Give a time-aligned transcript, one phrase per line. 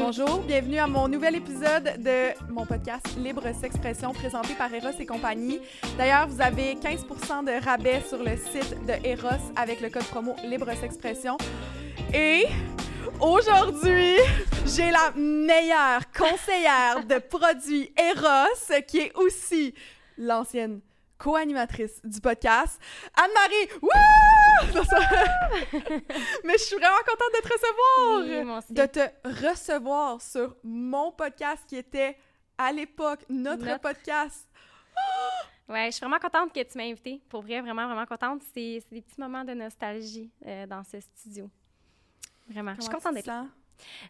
[0.00, 5.06] Bonjour, bienvenue à mon nouvel épisode de mon podcast Libre S'expression présenté par Eros et
[5.06, 5.60] compagnie.
[5.96, 10.34] D'ailleurs, vous avez 15% de rabais sur le site de Eros avec le code promo
[10.44, 11.38] Libre S'expression.
[12.12, 12.46] Et
[13.20, 14.16] aujourd'hui,
[14.66, 19.72] j'ai la meilleure conseillère de produits Eros qui est aussi
[20.18, 20.80] l'ancienne
[21.18, 22.80] co-animatrice du podcast,
[23.16, 23.80] Anne-Marie.
[23.82, 23.90] Wouh!
[26.44, 28.72] Mais je suis vraiment contente de te recevoir, Oui, moi aussi.
[28.72, 32.16] de te recevoir sur mon podcast qui était
[32.58, 34.48] à l'époque notre, Notre- podcast.
[35.68, 37.20] Ouais, je suis vraiment contente que tu m'aies invitée.
[37.28, 38.42] Pour vrai, vraiment, vraiment contente.
[38.54, 41.50] C'est des petits moments de nostalgie euh, dans ce studio.
[42.48, 42.74] Vraiment.
[42.76, 43.46] je suis Comment contente d'être là.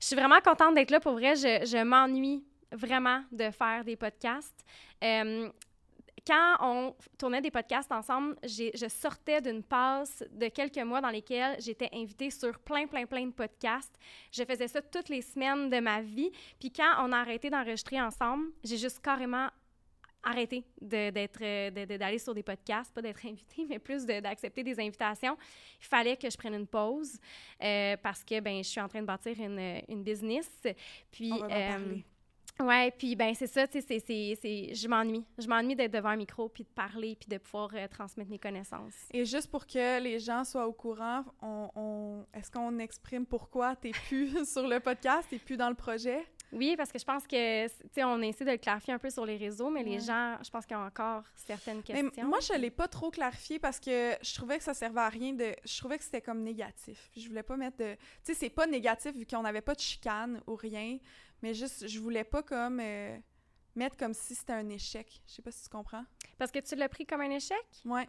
[0.01, 0.99] Je suis vraiment contente d'être là.
[1.01, 4.65] Pour vrai, je, je m'ennuie vraiment de faire des podcasts.
[5.03, 5.49] Euh,
[6.27, 11.57] quand on tournait des podcasts ensemble, je sortais d'une passe de quelques mois dans lesquels
[11.61, 13.95] j'étais invitée sur plein, plein, plein de podcasts.
[14.33, 16.31] Je faisais ça toutes les semaines de ma vie.
[16.59, 19.49] Puis quand on a arrêté d'enregistrer ensemble, j'ai juste carrément
[20.27, 24.81] arrêté d'être de- d'aller sur des podcasts, pas d'être invitée, mais plus de- d'accepter des
[24.81, 25.37] invitations.
[25.83, 27.19] Il fallait que je prenne une pause
[27.63, 30.51] euh, parce que ben je suis en train de bâtir une, une business.
[31.11, 31.79] Puis On va en euh,
[32.61, 35.25] Ouais, puis ben c'est ça, tu sais, je m'ennuie.
[35.39, 38.39] Je m'ennuie d'être devant un micro, puis de parler, puis de pouvoir euh, transmettre mes
[38.39, 38.95] connaissances.
[39.13, 43.75] Et juste pour que les gens soient au courant, on, on- est-ce qu'on exprime pourquoi
[43.75, 46.25] t'es plus sur le podcast, t'es plus dans le projet?
[46.53, 49.11] Oui, parce que je pense que, tu sais, on essaie de le clarifier un peu
[49.11, 49.91] sur les réseaux, mais Ouais.
[49.91, 52.29] les gens, je pense qu'ils ont encore certaines Mais questions.
[52.29, 55.33] moi, je l'ai pas trop clarifié parce que je trouvais que ça servait à rien
[55.33, 55.53] de.
[55.65, 57.11] Je trouvais que c'était comme négatif.
[57.17, 57.95] Je voulais pas mettre de.
[57.95, 60.99] Tu sais, c'est pas négatif vu qu'on n'avait pas de chicane ou rien,
[61.45, 62.81] mais juste, je voulais pas comme.
[62.81, 63.17] euh,
[63.77, 65.21] mettre comme si c'était un échec.
[65.27, 66.05] Je sais pas si tu comprends.
[66.39, 67.65] Parce que tu l'as pris comme un échec?
[67.85, 68.09] Ouais.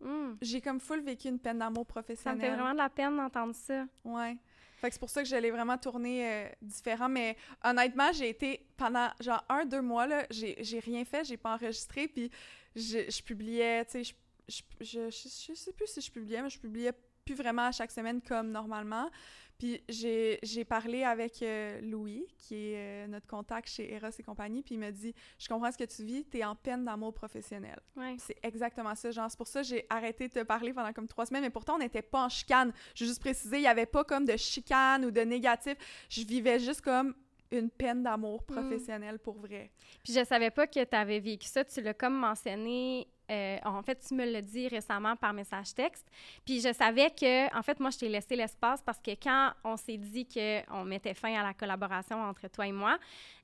[0.00, 0.34] Hmm.
[0.40, 2.40] J'ai comme full vécu une peine d'amour Ça me professionnelle.
[2.40, 3.84] fait vraiment de la peine d'entendre ça.
[4.04, 4.36] Ouais.
[4.80, 7.08] Fait que c'est pour ça que je l'ai vraiment tourné euh, différent.
[7.08, 11.36] Mais honnêtement, j'ai été pendant genre un, deux mois, là, j'ai j'ai rien fait, j'ai
[11.36, 12.30] pas enregistré, puis
[12.74, 14.14] je, je publiais, tu sais,
[14.48, 16.92] je, je- je sais plus si je publiais, mais je publiais
[17.24, 19.10] plus vraiment à chaque semaine comme normalement.
[19.58, 24.60] Puis j'ai parlé avec euh, Louis, qui est euh, notre contact chez Eros et compagnie,
[24.60, 27.78] puis il m'a dit «Je comprends ce que tu vis, t'es en peine d'amour professionnel.»
[27.96, 28.16] Ouais.
[28.18, 31.06] C'est exactement ça, genre, c'est pour ça que j'ai arrêté de te parler pendant comme
[31.06, 32.72] trois semaines, mais pourtant, on n'était pas en chicane.
[32.96, 35.76] Je veux juste préciser, il n'y avait pas comme de chicane ou de négatif.
[36.08, 37.14] Je vivais juste comme
[37.52, 39.70] une peine d'amour professionnel pour vrai.
[40.02, 41.64] Puis je savais pas que tu avais vécu ça.
[41.64, 43.06] Tu l'as comme mentionné.
[43.30, 46.06] Euh, en fait, tu me l'as dit récemment par message texte.
[46.44, 49.76] Puis je savais que, en fait, moi, je t'ai laissé l'espace parce que quand on
[49.76, 52.98] s'est dit qu'on mettait fin à la collaboration entre toi et moi,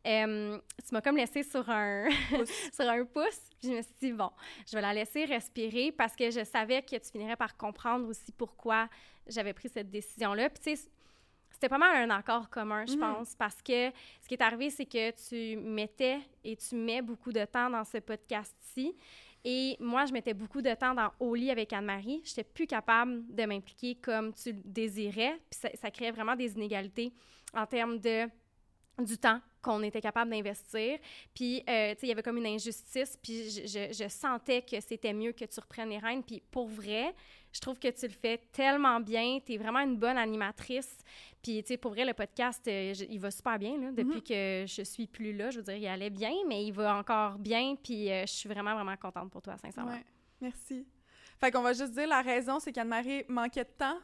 [0.06, 2.70] euh, tu m'as comme laissé sur un, Pouce.
[2.72, 3.40] sur un pouce.
[3.60, 4.30] Puis je me suis dit, bon,
[4.66, 8.30] je vais la laisser respirer parce que je savais que tu finirais par comprendre aussi
[8.32, 8.88] pourquoi
[9.26, 10.48] j'avais pris cette décision-là.
[10.50, 10.88] Puis tu sais,
[11.50, 13.00] c'était pas mal un accord commun, je Mhm.
[13.00, 13.90] pense, parce que
[14.22, 17.82] ce qui est arrivé, c'est que tu mettais et tu mets beaucoup de temps dans
[17.84, 18.94] ce podcast-ci.
[19.44, 22.22] Et moi, je mettais beaucoup de temps dans Au lit avec Anne-Marie.
[22.24, 25.40] Je n'étais plus capable de m'impliquer comme tu le désirais.
[25.50, 27.12] Puis ça, ça créait vraiment des inégalités
[27.54, 28.28] en termes de
[28.98, 30.98] du temps qu'on était capable d'investir.
[31.34, 34.62] Puis, euh, tu sais, il y avait comme une injustice, puis je, je- je sentais
[34.62, 36.22] que c'était mieux que tu reprennes les rênes.
[36.22, 37.14] Puis, pour vrai,
[37.52, 39.38] je trouve que tu le fais tellement bien.
[39.44, 40.98] Tu es vraiment une bonne animatrice.
[41.42, 44.16] Puis, tu sais, pour vrai, le podcast, euh, je- il va super bien, là, depuis
[44.18, 44.22] Mhm.
[44.22, 45.50] que je suis plus là.
[45.50, 47.74] Je veux dire, il allait bien, mais il va encore bien.
[47.82, 49.92] Puis, euh, je suis vraiment, vraiment contente pour toi, sincèrement.
[49.92, 50.04] Ouais,
[50.40, 50.86] merci.
[51.40, 53.98] Fait qu'on va juste dire la raison, c'est qu'Anne-Marie manquait de temps.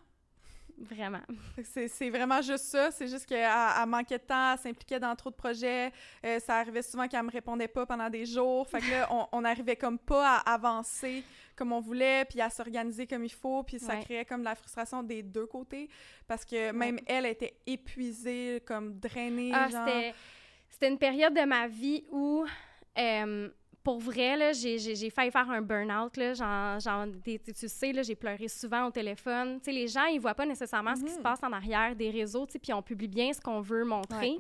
[0.78, 1.20] Vraiment.
[1.88, 2.90] C'est vraiment juste ça.
[2.90, 5.92] C'est juste qu'elle elle manquait de temps, elle s'impliquait dans trop de projets.
[6.24, 8.66] Euh, ça arrivait souvent qu'elle me répondait pas pendant des jours.
[8.68, 11.22] Fait que là, on, on arrivait comme pas à avancer
[11.56, 13.62] comme on voulait, puis à s'organiser comme il faut.
[13.62, 14.02] Puis ça Ouais.
[14.02, 15.88] créait comme de la frustration des deux côtés.
[16.26, 19.52] Parce que même elle était épuisée, comme drainée.
[19.54, 19.88] Ah, genre.
[20.68, 22.44] c'était une période de ma vie où,
[22.98, 23.48] euh,
[23.84, 26.16] pour vrai, là, j'ai, failli faire un burn-out.
[26.16, 29.59] Là, genre, genre, t'es- tu sais, là, j'ai pleuré souvent au téléphone.
[29.60, 31.22] Tu sais, les gens, ils voient pas nécessairement ce qui se Mhm.
[31.22, 34.31] passe en arrière des réseaux, tu sais, puis on publie bien ce qu'on veut montrer.
[34.31, 34.39] Ouais.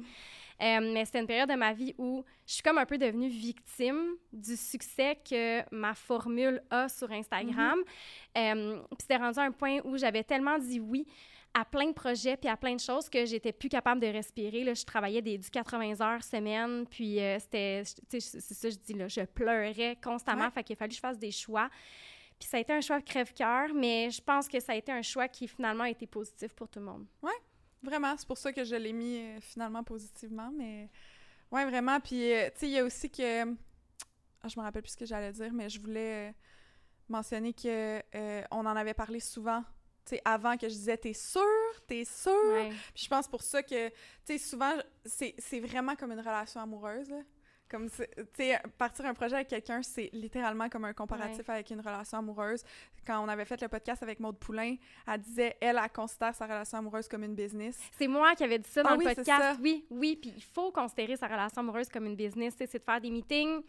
[0.62, 3.28] Euh, mais c'était une période de ma vie où je suis comme un peu devenue
[3.28, 7.80] victime du succès que ma formule a sur Instagram.
[8.38, 11.06] Euh, puis c'était rendu à un point où j'avais tellement dit oui
[11.56, 14.64] à plein de projets puis à plein de choses que j'étais plus capable de respirer.
[14.64, 18.68] Là, je travaillais des, du 80 heures semaine, puis euh, c'était, tu sais, c'est ça
[18.68, 20.50] que je dis là, je pleurais constamment, Ouais.
[20.50, 21.70] fait qu'il a fallu que je fasse des choix.
[22.40, 25.02] Puis ça a été un choix crève-cœur, mais je pense que ça a été un
[25.02, 27.06] choix qui finalement a été positif pour tout le monde.
[27.82, 30.90] Vraiment, c'est pour ça que je l'ai mis euh, finalement positivement, mais
[31.52, 32.00] ouais, vraiment.
[32.00, 33.44] Puis, euh, tu sais, il y a aussi que.
[34.42, 36.30] Ah, je me rappelle plus ce que j'allais dire, mais je voulais.
[36.30, 36.32] euh,
[37.08, 38.00] mentionné que
[38.50, 39.62] on en avait parlé souvent.
[40.24, 41.42] Avant que je disais t'es sûr,
[41.86, 42.32] t'es sûr.
[42.52, 42.70] Ouais.
[42.94, 44.72] Puis je pense pour ça que, tu sais, souvent,
[45.04, 47.08] c'est vraiment comme une relation amoureuse.
[47.10, 47.20] là.
[47.66, 48.04] Comme, tu
[48.36, 52.62] sais, partir un projet avec quelqu'un, c'est littéralement comme un comparatif avec une relation amoureuse.
[53.06, 54.76] Quand on avait fait le podcast avec Maude Poulain,
[55.08, 57.78] elle disait, elle, elle considère sa relation amoureuse comme une business.
[57.98, 59.58] C'est moi qui avais dit ça dans Ah le oui, podcast.
[59.62, 60.16] Oui, oui.
[60.20, 62.54] Puis il faut considérer sa relation amoureuse comme une business.
[62.56, 63.62] C'est de faire des meetings,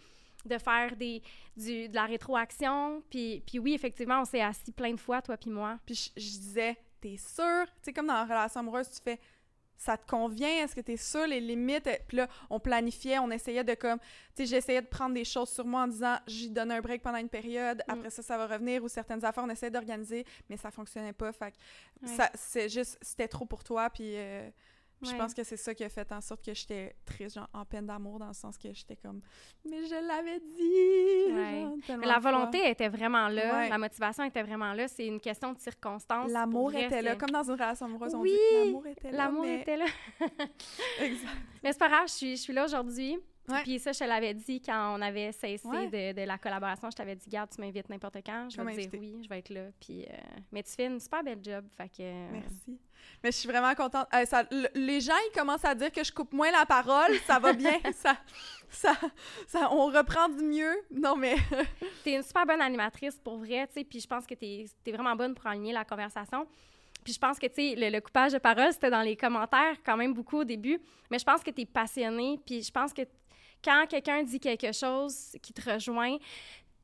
[0.47, 1.21] de faire des,
[1.57, 3.03] du, de la rétroaction.
[3.09, 5.79] Puis, puis oui, effectivement, on s'est assis plein de fois, toi puis moi.
[5.85, 7.65] Puis je, je disais, t'es sûr?
[7.67, 9.19] Tu sais, comme dans une relation amoureuse, tu fais,
[9.77, 10.47] ça te convient?
[10.63, 11.27] Est-ce que t'es sûr?
[11.27, 11.89] Les limites?
[12.07, 14.05] Puis là, on planifiait, on essayait de comme, tu
[14.37, 17.17] sais, j'essayais de prendre des choses sur moi en disant, j'y donne un break pendant
[17.17, 17.91] une période, Mm.
[17.91, 21.31] après ça, ça va revenir, ou certaines affaires, on essayait d'organiser, mais ça fonctionnait pas.
[21.33, 21.57] Fait que
[22.07, 22.15] Ouais.
[22.15, 24.49] ça, c'est juste, c'était trop pour toi, puis euh,
[25.01, 27.65] je pense que c'est ça qui a fait en sorte que j'étais triste, genre en
[27.65, 29.21] peine d'amour, dans le sens que j'étais comme,
[29.69, 31.33] mais je l'avais dit!
[31.33, 31.61] Ouais.
[31.61, 32.31] genre, tellement Mais la fois.
[32.31, 33.53] volonté était vraiment là.
[33.59, 33.69] Ouais.
[33.69, 34.87] La motivation était vraiment là.
[34.87, 36.31] C'est une question de circonstance.
[36.31, 39.17] L'amour vrai, était là, comme dans une relation amoureuse, on Oui, dit l'amour était là.
[39.17, 39.85] L'amour mais- était là.
[41.01, 41.29] Exact.
[41.63, 43.17] Mais c'est pas grave, je suis, je suis là aujourd'hui.
[43.47, 43.61] Ouais.
[43.63, 45.87] Puis ça, je te l'avais dit quand on avait cessé Ouais.
[46.13, 46.89] de, de la collaboration.
[46.89, 48.49] Je t'avais dit, garde, tu m'invites n'importe quand.
[48.49, 49.65] Je Tu vais te dire oui, je vais être là.
[49.79, 50.13] Puis, euh,
[50.51, 51.65] Mais tu fais une super belle job.
[51.77, 52.31] Fait que...
[52.31, 52.79] Merci.
[53.23, 54.07] Mais je suis vraiment contente.
[54.15, 57.13] Euh, ça- les gens, ils commencent à dire que je coupe moins la parole.
[57.27, 57.79] Ça va bien.
[57.93, 58.17] ça,
[58.69, 58.93] ça,
[59.47, 60.75] ça, on reprend du mieux.
[60.91, 61.35] Non, mais...
[62.03, 64.91] T'es une super bonne animatrice pour vrai, tu sais, puis je pense que t'es es
[64.91, 66.47] vraiment bonne pour aligner la conversation.
[67.03, 69.75] Puis je pense que, tu sais, le, le coupage de parole, c'était dans les commentaires
[69.85, 70.79] quand même beaucoup au début,
[71.11, 73.03] mais je pense que t'es passionnée, puis je pense que
[73.65, 76.17] quand quelqu'un dit quelque chose qui te rejoint,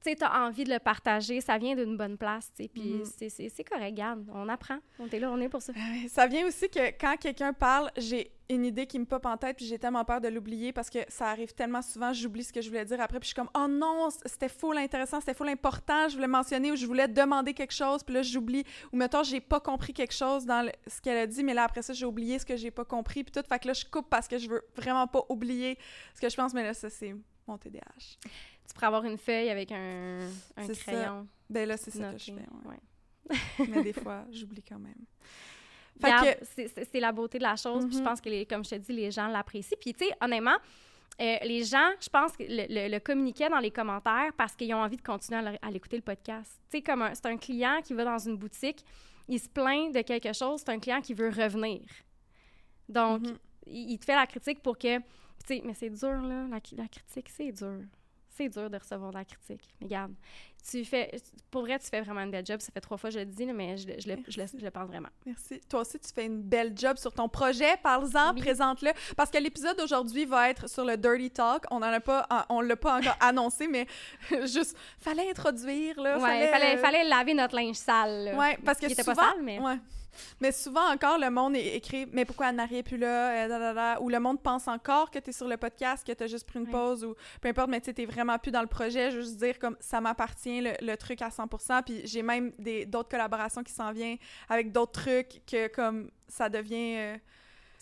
[0.03, 3.05] tu sais, t'as envie de le partager, ça vient d'une bonne place, tu puis Mhm.
[3.05, 5.73] c'est- correct, garde, on apprend, on est là, on est pour ça.
[5.73, 9.37] Euh, Ça vient aussi que quand quelqu'un parle, j'ai une idée qui me pop en
[9.37, 12.51] tête, puis j'ai tellement peur de l'oublier parce que ça arrive tellement souvent, j'oublie ce
[12.51, 15.33] que je voulais dire après, puis je suis comme «Oh non, c'était full intéressant, c'était
[15.33, 18.97] full important, je voulais mentionner ou je voulais demander quelque chose, puis là, j'oublie.» Ou
[18.97, 21.81] mettons, j'ai pas compris quelque chose dans le- ce qu'elle a dit, mais là, après
[21.81, 23.47] ça, j'ai oublié ce que j'ai pas compris, puis tout.
[23.47, 25.77] Fait que là, je coupe parce que je veux vraiment pas oublier
[26.13, 27.15] ce que je pense, mais là, ça, c'est
[27.47, 28.17] mon TDAH.
[28.71, 30.91] Tu pourrais avoir une feuille avec un, un C'est ça.
[30.93, 31.27] crayon.
[31.49, 32.77] Ben là, c'est ça que je fais, ouais.
[33.29, 33.37] ouais.
[33.69, 34.95] mais des fois, j'oublie quand même.
[36.01, 37.85] Que- c'est- la beauté de la chose.
[37.85, 38.05] Puis je Mhm.
[38.05, 39.77] pense que, les, comme je te dis, les gens l'apprécient.
[39.79, 40.55] Puis, tu sais, honnêtement,
[41.19, 44.73] euh, les gens, je pense que le, le- le communiquaient dans les commentaires parce qu'ils
[44.73, 46.59] ont envie de continuer à, l'écouter le podcast.
[46.71, 48.83] Tu sais, comme c'est un client qui va dans une boutique,
[49.27, 51.81] il se plaint de quelque chose, c'est un client qui veut revenir.
[52.89, 53.37] Donc, Mhm.
[53.67, 54.97] il, il te fait la critique pour que.
[54.97, 55.03] Tu
[55.47, 56.47] sais, mais c'est dur, là.
[56.49, 57.81] La, la critique, c'est dur.
[58.41, 59.61] C'est dur de recevoir de la critique.
[59.79, 60.13] Mais regarde,
[60.69, 61.11] tu fais.
[61.49, 62.59] Pour vrai, tu fais vraiment une belle job.
[62.61, 64.43] Ça fait trois fois que je le dis, mais je, le- je le- je le-
[64.43, 64.57] Merci.
[64.59, 65.09] je le pense vraiment.
[65.25, 65.59] Merci.
[65.69, 67.77] Toi aussi, tu fais une belle job sur ton projet.
[67.83, 68.41] Parle-en, Oui.
[68.41, 68.91] présente-le.
[69.15, 71.63] Parce que l'épisode d'aujourd'hui va être sur le Dirty Talk.
[71.71, 73.85] On a pas, on l'a pas encore annoncé, mais
[74.47, 76.17] juste, fallait introduire, là.
[76.19, 78.25] Ouais, fallait, euh, fallait laver notre linge sale.
[78.25, 78.35] là.
[78.37, 79.59] Ouais, parce que Qui souvent, pas sale, mais.
[79.59, 79.77] ouais.
[80.39, 83.31] Mais souvent encore, le monde écrit «Mais pourquoi Anne-Marie est plus là?
[83.47, 83.95] Euh.
[84.01, 86.47] Ou le monde pense encore que tu es sur le podcast, que tu as juste
[86.47, 86.71] pris une Ouais.
[86.71, 89.11] pause, ou peu importe, mais tu t'es vraiment plus dans le projet.
[89.11, 93.09] Juste dire comme «Ça m'appartient, le, le truc à 100%.» Puis j'ai même des- d'autres
[93.09, 94.17] collaborations qui s'en viennent
[94.49, 96.95] avec d'autres trucs que comme ça devient...
[96.97, 97.17] euh,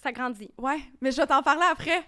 [0.02, 0.50] Ça grandit.
[0.58, 2.04] Ouais, mais je vais t'en parler après.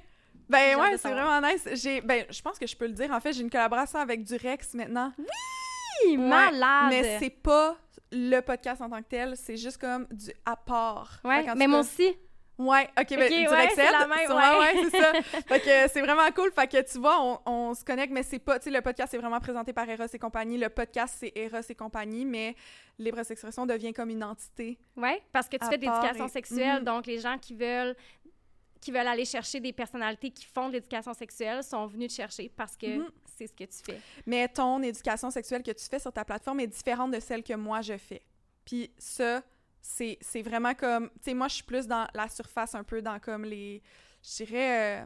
[0.49, 1.67] Ben ouais, c'est vraiment nice.
[1.73, 3.09] J'ai, ben, je pense que je peux le dire.
[3.11, 5.13] En fait, j'ai une collaboration avec Durex maintenant.
[6.05, 6.87] Hi, malade!
[6.89, 7.77] Mais c'est pas
[8.11, 11.09] le podcast en tant que tel, c'est juste comme du apport.
[11.23, 12.15] Ouais, mais moi aussi.
[12.57, 14.59] Ouais, ok, ben, Durex ouais, c'est la même, ouais.
[14.59, 15.13] ouais, c'est ça.
[15.47, 16.51] fait que c'est vraiment cool.
[16.51, 19.11] Fait que tu vois, on, on se connecte, mais c'est pas, tu sais, le podcast
[19.15, 20.59] est vraiment présenté par Eros et compagnie.
[20.59, 22.55] Le podcast, c'est Eros et compagnie, mais
[22.99, 24.77] Libre Expression devient comme une entité.
[24.95, 26.85] Oui, parce que tu fais de l'éducation et- sexuelle, Mhm.
[26.85, 27.95] donc les gens qui veulent
[28.81, 32.49] qui veulent aller chercher des personnalités qui font de l'éducation sexuelle sont venus te chercher
[32.49, 33.09] parce que Mhm.
[33.37, 33.99] c'est ce que tu fais.
[34.25, 37.53] mais ton éducation sexuelle que tu fais sur ta plateforme est différente de celle que
[37.53, 38.23] moi je fais.
[38.65, 39.41] Puis ça,
[39.81, 43.01] c'est c'est vraiment comme, tu sais, moi je suis plus dans la surface un peu
[43.01, 43.81] dans comme les,
[44.23, 45.05] je dirais, euh,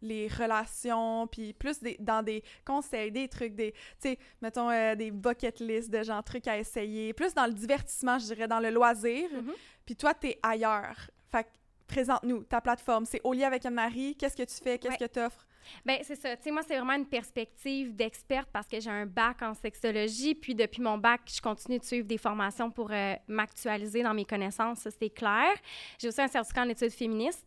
[0.00, 3.78] les relations, puis plus des, dans des conseils, des trucs, des, tu
[4.10, 8.18] sais, mettons euh, des bucket lists de genre trucs à essayer, plus dans le divertissement,
[8.18, 9.28] je dirais, dans le loisir.
[9.32, 9.52] Mhm.
[9.84, 11.10] Puis toi, t'es ailleurs.
[11.32, 11.48] Fait que
[11.88, 13.04] présente-nous ta plateforme.
[13.06, 14.14] C'est au lit avec Anne-Marie.
[14.16, 14.78] Qu'est-ce que tu fais?
[14.78, 15.08] Qu'est-ce Ouais.
[15.08, 15.44] que tu offres?
[15.84, 16.34] Ben c'est ça.
[16.36, 20.34] Tu sais, moi, c'est vraiment une perspective d'experte parce que j'ai un bac en sexologie.
[20.34, 24.24] Puis depuis mon bac, je continue de suivre des formations pour euh, m'actualiser dans mes
[24.24, 24.78] connaissances.
[24.78, 25.52] Ça, c'est clair.
[25.98, 27.44] J'ai aussi un certificat en études féministes.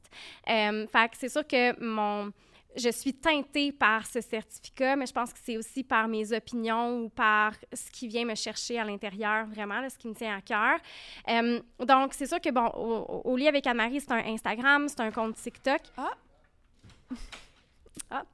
[0.50, 2.31] Euh, fait que c'est sûr que mon...
[2.75, 7.01] Je suis teintée par ce certificat, mais je pense que c'est aussi par mes opinions
[7.01, 10.38] ou par ce qui vient me chercher à l'intérieur, vraiment, là, ce qui me tient
[10.38, 10.80] à cœur.
[11.30, 15.12] Euh, donc, c'est sûr que, bon, au, lit avec Anne-Marie, c'est un Instagram, c'est un
[15.12, 15.82] compte TikTok.
[15.98, 16.12] Ah,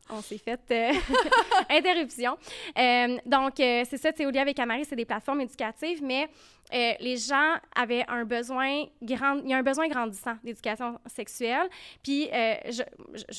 [0.10, 0.92] on s'est fait euh,
[1.70, 2.38] interruption.
[2.78, 6.30] Euh, donc, euh, c'est ça, tu sais, Olia avec Amari, c'est des plateformes éducatives, mais
[6.72, 11.70] les gens avaient un besoin grand, il y a un besoin grandissant d'éducation sexuelle.
[12.04, 12.30] Puis,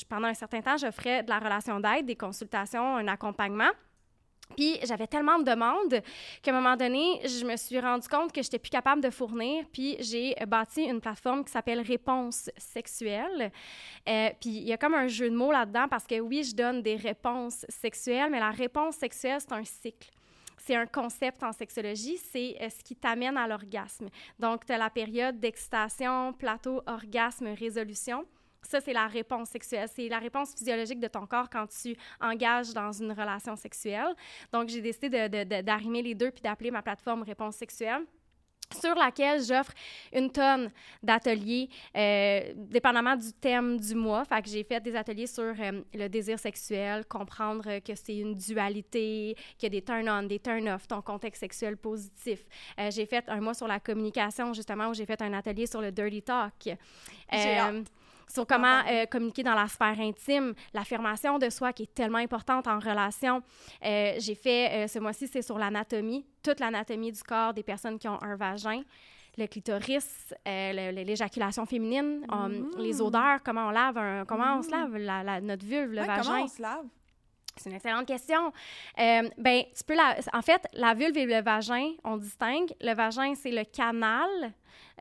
[0.09, 3.69] pendant un certain temps, j'offrais de la relation d'aide, des consultations, un accompagnement.
[4.55, 6.01] Puis j'avais tellement de demandes
[6.41, 9.09] qu'à un moment donné, je me suis rendu compte que je n'étais plus capable de
[9.09, 9.65] fournir.
[9.71, 13.51] Puis j'ai bâti une plateforme qui s'appelle Réponse sexuelle.
[14.07, 16.55] Euh, puis il y a comme un jeu de mots là-dedans parce que oui, je
[16.55, 20.09] donne des réponses sexuelles, mais la réponse sexuelle, c'est un cycle
[20.69, 24.07] c'est un concept en sexologie, c'est euh, ce qui t'amène à l'orgasme.
[24.37, 28.25] Donc, tu as la période d'excitation, plateau, orgasme, résolution.
[28.61, 29.87] Ça, c'est la réponse sexuelle.
[29.93, 34.15] C'est la réponse physiologique de ton corps quand tu engages dans une relation sexuelle.
[34.51, 35.29] Donc, j'ai décidé
[35.63, 38.05] d'arrimer les deux puis d'appeler ma plateforme Réponse sexuelle
[38.79, 39.71] sur laquelle j'offre
[40.13, 44.25] une tonne d'ateliers, euh, dépendamment du thème du mois.
[44.25, 48.35] Fait que j'ai fait des ateliers sur euh, le désir sexuel, comprendre que c'est une
[48.35, 52.45] dualité, qu'il y a des turn-on, des turn-off, ton contexte sexuel positif.
[52.79, 55.81] Euh, j'ai fait un mois sur la communication, justement, où j'ai fait un atelier sur
[55.81, 56.77] le dirty talk
[58.31, 62.67] sur comment euh, communiquer dans la sphère intime, l'affirmation de soi qui est tellement importante
[62.67, 63.41] en relation.
[63.83, 67.97] Euh, j'ai fait, euh, ce mois-ci, c'est sur l'anatomie, toute l'anatomie du corps des personnes
[67.97, 68.81] qui ont un vagin
[69.37, 72.77] le clitoris, l'éjaculation féminine, mm-hmm.
[72.77, 76.23] les odeurs, comment on lave, comment on se lave la, notre vulve, le vagin.
[76.23, 76.85] Comment on se lave?
[77.55, 78.51] C'est une excellente question.
[78.97, 80.17] ben, tu peux la...
[80.33, 82.73] En fait, la vulve et le vagin, on distingue.
[82.81, 84.27] Le vagin, c'est le canal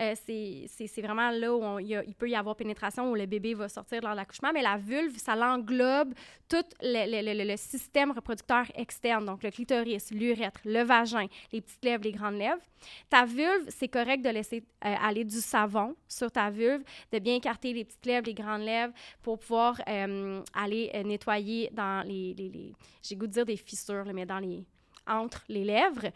[0.01, 4.01] euh, c'est vraiment là où il, peut y avoir pénétration, où le bébé va sortir
[4.03, 4.51] lors de l'accouchement.
[4.53, 6.15] Mais la vulve, ça l'englobe
[6.49, 12.13] tout le, système reproducteur externe, donc le clitoris, l'urètre, le vagin, les petites lèvres, les
[12.13, 12.63] grandes lèvres.
[13.11, 17.35] Ta vulve, c'est correct de laisser euh, aller du savon sur ta vulve, de bien
[17.37, 22.73] écarter les petites lèvres, les grandes lèvres pour pouvoir euh, aller nettoyer dans les, les
[23.03, 24.65] j'ai goût de dire des fissures, mais dans les
[25.09, 26.07] entre les lèvres.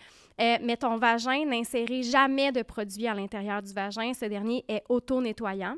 [0.41, 4.13] Euh, mais ton vagin, n'insérez jamais de produit à l'intérieur du vagin.
[4.15, 5.77] Ce dernier est auto-nettoyant.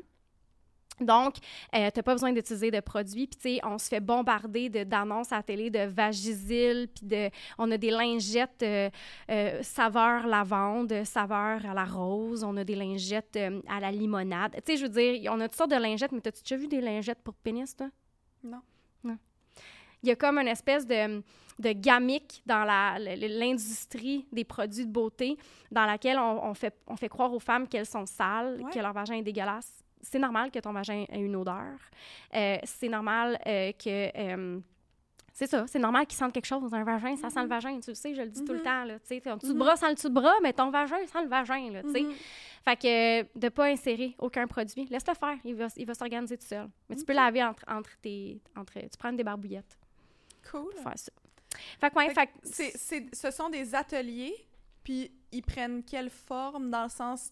[1.01, 1.35] Donc,
[1.75, 3.27] euh, tu n'as pas besoin d'utiliser de produits.
[3.27, 7.29] Puis, tu sais, on se fait bombarder d'annonces à la télé de Vagisil, puis de,
[7.57, 13.37] on a des lingettes euh, saveur lavande, saveur à la rose, on a des lingettes
[13.67, 14.53] à la limonade.
[14.65, 16.69] Tu sais, je veux dire, on a toutes sortes de lingettes, mais as-tu déjà vu
[16.69, 17.89] des lingettes pour pénis, toi?
[18.41, 18.61] Non.
[19.03, 19.17] Non.
[20.01, 21.21] Il y a comme une espèce de
[21.59, 25.37] de gamique dans l'industrie des produits de beauté
[25.71, 29.15] dans laquelle on, fait, on fait croire aux femmes qu'elles sont sales, que leur vagin
[29.15, 29.83] est dégueulasse.
[30.01, 31.79] C'est normal que ton vagin ait une odeur.
[32.35, 34.11] Euh, c'est normal euh, que...
[34.17, 34.59] Euh,
[35.33, 37.49] c'est ça, c'est normal qu'ils sentent quelque chose dans un vagin, ça sent le mm-hmm.
[37.49, 38.63] vagin, tu le sais, je le dis tout le mm-hmm.
[38.63, 39.57] temps, là, tu sais, ton dessous de mm-hmm.
[39.57, 42.05] bras sent le dessous de bras, mais ton vagin sent le vagin, là, tu sais.
[42.63, 46.45] Fait que de pas insérer aucun produit, laisse-le faire, il va, il va s'organiser tout
[46.45, 46.69] seul.
[46.89, 48.39] Mais tu peux laver entre, entre tes...
[48.55, 49.77] Entre, tu prends des barbouillettes.
[50.49, 50.73] Cool.
[50.81, 51.11] Faire ça.
[51.79, 52.29] Fait que, ouais, fait,
[53.13, 54.35] ce sont des ateliers,
[54.83, 56.69] puis ils prennent quelle forme?
[56.69, 57.31] Dans le sens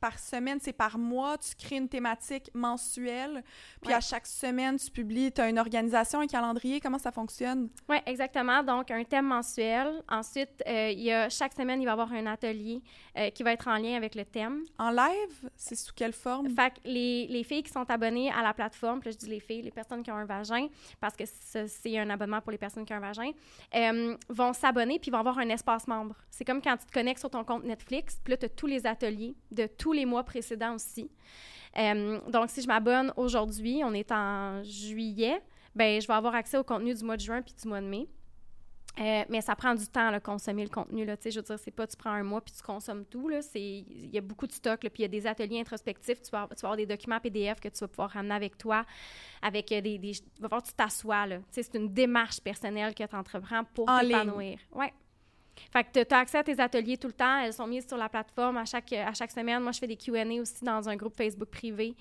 [0.00, 3.42] par semaine, c'est par mois, tu crées une thématique mensuelle,
[3.82, 7.68] puis à chaque semaine, tu publies, tu as une organisation, un calendrier, comment ça fonctionne?
[7.88, 8.62] Oui, exactement.
[8.62, 10.02] Donc, un thème mensuel.
[10.08, 12.80] Ensuite, euh, il y a, chaque semaine, il va y avoir un atelier
[13.16, 14.62] euh, qui va être en lien avec le thème.
[14.78, 15.50] En live?
[15.56, 16.48] C'est sous quelle forme?
[16.48, 19.40] Fait que les, les, filles qui sont abonnées à la plateforme, puis je dis les
[19.40, 20.68] filles, les personnes qui ont un vagin,
[21.00, 23.30] parce que c'est un abonnement pour les personnes qui ont un vagin,
[23.74, 26.14] euh, vont s'abonner puis vont avoir un espace membre.
[26.30, 28.66] C'est comme quand tu te connectes sur ton compte Netflix, puis là, tu as tous
[28.66, 31.10] les ateliers de tous les mois précédents aussi.
[31.78, 35.40] Euh, donc, si je m'abonne aujourd'hui, on est en juillet,
[35.74, 37.86] ben je vais avoir accès au contenu du mois de juin puis du mois de
[37.86, 38.08] mai.
[39.00, 41.04] Euh, mais ça prend du temps à consommer le contenu.
[41.04, 43.30] Là, je veux dire, c'est pas tu prends un mois puis tu consommes tout.
[43.54, 46.20] Il y a beaucoup de stock, puis il y a des ateliers introspectifs.
[46.20, 48.84] Tu vas, tu vas, avoir des documents PDF que tu vas pouvoir ramener avec toi.
[49.40, 51.26] Avec euh, des, des, va voir, tu t'assois.
[51.50, 54.58] C'est une démarche personnelle que tu entreprends pour t'épanouir.
[54.72, 54.92] Ouais.
[55.72, 57.40] Fait que tu as accès à tes ateliers tout le temps.
[57.40, 59.62] Elles sont mises sur la plateforme à chaque, à chaque semaine.
[59.62, 61.94] Moi, je fais des Q&A aussi dans un groupe Facebook privé.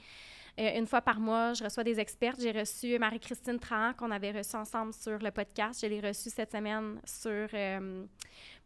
[0.59, 2.35] Euh, une fois par mois, je reçois des experts.
[2.39, 5.81] J'ai reçu Marie-Christine Trahan, qu'on avait reçu ensemble sur le podcast.
[5.81, 8.05] Je l'ai reçue cette semaine sur, euh,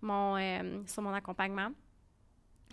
[0.02, 1.70] mon, euh, sur mon accompagnement.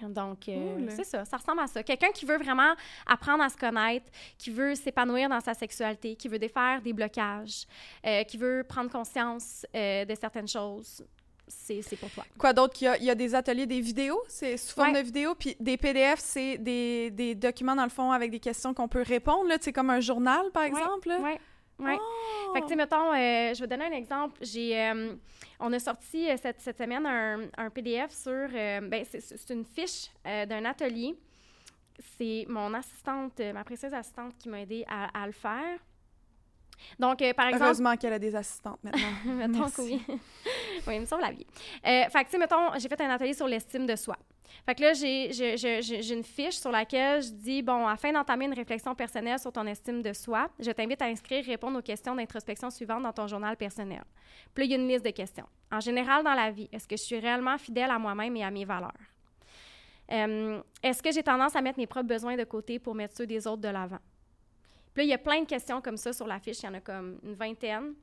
[0.01, 0.45] Donc,
[0.91, 1.83] c'est ça, ça ressemble à ça.
[1.83, 2.73] Quelqu'un qui veut vraiment
[3.05, 4.07] apprendre à se connaître,
[4.39, 7.67] qui veut s'épanouir dans sa sexualité, qui veut défaire des blocages,
[8.29, 11.03] qui veut prendre conscience de certaines choses
[11.49, 12.25] c'est pour toi.
[12.39, 12.77] Quoi d'autre?
[12.81, 15.77] Il, il, y a des ateliers, des vidéos, c'est sous forme de vidéos, puis des
[15.77, 19.73] PDF, c'est des, des, documents, dans le fond, avec des questions qu'on peut répondre, c'est
[19.73, 21.11] comme un journal, par exemple?
[21.21, 21.39] Oui,
[21.79, 21.93] oui.
[21.99, 22.53] Oh!
[22.55, 24.39] Fait que, tu sais, mettons, euh, je vais donner un exemple.
[24.43, 25.15] J'ai, euh,
[25.61, 30.11] on a sorti euh, cette, cette, semaine un, un, PDF sur, ben, c'est une fiche
[30.25, 31.15] d'un atelier.
[32.17, 35.79] C'est mon assistante, ma précieuse assistante qui m'a aidé à, à, le faire.
[36.99, 37.65] Donc, euh, par exemple...
[37.65, 39.09] Heureusement qu'elle a des assistantes maintenant.
[39.25, 40.03] mettons que oui.
[40.87, 41.47] oui, il me semble la vie.
[41.87, 44.17] Euh, fait que, tu sais, mettons, j'ai fait un atelier sur l'estime de soi.
[44.65, 48.95] Fait que là, j'ai, une fiche sur laquelle je dis, bon, afin d'entamer une réflexion
[48.95, 52.71] personnelle sur ton estime de soi, je t'invite à inscrire et répondre aux questions d'introspection
[52.71, 54.03] suivantes dans ton journal personnel.
[54.55, 55.47] Puis là, il y a une liste de questions.
[55.71, 58.51] En général, dans la vie, est-ce que je suis réellement fidèle à moi-même et à
[58.51, 58.93] mes valeurs?
[60.11, 63.27] Euh, est-ce que j'ai tendance à mettre mes propres besoins de côté pour mettre ceux
[63.27, 63.99] des autres de l'avant?
[64.99, 66.59] Puis là, il y a plein de questions comme ça sur la fiche.
[66.59, 67.95] Il y en a comme une vingtaine.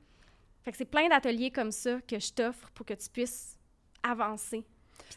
[0.64, 3.60] Fait que c'est plein d'ateliers comme ça que je t'offre pour que tu puisses
[4.02, 4.64] avancer.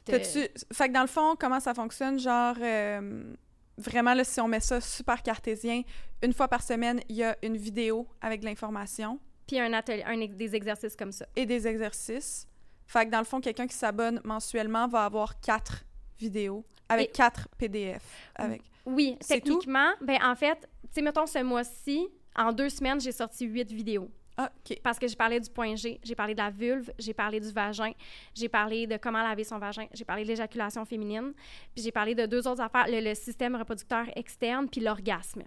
[0.05, 0.19] Te...
[0.19, 2.19] Fait que dans le fond, comment ça fonctionne?
[2.19, 3.33] Genre, euh,
[3.77, 5.83] vraiment, là, si on met ça super cartésien,
[6.21, 9.21] une fois par semaine, il y a une vidéo avec de l'information.
[9.47, 11.27] Puis un atelier, un, des exercices comme ça.
[11.37, 12.49] Et des exercices.
[12.89, 15.85] Fait que dans le fond, quelqu'un qui s'abonne mensuellement va avoir quatre
[16.19, 18.03] vidéos avec quatre PDF.
[18.35, 18.63] Avec.
[18.89, 23.45] Oui, techniquement, ben en fait, tu sais, mettons ce mois-ci, en deux semaines, j'ai sorti
[23.45, 24.11] huit vidéos.
[24.39, 24.79] Ah, OK.
[24.83, 27.51] Parce que j'ai parlé du point G, j'ai parlé de la vulve, j'ai parlé du
[27.51, 27.93] vagin,
[28.35, 31.35] j'ai parlé de comment laver son vagin, j'ai parlé de l'éjaculation féminine,
[31.75, 35.43] puis j'ai parlé de deux autres affaires, le, système reproducteur externe, puis l'orgasme.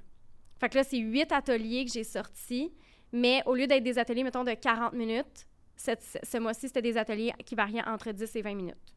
[0.60, 2.72] Fait que là, c'est huit ateliers que j'ai sortis,
[3.12, 7.34] mais au lieu d'être des ateliers, mettons, de 40 minutes, ce mois-ci, c'était des ateliers
[7.44, 8.94] qui variaient entre 10 et 20 minutes.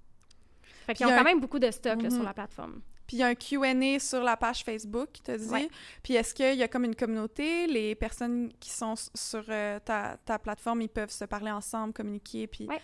[0.84, 2.24] Fait qu'ils ont quand même beaucoup de stock sur mhm.
[2.24, 2.82] la plateforme.
[3.06, 5.68] Puis il y a un QA sur la page Facebook, qui te dit.
[6.02, 7.66] Puis est-ce qu'il y a comme une communauté?
[7.66, 12.46] Les personnes qui sont sur euh, ta, ta, plateforme, ils peuvent se parler ensemble, communiquer,
[12.46, 12.66] puis...
[12.66, 12.80] Ouais.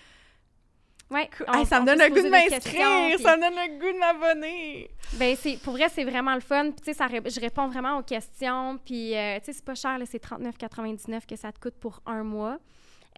[1.10, 1.28] Ouais,
[1.64, 4.90] ça me donne le goût de m'inscrire, ça me donne le goût de m'abonner.
[5.14, 6.70] Ben c'est pour vrai c'est vraiment le fun.
[6.70, 9.98] Puis tu sais je réponds vraiment aux questions puis euh, tu sais c'est pas cher
[10.04, 12.60] c'est 39,99 que ça te coûte pour un mois.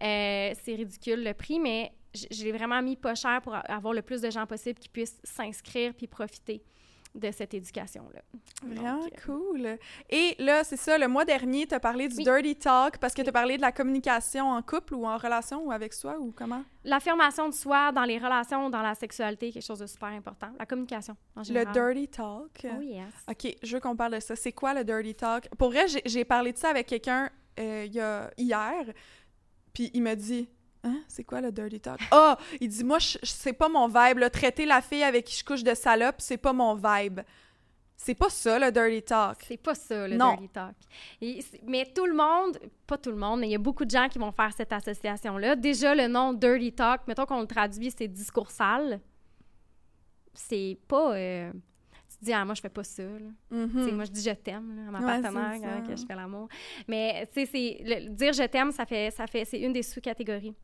[0.01, 4.01] Euh, c'est ridicule le prix mais je l'ai vraiment mis pas cher pour avoir le
[4.01, 6.63] plus de gens possible qui puissent s'inscrire puis profiter
[7.15, 8.21] de cette éducation-là.
[8.65, 9.77] Vraiment euh, cool.
[10.09, 13.21] Et là, c'est ça, le mois dernier, tu as parlé du dirty talk parce que
[13.21, 16.31] tu as parlé de la communication en couple ou en relation ou avec soi ou
[16.35, 16.63] comment?
[16.83, 20.49] L'affirmation de soi dans les relations, dans la sexualité, quelque chose de super important.
[20.57, 21.67] La communication, en général.
[21.67, 22.65] Le dirty talk?
[22.65, 23.13] Oh yes.
[23.29, 24.35] OK, je veux qu'on parle de ça.
[24.35, 25.49] C'est quoi le dirty talk?
[25.57, 28.85] Pour vrai, j'ai parlé de ça avec quelqu'un euh, hier,
[29.73, 30.49] puis il m'a dit
[30.83, 31.01] Hein?
[31.07, 31.99] C'est quoi le dirty talk?
[32.11, 32.37] Ah!
[32.59, 34.17] il dit, moi, c'est pas mon vibe.
[34.17, 34.29] Là.
[34.29, 37.21] Traiter la fille avec qui je couche de salope, c'est pas mon vibe.
[37.95, 39.37] C'est pas ça, le dirty talk.
[39.47, 40.75] C'est pas ça, le dirty talk.
[41.65, 44.09] mais tout le monde, pas tout le monde, mais il y a beaucoup de gens
[44.09, 45.55] qui vont faire cette association-là.
[45.55, 48.99] Déjà, le nom dirty talk, mettons qu'on le traduit, c'est discours sale.
[50.33, 51.15] C'est pas.
[51.15, 51.51] Euh,
[52.09, 53.03] tu te dis, ah, moi, je fais pas ça.
[53.03, 53.91] Mm-hmm.
[53.91, 56.49] Moi, je dis je t'aime à ma partenaire quand je fais l'amour.
[56.89, 60.55] Mais, tu sais, dire je t'aime, ça fait, ça fait, c'est une des sous-catégories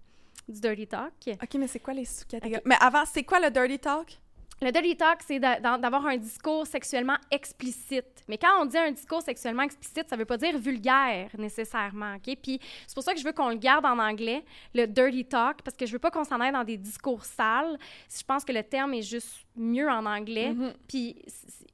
[0.50, 1.14] du dirty talk.
[1.28, 2.62] OK, mais c'est quoi les sous-catégories?
[2.66, 4.20] Mais avant, c'est quoi le dirty talk?
[4.62, 8.24] Le dirty talk, c'est d'avoir un discours sexuellement explicite.
[8.28, 12.36] Mais quand on dit un discours sexuellement explicite, ça veut pas dire vulgaire nécessairement, OK?
[12.42, 15.62] Puis c'est pour ça que je veux qu'on le garde en anglais, le dirty talk,
[15.62, 17.78] parce que je veux pas qu'on s'en aille dans des discours sales.
[18.14, 20.52] Je pense que le terme est juste mieux en anglais.
[20.52, 20.74] Mm-hmm.
[20.90, 21.24] Puis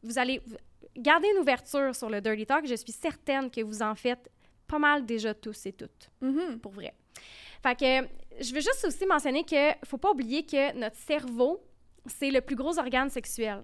[0.03, 0.41] vous allez
[0.95, 2.67] garder une ouverture sur le dirty talk.
[2.67, 4.29] Je suis certaine que vous en faites
[4.67, 6.59] pas mal déjà tous et toutes, mm-hmm.
[6.59, 6.93] pour vrai.
[7.63, 8.07] Fait que
[8.39, 11.63] je veux juste aussi mentionner que faut pas oublier que notre cerveau,
[12.05, 13.63] c'est le plus gros organe sexuel.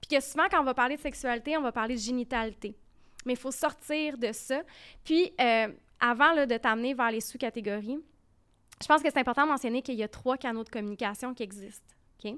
[0.00, 2.76] Puis que souvent, quand on va parler de sexualité, on va parler de génitalité.
[3.24, 4.62] Mais il faut sortir de ça.
[5.04, 5.68] Puis, euh,
[5.98, 7.98] avant de t'amener vers les sous-catégories,
[8.80, 11.42] je pense que c'est important de mentionner qu'il y a trois canaux de communication qui
[11.42, 11.94] existent.
[12.22, 12.34] OK?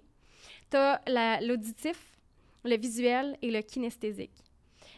[0.71, 2.17] Tu as l'auditif,
[2.65, 4.45] le visuel et le kinesthésique.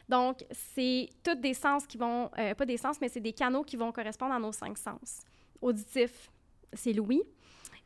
[0.08, 3.62] Donc, c'est tous des sens qui vont, euh, pas des sens, mais c'est des canaux
[3.62, 5.20] qui vont correspondre à nos cinq sens.
[5.62, 6.30] Auditif,
[6.72, 7.22] c'est l'ouïe.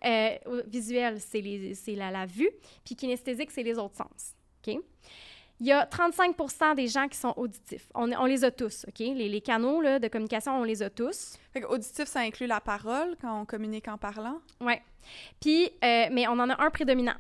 [0.05, 2.51] Euh, visuel, c'est la, la, vue.
[2.85, 4.35] Puis kinesthésique, c'est les autres sens.
[4.67, 4.79] OK?
[5.61, 7.91] Il y a 35% des gens qui sont auditifs.
[7.95, 8.99] On, on les a tous, OK?
[8.99, 11.39] Les, les canaux là, de communication, on les a tous.
[11.53, 14.41] Fait auditif, ça inclut la parole quand on communique en parlant?
[14.61, 14.75] Oui.
[15.41, 17.17] Puis, euh, mais on en a un prédominant.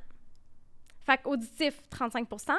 [1.05, 2.57] Fait auditif, 35%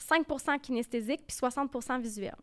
[0.00, 2.34] 5% kinesthésique, puis 60% visuel.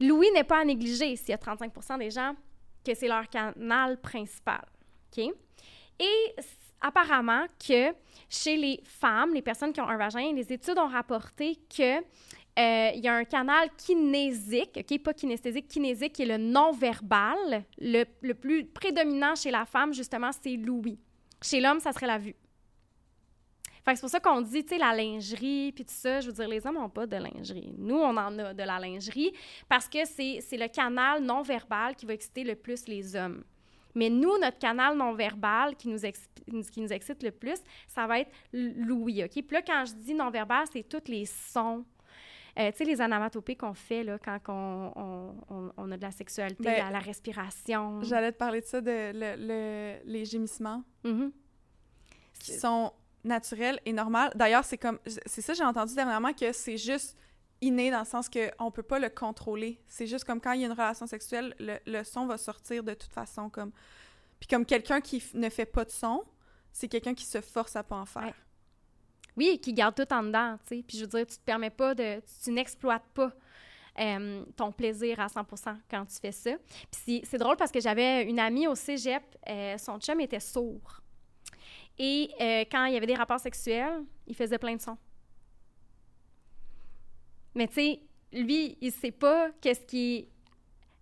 [0.00, 2.34] L'ouïe n'est pas à négliger s'il y a 35% des gens
[2.84, 4.64] que c'est leur canal principal.
[5.18, 6.34] Et
[6.80, 7.92] apparemment que
[8.28, 11.98] chez les femmes, les personnes qui ont un vagin, les études ont rapporté que
[12.58, 17.64] euh, y a un canal kinésique, OK, pas kinesthésique, kinésique, qui est le non-verbal.
[17.78, 20.98] Le, le, plus prédominant chez la femme, justement, c'est l'ouïe.
[21.40, 22.36] Chez l'homme, ça serait la vue.
[23.84, 26.20] Fait c'est pour ça qu'on dit, tu sais, la lingerie, puis tout ça.
[26.20, 27.74] Je veux dire, les hommes n'ont pas de lingerie.
[27.78, 29.32] Nous, on en a de la lingerie
[29.68, 33.42] parce que c'est le canal non-verbal qui va exciter le plus les hommes.
[33.94, 38.30] Mais nous, notre canal non-verbal qui nous, qui nous excite le plus, ça va être
[38.52, 39.32] l'ouïe, OK?
[39.32, 41.84] Puis là, quand je dis non-verbal, c'est tous les sons,
[42.58, 44.92] Euh, tu sais, les anamatopées qu'on fait là, quand on,
[45.48, 48.02] on, on, a de la sexualité, Ben, la respiration.
[48.02, 51.32] J'allais te parler de ça, de le- le- les gémissements Mhm.
[52.38, 52.92] qui sont
[53.24, 54.28] naturels et normaux.
[54.34, 57.16] D'ailleurs, c'est comme, c'est ça, j'ai entendu dernièrement que c'est juste
[57.60, 59.80] inné dans le sens qu'on peut pas le contrôler.
[59.88, 62.94] C'est juste comme quand il y a une relation sexuelle, le, son va sortir de
[62.94, 63.48] toute façon.
[63.48, 63.70] comme
[64.40, 66.24] Puis comme quelqu'un qui ne fait pas de son,
[66.72, 68.22] c'est quelqu'un qui se force à pas en faire.
[68.24, 68.34] Ouais.
[69.36, 70.82] Oui, qui garde tout en dedans, tu sais.
[70.86, 72.20] Puis je veux dire, tu te permets pas de...
[72.42, 73.32] Tu, n'exploites pas
[74.56, 76.52] ton plaisir à 100% quand tu fais ça.
[76.90, 80.40] Puis c'est- c'est drôle parce que j'avais une amie au cégep, euh, son chum était
[80.40, 81.01] sourd.
[81.98, 84.98] Et euh, quand il y avait des rapports sexuels, il faisait plein de sons.
[87.54, 88.00] Mais tu sais,
[88.32, 90.28] lui, il sait pas qu'est-ce qui...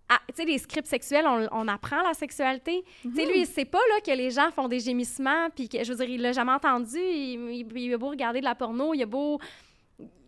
[0.09, 2.83] Ah, tu sais, les scripts sexuels, on, on apprend la sexualité.
[3.01, 5.81] Tu sais, lui, il sait pas là, que les gens font des gémissements, puis que,
[5.81, 6.97] je veux dire, il l'a jamais entendu.
[6.99, 9.39] Il, il- il a beau regarder de la porno, il a beau...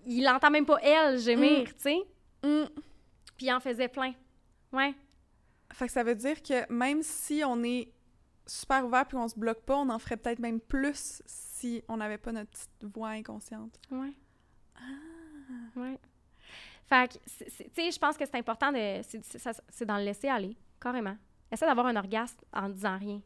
[0.06, 1.98] Il entend même pas elle gémir, tu sais.
[2.44, 2.66] Mm.
[3.38, 4.14] Puis il en faisait plein.
[4.72, 4.94] Ouais.
[5.74, 7.90] Fait que ça veut dire que même si on est
[8.46, 11.98] super ouvert puis on se bloque pas, on en ferait peut-être même plus si on
[11.98, 13.80] n'avait pas notre petite voix inconsciente.
[13.92, 14.14] Ouais.
[15.76, 15.98] Ouais.
[16.88, 19.02] Fait que, tu sais, je pense que c'est important de.
[19.70, 21.16] C'est dans le laisser aller, carrément.
[21.52, 23.22] Essaie d'avoir un orgasme en disant rien.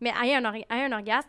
[0.00, 1.28] Mais ayez un, or- un orgasme.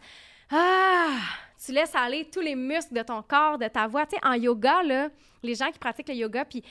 [0.51, 1.17] Ah!
[1.63, 4.05] Tu laisses aller tous les muscles de ton corps, de ta voix.
[4.05, 5.09] Tu sais, en yoga, là,
[5.43, 6.63] les gens qui pratiquent le yoga, puis.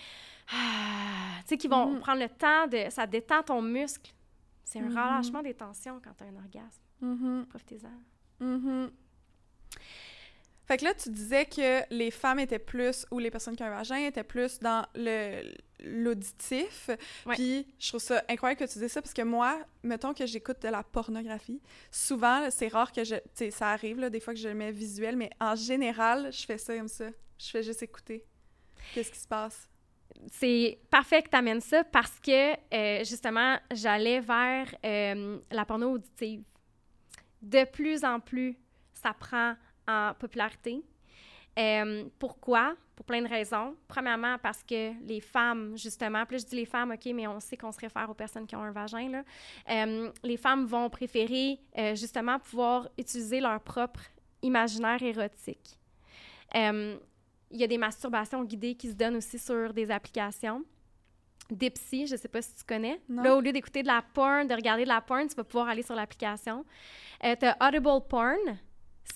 [0.53, 1.41] Ah!
[1.43, 2.01] Tu sais, qui vont Mhm.
[2.01, 2.89] prendre le temps de.
[2.91, 4.13] Ça détend ton muscle.
[4.71, 4.89] C'est un Mhm.
[4.91, 6.83] relâchement des tensions quand tu as un orgasme.
[7.01, 7.47] Mhm.
[7.49, 8.45] Profitez-en.
[8.45, 8.91] Mhm.
[10.67, 13.67] Fait que là, tu disais que les femmes étaient plus, ou les personnes qui ont
[13.67, 15.43] un vagin étaient plus dans le
[15.81, 16.91] l'auditif.
[17.25, 17.37] Ouais.
[17.37, 20.61] Puis je trouve ça incroyable que tu dises ça parce que moi, mettons que j'écoute
[20.61, 23.15] de la pornographie, souvent, c'est rare que je...
[23.15, 26.33] Tu sais, ça arrive, là, des fois que je le mets visuel, mais en général,
[26.33, 27.07] je fais ça comme ça.
[27.39, 28.27] Je fais juste écouter.
[28.93, 29.68] Qu'est-ce qui se passe?
[30.27, 35.93] C'est parfait que tu amènes ça parce que, euh, justement, j'allais vers euh, la porno
[35.93, 36.43] auditive.
[37.41, 38.59] De plus en plus,
[38.93, 39.55] ça prend
[39.87, 40.83] en popularité.
[41.59, 42.75] Euh, pourquoi?
[42.97, 43.77] Pour plein de raisons.
[43.87, 47.57] Premièrement, parce que les femmes, justement, là, je dis les femmes, OK, mais on sait
[47.57, 49.23] qu'on se réfère aux personnes qui ont un vagin,
[50.25, 51.61] les femmes vont préférer,
[51.95, 54.01] justement, pouvoir utiliser leur propre
[54.43, 55.79] imaginaire érotique.
[57.51, 60.65] Il y a des masturbations guidées qui se donnent aussi sur des applications.
[61.51, 63.01] Dipsy, je ne sais pas si tu connais.
[63.09, 63.23] Non.
[63.23, 65.69] Là, au lieu d'écouter de la porn, de regarder de la porn, tu vas pouvoir
[65.69, 66.65] aller sur l'application.
[67.25, 68.59] Euh, tu as Audible Porn.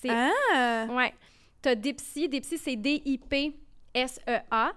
[0.01, 0.87] C'est Ah!
[0.89, 1.13] Ouais.
[1.61, 2.27] Tu as Dipsy.
[2.27, 4.73] Dipsy, c'est D-I-P-S-E-A.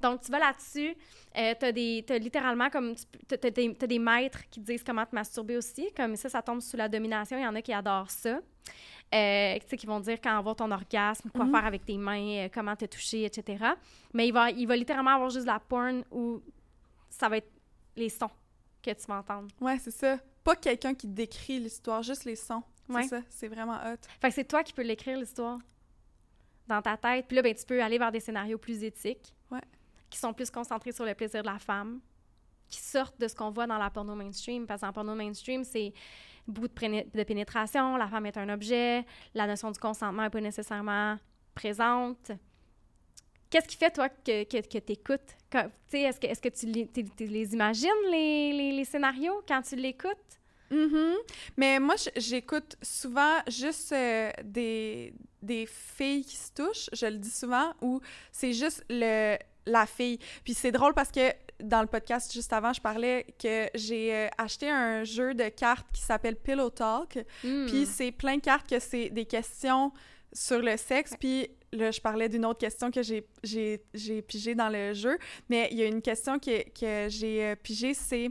[0.00, 0.94] Donc, tu vas là-dessus.
[1.36, 2.94] Euh, tu as, des, t'as littéralement comme.
[3.32, 5.88] As, des, t'as des maîtres qui disent comment te masturber aussi.
[5.96, 7.36] Comme ça, ça tombe sous la domination.
[7.38, 8.40] Il y en a qui adorent ça.
[9.12, 11.50] Euh, tu sais, qui vont dire quand avoir ton orgasme, quoi Mhm.
[11.52, 13.64] faire avec tes mains, euh, comment te toucher, etc.
[14.14, 16.40] Mais il va, il va littéralement avoir juste de la porn où
[17.08, 17.50] ça va être
[17.96, 18.30] les sons
[18.82, 19.48] que tu vas entendre.
[19.60, 20.18] Ouais, c'est ça.
[20.44, 22.62] Pas quelqu'un qui décrit l'histoire, juste les sons.
[22.88, 23.02] Ouais.
[23.02, 23.96] C'est ça, c'est vraiment hot.
[24.20, 25.58] Fait que c'est toi qui peux l'écrire, l'histoire,
[26.68, 27.26] dans ta tête.
[27.26, 29.60] Puis là, ben, tu peux aller vers des scénarios plus éthiques, Ouais.
[30.10, 32.00] Qui sont plus concentrés sur le plaisir de la femme,
[32.68, 34.66] qui sortent de ce qu'on voit dans la porno mainstream.
[34.66, 35.92] Parce qu'en porno mainstream, c'est
[36.46, 40.40] beaucoup de, de pénétration, la femme est un objet, la notion du consentement n'est pas
[40.40, 41.16] nécessairement
[41.54, 42.32] présente.
[43.50, 45.36] Qu'est-ce qui fait, toi, que, que, que tu écoutes?
[45.92, 50.16] Est-ce que, est-ce que tu les, imagines, les, les, scénarios, quand tu l'écoutes?
[50.70, 51.14] Mhm.
[51.56, 57.30] Mais moi, j'écoute souvent juste euh, des, des filles qui se touchent, je le dis
[57.30, 60.18] souvent, ou c'est juste le, la fille.
[60.44, 64.28] Puis c'est drôle parce que dans le podcast juste avant, je parlais que j'ai euh,
[64.38, 67.18] acheté un jeu de cartes qui s'appelle Pillow Talk.
[67.44, 67.66] Hmm.
[67.66, 69.92] Puis c'est plein de cartes que c'est des questions
[70.32, 71.14] sur le sexe.
[71.18, 75.18] Puis là, je parlais d'une autre question que j'ai, j'ai, j'ai pigée dans le jeu.
[75.48, 78.30] Mais il y a une question que, que j'ai euh, pigée, c'est...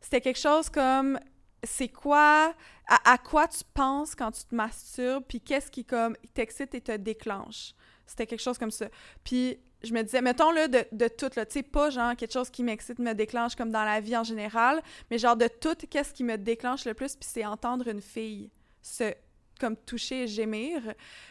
[0.00, 1.18] C'était quelque chose comme...
[1.62, 2.54] C'est quoi...
[2.86, 5.24] À, à quoi tu penses quand tu te masturbes?
[5.26, 7.72] Puis qu'est-ce qui, comme, t'excite et te déclenche?
[8.06, 8.86] C'était quelque chose comme ça.
[9.24, 12.50] Puis je me disais, mettons là, de, de tout, tu sais, pas genre quelque chose
[12.50, 16.12] qui m'excite, me déclenche comme dans la vie en général, mais genre de tout, qu'est-ce
[16.12, 18.50] qui me déclenche le plus, puis c'est entendre une fille
[18.82, 19.14] se
[19.60, 20.82] comme toucher et gémir.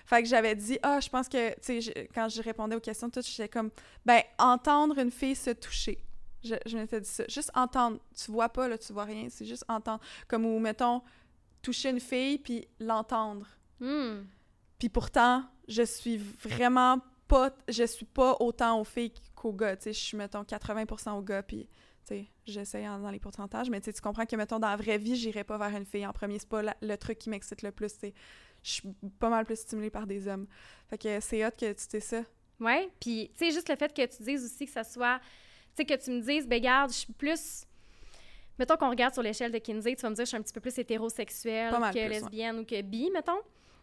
[0.06, 3.10] Fait que j'avais dit, ah, je pense que, tu sais, quand je répondais aux questions,
[3.10, 3.70] tout, j'étais comme,
[4.06, 6.04] ben, entendre une fille se toucher.
[6.44, 7.24] Je, je m'étais dit ça.
[7.28, 8.00] Juste entendre.
[8.16, 9.28] Tu vois pas, là, tu vois rien.
[9.30, 10.02] C'est juste entendre.
[10.28, 11.02] Comme, ou, mettons,
[11.62, 13.48] toucher une fille, puis l'entendre.
[13.80, 14.24] Hmm.
[14.78, 17.00] Puis pourtant, je suis vraiment
[17.34, 17.56] pas...
[17.68, 19.76] Je suis pas autant aux filles qu'aux gars.
[19.76, 21.68] Tu sais, je suis, mettons, 80% aux gars, puis...
[22.06, 25.16] Tu sais, j'essaye dans les pourcentages, mais tu comprends que, mettons, dans la vraie vie,
[25.16, 26.38] j'irais pas vers une fille en premier.
[26.38, 28.14] C'est pas la- le truc qui m'excite le plus, sais.
[28.62, 30.48] Je suis pas mal plus stimulée par des hommes.
[30.90, 32.24] Fait que c'est hot que tu sais ça.
[32.60, 32.90] Ouais.
[33.00, 35.20] Puis, tu sais, juste le fait que tu dises aussi que ça soit.
[35.76, 37.64] Tu sais, que tu me dises, ben, garde, je suis plus.
[38.60, 40.54] Mettons qu'on regarde sur l'échelle de Kinsey, tu vas me dire, je suis un petit
[40.54, 42.10] peu plus hétérosexuelle que plus, ouais.
[42.10, 43.40] lesbienne ou que bi, mettons.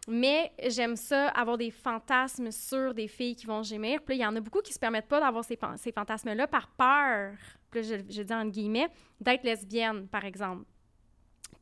[0.07, 4.01] Mais j'aime ça, avoir des fantasmes sur des filles qui vont gémir.
[4.01, 6.67] Puis il y en a beaucoup qui se permettent pas d'avoir ces, ces fantasmes-là par
[6.69, 7.33] peur,
[7.69, 8.87] puis là, je, je dis entre guillemets,
[9.19, 10.65] d'être lesbienne, par exemple.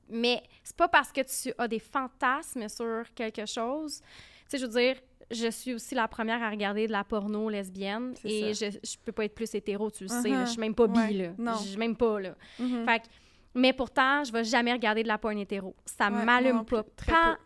[0.10, 4.02] Mais c'est pas parce que tu as des fantasmes sur quelque chose.
[4.02, 4.08] Tu
[4.47, 4.95] sais, je veux dire,
[5.30, 9.12] je suis aussi la première à regarder de la porno lesbienne et je, je peux
[9.12, 10.30] pas être plus hétéro, tu le sais.
[10.30, 10.38] là.
[10.43, 10.45] Uh-huh.
[10.45, 11.12] Je suis même pas bi, Ouais.
[11.13, 11.30] là.
[11.38, 11.54] Non.
[11.56, 12.36] Je suis même pas, là.
[12.58, 12.86] Mhm.
[12.86, 13.06] Fait que-
[13.54, 15.75] mais pourtant, je vais jamais regarder de la porn hétéro.
[15.86, 16.84] Ça Ouais, m'allume pas.
[16.95, 17.38] Très Pas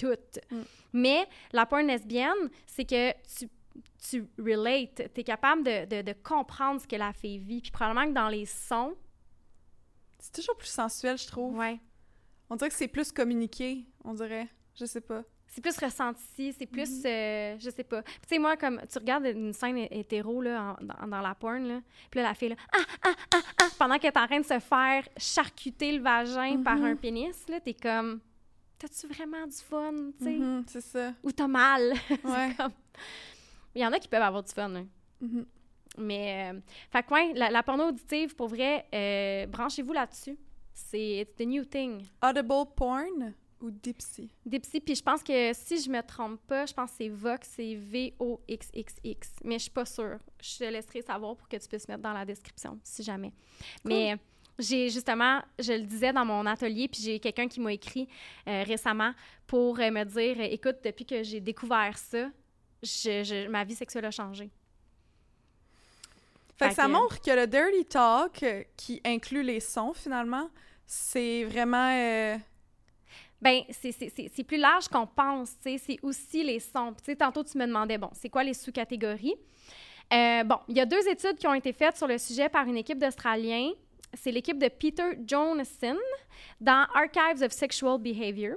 [0.00, 0.54] tout.
[0.54, 0.62] Mm.
[0.92, 3.48] Mais la porn lesbienne, c'est que tu,
[4.08, 5.12] tu relates.
[5.14, 7.60] Tu es capable de, de, de comprendre ce que la fille vit.
[7.60, 8.94] Puis probablement que dans les sons,
[10.18, 11.56] C'est toujours plus sensuel, je trouve.
[11.56, 11.80] ouais,
[12.50, 14.48] On dirait que c'est plus communiqué, on dirait.
[14.74, 15.22] Je sais pas.
[15.52, 17.06] c'est plus ressenti, c'est plus, Mhm.
[17.06, 18.04] euh, je sais pas.
[18.04, 21.34] Tu sais, moi, comme tu regardes une scène hé- hétéro là, en- dans, dans la
[21.34, 24.26] porn, là, puis là, la fille, là, ah, ah, ah, ah, pendant qu'elle est en
[24.28, 26.84] train de se faire charcuter le vagin par Mhm.
[26.84, 28.20] un pénis, là, t'es comme,
[28.80, 30.36] t'as-tu vraiment du fun, tu sais?
[30.38, 31.14] Mhm, c'est ça.
[31.22, 31.92] Ou t'as mal?
[32.24, 32.54] Ouais.
[32.56, 32.72] Comme-
[33.74, 34.82] Il y en a qui peuvent avoir du fun, là.
[35.20, 35.46] Mhm.
[35.98, 40.36] Mais, euh, fait que, ouais, la, la porno auditive, pour vrai, euh, branchez-vous là-dessus.
[40.72, 42.04] C'est the new thing.
[42.24, 44.30] Audible porn ou Dipsy?
[44.46, 47.48] Dipsy, puis je pense que si je me trompe pas, je pense que c'est Vox,
[47.56, 49.32] c'est V-O-X-X-X.
[49.44, 50.18] Mais je suis pas sûre.
[50.40, 53.32] Je te laisserai savoir pour que tu puisses mettre dans la description, si jamais.
[53.84, 54.16] Mais
[54.60, 58.08] j'ai justement, je le disais dans mon atelier, puis j'ai quelqu'un qui m'a écrit
[58.46, 59.12] euh, récemment
[59.46, 62.28] pour euh, me dire euh, écoute, depuis que j'ai découvert ça,
[62.82, 64.50] je- je- ma vie sexuelle a changé.
[66.56, 68.44] Fait Fait que ça que- montre que le dirty talk,
[68.76, 70.50] qui inclut les sons finalement,
[70.86, 71.90] c'est vraiment.
[71.94, 72.36] euh,
[73.42, 75.78] Ben, c'est- plus large qu'on pense, tu sais.
[75.78, 76.92] C'est aussi les sons.
[76.92, 79.34] Puis, Tu sais, tantôt, tu me demandais, bon, c'est quoi les sous-catégories?
[80.12, 82.66] Euh, bon, il y a deux études qui ont été faites sur le sujet par
[82.66, 83.70] une équipe d'Australiens.
[84.14, 85.96] C'est l'équipe de Peter Jonason
[86.60, 88.56] dans Archives of Sexual Behavior.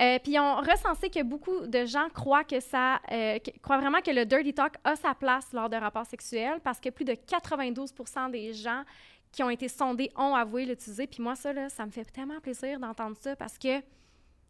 [0.00, 3.78] Euh, puis ils ont recensé que beaucoup de gens croient que ça, euh, que- croient
[3.78, 7.04] vraiment que le dirty talk a sa place lors de rapports sexuels parce que plus
[7.04, 8.82] de 92% des gens
[9.30, 11.06] qui ont été sondés ont avoué l'utiliser.
[11.06, 13.80] Puis moi, ça, là, ça me fait tellement plaisir d'entendre ça parce que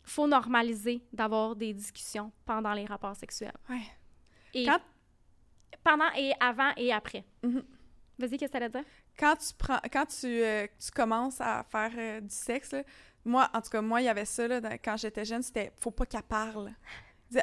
[0.03, 3.53] faut normaliser d'avoir des discussions pendant les rapports sexuels.
[3.69, 3.83] Ouais.
[4.55, 4.81] Et Quand-
[5.83, 7.25] pendant et avant et après.
[7.43, 7.63] Mhm.
[8.19, 8.85] Vas-y, qu'est-ce que t'allais dire?
[9.19, 12.83] Quand tu prends, quand tu, euh, tu commences à faire euh, du sexe, là,
[13.25, 15.73] moi, en tout cas, moi, il y avait ça là, dans- quand j'étais jeune, c'était
[15.79, 16.73] faut pas qu'elle parle.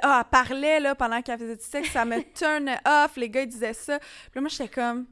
[0.02, 3.18] Ah, elle parlait là, pendant qu'elle faisait du sexe, ça me turn off.
[3.18, 4.00] Les gars, ils disaient ça.
[4.00, 5.06] Puis là, moi, j'étais comme,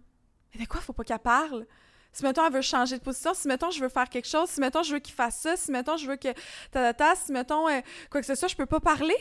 [0.56, 1.66] mais de quoi faut pas qu'elle parle?
[2.14, 4.62] Si, mettons, elle veut changer de position, si, mettons, je veux faire quelque chose, si,
[4.62, 6.30] mettons, je veux qu'il fasse ça, si, mettons, je veux que
[6.72, 9.18] ta, ta, ta, si, mettons, euh, quoi que ce soit, je peux pas parler?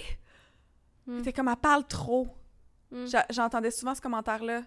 [1.06, 1.18] Mm.
[1.18, 2.28] C'était comme, elle parle trop.
[2.90, 3.06] Mm.
[3.06, 4.62] J'a- J'entendais souvent ce commentaire-là.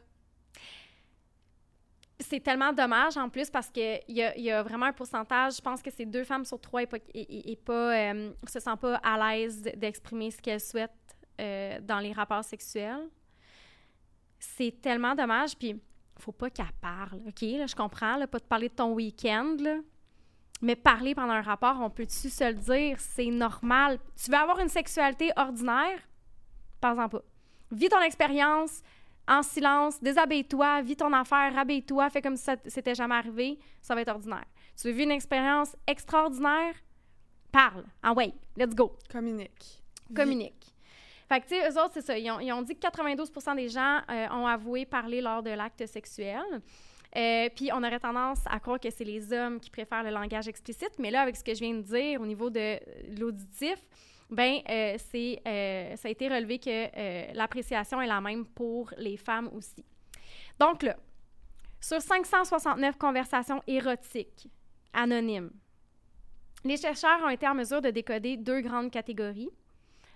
[2.21, 5.61] C'est tellement dommage en plus parce qu'il y a, y a vraiment un pourcentage, je
[5.61, 9.61] pense que c'est deux femmes sur trois et pas, euh, se sentent pas à l'aise
[9.75, 10.91] d'exprimer ce qu'elles souhaitent
[11.39, 13.09] euh, dans les rapports sexuels.
[14.39, 15.79] C'est tellement dommage, puis
[16.17, 17.41] faut pas qu'elle parle, OK?
[17.41, 19.57] Là, je comprends, là, pas de parler de ton week-end.
[20.61, 22.99] Mais parler pendant un rapport, on peut-tu se le dire?
[22.99, 23.97] C'est normal.
[24.23, 25.99] Tu veux avoir une sexualité ordinaire?
[26.79, 27.23] Parle-en pas.
[27.71, 28.83] Vis ton expérience,
[29.31, 33.95] en silence, déshabille-toi, vis ton affaire, habille-toi, fais comme si ça c'était jamais arrivé, ça
[33.95, 34.43] va être ordinaire.
[34.75, 36.75] Tu veux vivre une expérience extraordinaire?
[37.49, 37.85] Parle.
[38.03, 38.91] Ah ouais, let's go.
[39.09, 39.81] Communique.
[40.13, 40.65] Communique.
[41.29, 42.17] Fait que, tu sais, eux autres, c'est ça.
[42.17, 45.51] Ils ont, ils ont dit que 92% des gens euh, ont avoué parler lors de
[45.51, 46.43] l'acte sexuel.
[47.15, 50.49] Euh, puis on aurait tendance à croire que c'est les hommes qui préfèrent le langage
[50.49, 52.77] explicite, mais là, avec ce que je viens de dire au niveau de
[53.17, 53.79] l'auditif,
[54.31, 58.91] ben euh, c'est euh, ça a été relevé que euh, l'appréciation est la même pour
[58.97, 59.85] les femmes aussi.
[60.57, 60.95] Donc là,
[61.81, 64.47] sur 569 conversations érotiques
[64.93, 65.51] anonymes,
[66.63, 69.49] les chercheurs ont été en mesure de décoder deux grandes catégories.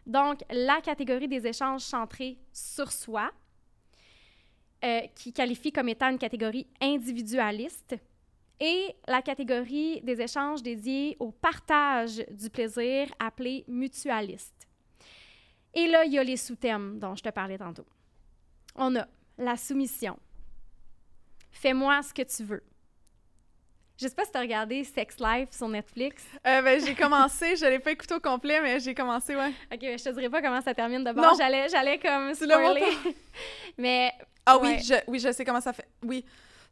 [0.05, 3.31] Donc, la catégorie des échanges centrés sur soi,
[5.15, 7.95] qui qualifie comme étant une catégorie individualiste,
[8.59, 14.67] et la catégorie des échanges dédiés au partage du plaisir, appelée mutualiste.
[15.73, 17.85] Et là, il y a les sous-thèmes dont je te parlais tantôt.
[18.75, 19.05] On a
[19.37, 20.17] la soumission.
[21.51, 22.63] Fais-moi ce que tu veux.
[23.97, 26.23] Je sais pas si tu as regardé Sex Life sur Netflix.
[26.45, 29.51] Euh, ben, j'ai commencé, je l'ai pas écouté au complet, mais j'ai commencé, ouais.
[29.71, 31.33] Ok, mais je te dirais pas comment ça termine d'abord.
[31.37, 32.83] J'allais, j'allais comme spoiler.
[33.77, 34.11] mais
[34.45, 34.75] Ah Ouais.
[34.77, 35.87] oui, je, oui, je sais comment ça fait.
[36.03, 36.25] Oui.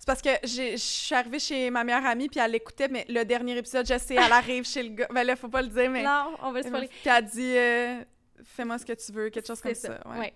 [0.04, 3.24] C'est parce que je suis arrivée chez ma meilleure amie, puis elle l'écoutait, mais le
[3.24, 5.08] dernier épisode, je sais, elle arrive chez le gars.
[5.10, 6.04] Ben là, faut pas le dire, mais.
[6.04, 6.90] non, on va le Puis spoiler.
[7.06, 8.04] elle a dit euh,
[8.44, 10.02] Fais-moi ce que tu veux, quelque chose comme ça.
[10.08, 10.20] ouais.
[10.20, 10.34] ouais.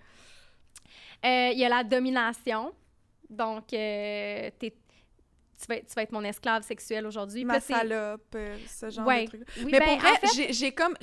[1.26, 2.74] Euh, Il y a la domination.
[3.30, 4.72] Donc, euh, t'es-
[5.60, 7.44] tu, vas, être- tu vas être mon esclave sexuelle aujourd'hui.
[7.44, 9.26] Ma Puis salope, euh, ce genre Ouais.
[9.26, 9.42] de truc.
[9.58, 10.94] Oui, Mais ben, pour en vrai, fait- j'ai- comme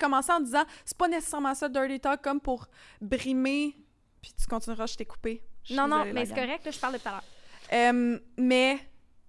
[0.00, 2.68] commencé en disant c'est pas nécessairement ça dirty talk comme pour
[3.02, 3.76] brimer
[4.22, 5.42] puis tu continueras je t'ai coupé.
[5.64, 7.24] Je Non, non, mais c'est correct, là, je parle de tout à l'heure.
[7.74, 8.78] Euh, mais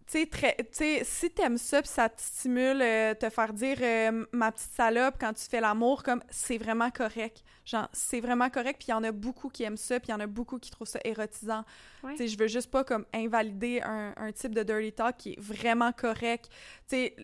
[0.08, 0.23] tu
[0.71, 4.71] sais si t'aimes ça puis ça te stimule euh, te faire dire euh, ma petite
[4.73, 7.43] salope quand tu fais l'amour comme c'est vraiment correct.
[7.65, 10.12] Genre c'est vraiment correct puis il y en a beaucoup qui aiment ça puis il
[10.12, 11.63] y en a beaucoup qui trouvent ça érotisant.
[12.03, 12.12] Ouais.
[12.12, 15.31] Tu sais je veux juste pas comme invalider un, un type de dirty talk qui
[15.34, 16.49] est vraiment correct.
[16.88, 17.15] Tu sais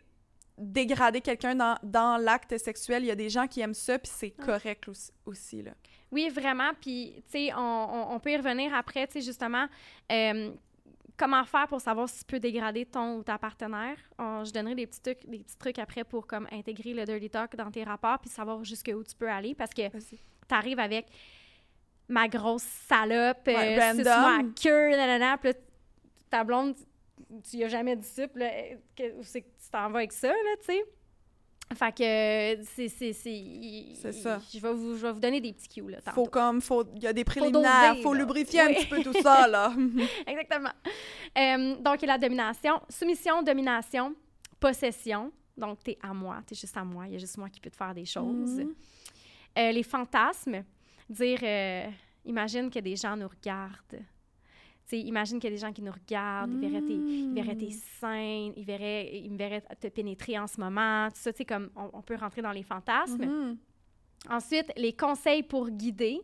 [0.58, 4.12] dégrader quelqu'un dans, dans l'acte sexuel, il y a des gens qui aiment ça puis
[4.14, 4.46] c'est Ouais.
[4.46, 5.72] correct aussi, aussi, là.
[6.12, 6.72] Oui, vraiment.
[6.82, 9.66] Puis, tu sais, on, on- on peut y revenir après, tu sais, justement,
[10.12, 10.52] euh,
[11.18, 13.98] comment faire pour savoir si tu peux dégrader ton ou ta partenaire?
[14.18, 17.30] On- je donnerai des petits, trucs, des petits trucs après pour comme intégrer le dirty
[17.30, 20.18] talk dans tes rapports puis savoir jusqu'où tu peux aller parce que tu
[20.50, 21.08] arrives avec
[22.08, 23.78] ma grosse salope, Ouais, euh,
[24.40, 25.54] à queue, nanana, puis
[26.30, 26.76] ta blonde,
[27.50, 28.50] tu y as jamais dit ça, puis là,
[29.00, 30.84] euh, c'est que tu t'en vas avec ça, là, tu sais?
[31.76, 32.88] Fait que euh, c'est...
[32.90, 34.40] C'est c'est- C'est ça.
[34.54, 37.04] Je vais, vous, je vais vous donner des petits cues, là, Faut comme, faut, il
[37.04, 38.72] y a des préliminaires, doser, faut lubrifier Oui.
[38.72, 39.74] un petit peu tout ça, là.
[40.28, 40.72] Exactement.
[41.38, 42.82] Euh, donc, il y a la domination.
[42.90, 44.16] Soumission, domination,
[44.60, 45.32] possession.
[45.58, 47.06] Donc, t'es à moi, t'es juste à moi.
[47.08, 48.60] Il y a juste moi qui peux te faire des choses.
[48.60, 48.74] Mhm.
[49.58, 50.64] Euh, les fantasmes.
[51.10, 51.88] Dire, euh,
[52.26, 54.02] imagine que des gens nous regardent.
[55.00, 57.72] Imagine qu'il y a des gens qui nous regardent, ils verraient tes, ils verraient tes
[57.72, 61.08] seins, ils, verraient, ils me verraient te pénétrer en ce moment.
[61.10, 63.26] Tout ça, tu sais, comme on, on peut rentrer dans les fantasmes.
[63.26, 63.58] Mhm.
[64.30, 66.22] Ensuite, les conseils pour guider.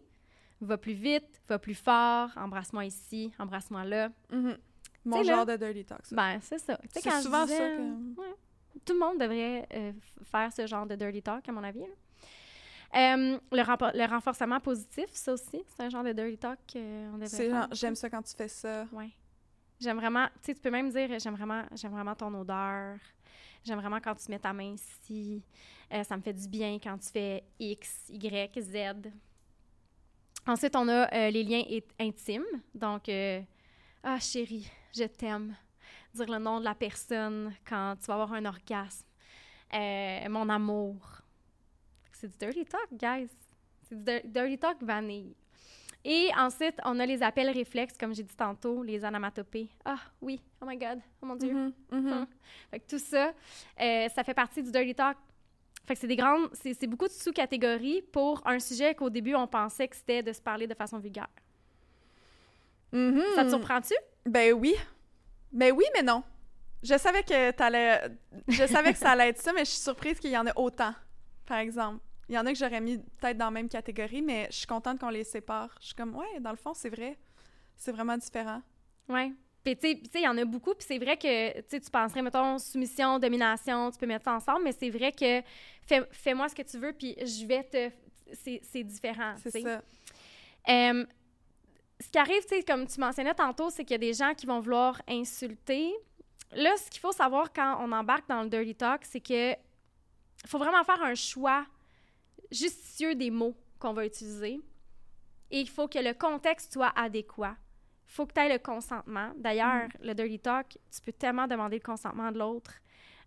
[0.59, 4.09] Va plus vite, va plus fort, embrasse-moi ici, embrasse-moi là.
[4.31, 4.57] Mhm.
[5.05, 6.15] Mon là- genre de dirty talk, ça.
[6.15, 6.79] Ben, c'est ça.
[6.89, 8.35] C'est souvent disais, ça que- ouais,
[8.83, 11.81] tout le monde devrait euh, faire ce genre de dirty talk, à mon avis.
[11.81, 11.85] là.
[12.95, 17.67] Euh, le, renforcement positif, ça aussi, c'est un genre de dirty talk qu'on devrait genre,
[17.71, 18.85] j'aime ça quand tu fais ça.
[18.93, 19.09] Ouais.
[19.79, 22.97] J'aime vraiment, tu sais, tu peux même dire, j'aime vraiment, j'aime vraiment ton odeur.
[23.63, 25.43] J'aime vraiment quand tu mets ta main ici.
[25.91, 29.11] Euh, ça me fait du bien quand tu fais X, Y, Z.
[30.47, 31.63] Ensuite, on a euh, les liens
[31.99, 32.45] intimes.
[32.73, 33.41] Donc, euh,
[34.03, 35.55] ah chérie, je t'aime.
[36.13, 39.05] Dire le nom de la personne quand tu vas avoir un orgasme.
[40.29, 41.21] Mon amour.
[42.19, 43.29] C'est du dirty talk, guys.
[43.87, 45.35] C'est du dir- dirty talk vanille.
[46.03, 49.69] Et ensuite, on a les appels réflexes, comme j'ai dit tantôt, les onomatopées.
[49.83, 51.53] Ah oui, oh my God, oh mon Dieu.
[51.91, 52.27] Hein.
[52.71, 53.33] Fait que tout ça,
[53.79, 55.17] euh, ça fait partie du dirty talk.
[55.85, 59.47] Fait que c'est des grandes, c'est beaucoup de sous-catégories pour un sujet qu'au début on
[59.47, 61.29] pensait que c'était de se parler de façon vulgaire.
[62.91, 63.21] Mhm.
[63.35, 63.93] Ça te surprend-tu?
[64.25, 64.75] Ben oui.
[65.51, 66.23] Ben oui, mais non.
[66.83, 68.01] Je savais que t'allais...
[68.47, 70.51] Je savais que ça allait être ça, mais je suis surprise qu'il y en a
[70.57, 70.93] autant,
[71.45, 71.99] par exemple.
[72.29, 74.67] Il y en a que j'aurais mis peut-être dans la même catégorie, mais je suis
[74.67, 75.73] contente qu'on les sépare.
[75.79, 77.17] Je suis comme, ouais, dans le fond, c'est vrai.
[77.75, 78.61] C'est vraiment différent.
[79.07, 79.33] Oui.
[79.63, 80.73] Puis, tu sais, il y en a beaucoup.
[80.73, 84.33] Puis, c'est vrai que, tu sais, tu penserais, mettons, soumission, domination, tu peux mettre ça
[84.33, 85.41] ensemble, mais c'est vrai que
[85.85, 87.89] fais- fais-moi ce que tu veux, puis je vais te.
[88.33, 89.35] C'est c'est différent.
[89.41, 89.81] C'est ça.
[90.69, 91.05] Euh,
[91.99, 94.33] ce qui arrive, tu sais, comme tu mentionnais tantôt, c'est qu'il y a des gens
[94.33, 95.93] qui vont vouloir insulter.
[96.53, 99.53] Là, ce qu'il faut savoir quand on embarque dans le dirty talk, c'est que
[100.45, 101.65] faut vraiment faire un choix
[102.51, 104.59] justicieux des mots qu'on va utiliser.
[105.51, 107.55] Et il faut que le contexte soit adéquat.
[108.05, 109.31] Il faut que tu aies le consentement.
[109.37, 112.73] D'ailleurs, le dirty talk, tu peux tellement demander le consentement de l'autre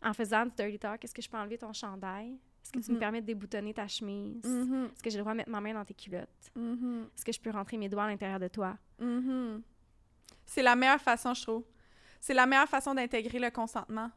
[0.03, 1.05] en faisant du dirty talk.
[1.05, 2.39] Est-ce que je peux enlever ton chandail?
[2.63, 3.01] Est-ce que tu me Mhm.
[3.01, 4.45] permets de déboutonner ta chemise?
[4.45, 6.29] Mhm, Est-ce que j'ai le droit de mettre ma main dans tes culottes?
[6.55, 8.77] mhm, Est-ce que je peux rentrer mes doigts à l'intérieur de toi?
[10.45, 11.65] C'est la meilleure façon, je trouve.
[12.21, 14.11] C'est la meilleure façon d'intégrer le consentement.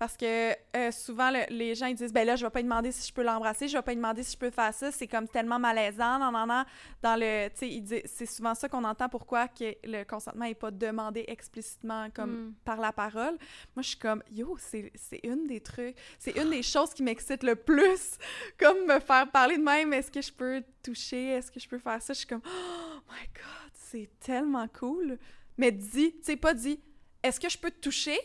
[0.00, 2.64] Parce que euh, souvent, le- les gens ils disent ben là, je vais pas lui
[2.64, 4.90] demander si je peux l'embrasser, je vais pas lui demander si je peux faire ça.
[4.90, 6.18] C'est comme tellement malaisant.
[6.18, 6.64] Non, non, non.
[7.02, 9.10] Dans le, c'est souvent ça qu'on entend.
[9.10, 12.54] Pourquoi que le consentement est pas demandé explicitement comme Mm.
[12.64, 13.36] par la parole.
[13.76, 17.02] Moi, je suis comme yo, c'est c'est une des trucs, c'est une des choses qui
[17.02, 18.16] m'excite le plus,
[18.58, 19.92] comme me faire parler de même.
[19.92, 21.32] Est-ce que je peux toucher?
[21.32, 22.14] Est-ce que je peux faire ça?
[22.14, 25.18] Je suis comme oh my god, c'est tellement cool.
[25.58, 26.80] Mais dis, tu sais, pas dit,
[27.22, 28.18] est-ce que je peux te toucher?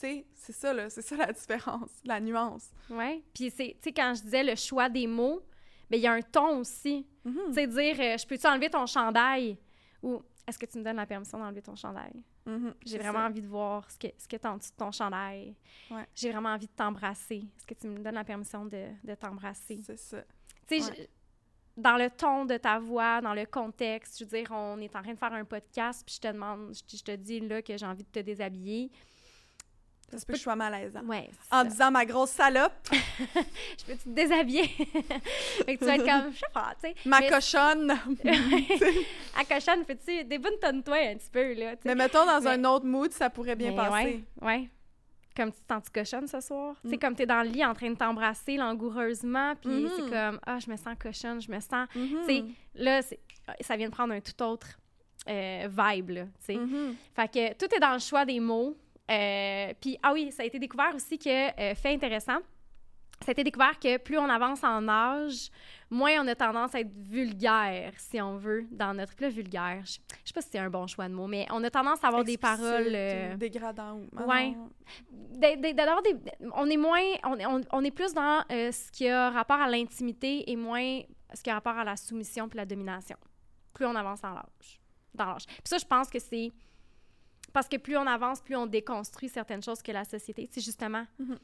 [0.00, 2.70] Sais, c'est ça, là, c'est ça la différence, la nuance.
[2.88, 3.22] Oui.
[3.34, 5.42] Puis, tu sais, quand je disais le choix des mots,
[5.90, 7.06] bien, il y a un ton aussi.
[7.24, 7.40] Mhm.
[7.48, 9.58] Tu sais, dire euh, Je peux-tu enlever ton chandail?
[10.02, 12.12] Ou Est-ce que tu me donnes la permission d'enlever ton chandail?
[12.46, 13.26] Mhm, J'ai vraiment ça.
[13.26, 15.54] envie de voir ce que ce que en dessous de ton chandail.
[15.90, 16.06] Ouais.
[16.14, 17.42] J'ai vraiment envie de t'embrasser.
[17.58, 19.80] Est-ce que tu me donnes la permission de, de t'embrasser?
[19.84, 20.22] C'est ça.
[20.66, 21.08] Tu sais, Ouais.
[21.76, 25.02] dans le ton de ta voix, dans le contexte, je veux dire, on est en
[25.02, 27.86] train de faire un podcast, puis je te demande, je te dis là que j'ai
[27.86, 28.90] envie de te déshabiller.
[30.10, 31.02] Ça se peut que je sois malaisant.
[31.04, 31.30] Ouais.
[31.52, 31.64] En ça.
[31.64, 34.64] disant ma grosse salope, Je peux te déshabiller?
[35.64, 36.94] fait que tu vas être comme, je sais pas, tu sais.
[37.04, 37.92] ma Mais- cochonne.
[39.38, 41.82] À cochonne, fais-tu déboutonne-toi un petit peu, là, tu.
[41.86, 44.24] Mais mettons, dans Mais- un autre mood, ça pourrait bien Mais passer.
[44.40, 44.68] Ouais, ouais.
[45.36, 46.74] Comme tu te sens cochonne ce soir?
[46.82, 46.98] Tu sais, Mm.
[46.98, 49.90] comme t'es dans le lit en train de t'embrasser langoureusement, puis Mhm.
[49.96, 51.86] c'est comme, ah, je me sens cochonne, je me sens.
[51.92, 52.44] Tu sais,
[52.74, 53.00] là,
[53.60, 54.66] ça vient de prendre un tout autre
[55.28, 56.54] euh, vibe, là, tu sais.
[56.56, 56.96] Mhm.
[57.14, 58.76] Fait que tout est dans le choix des mots.
[59.10, 62.38] Euh, Puis, ah oui, ça a été découvert aussi que, euh, fait intéressant,
[63.22, 65.50] ça a été découvert que plus on avance en âge,
[65.90, 69.14] moins on a tendance à être vulgaire, si on veut, dans notre...
[69.14, 69.92] Plus vulgaire, je,
[70.24, 72.08] je sais pas si c'est un bon choix de mots, mais on a tendance à
[72.08, 72.86] avoir des paroles...
[72.94, 74.06] euh, Dégradant ou...
[74.16, 74.24] Ah
[75.74, 76.16] d'avoir des,
[76.54, 79.68] on est moins, on, on- on est plus dans euh, ce qui a rapport à
[79.68, 81.00] l'intimité et moins
[81.34, 83.16] ce qui a rapport à la soumission puis la domination.
[83.74, 84.80] Plus on avance dans l'âge,
[85.14, 85.44] dans l'âge.
[85.46, 86.50] Puis ça, je pense que c'est
[87.52, 90.48] parce que plus on avance, plus on déconstruit certaines choses que la société.
[90.50, 91.38] C'est justement, Mhm.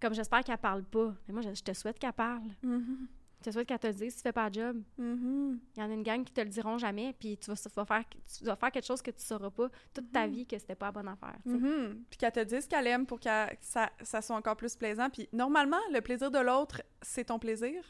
[0.00, 1.14] comme j'espère qu'elle parle pas.
[1.26, 2.48] Mais moi, je, je te souhaite qu'elle parle.
[2.62, 3.08] Mhm.
[3.40, 4.82] Je te souhaite qu'elle te le dise si tu fais pas le job.
[4.98, 5.58] Mhm.
[5.76, 8.04] Il y en a une gang qui te le diront jamais, puis tu vas, faire,
[8.38, 10.86] tu vas faire quelque chose que tu sauras pas toute ta vie que c'était pas
[10.86, 11.38] la bonne affaire.
[11.44, 13.28] Puis qu'elle te dise qu'elle aime pour que
[13.60, 15.10] ça, ça soit encore plus plaisant.
[15.10, 17.82] Puis normalement, le plaisir de l'autre, c'est ton plaisir.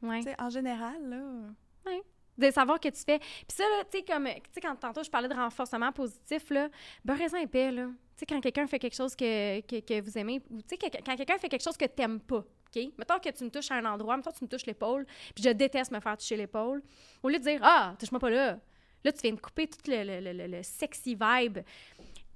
[0.00, 0.22] Ouais.
[0.38, 1.92] En général, là.
[2.40, 3.18] De savoir que tu fais.
[3.18, 6.68] Puis ça, tu sais, comme, tu sais, quand tantôt je parlais de renforcement positif, là,
[7.04, 7.86] beurre raisin épais, là.
[7.86, 10.90] Tu sais, quand quelqu'un fait quelque chose que, que, que vous aimez, ou tu sais,
[11.04, 12.38] quand quelqu'un fait quelque chose que t'aimes pas,
[12.74, 12.82] OK?
[12.98, 15.42] Mettons que tu me touches à un endroit, mettons que tu me touches l'épaule, puis
[15.44, 16.82] je déteste me faire toucher l'épaule,
[17.22, 18.58] au lieu de dire «Ah, touche-moi pas là»,
[19.04, 21.58] là, tu viens de couper tout le, le, le, le- le sexy vibe.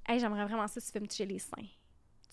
[0.09, 1.67] Hey, j'aimerais vraiment ça si tu fais me toucher les seins.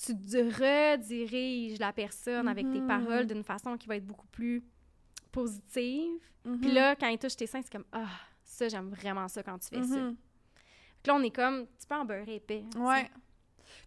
[0.04, 2.88] Tu rediriges la personne avec tes Mhm.
[2.88, 4.64] paroles d'une façon qui va être beaucoup plus
[5.32, 6.20] positive.
[6.46, 6.60] Mhm.
[6.60, 8.08] Puis là, quand il touche tes seins, c'est comme Ah,
[8.44, 9.96] ça, j'aime vraiment ça quand tu fais ça.
[9.98, 10.16] Mhm.
[11.04, 12.64] Puis là, on est comme, tu peux en beurrer épais.
[12.78, 13.10] Ouais.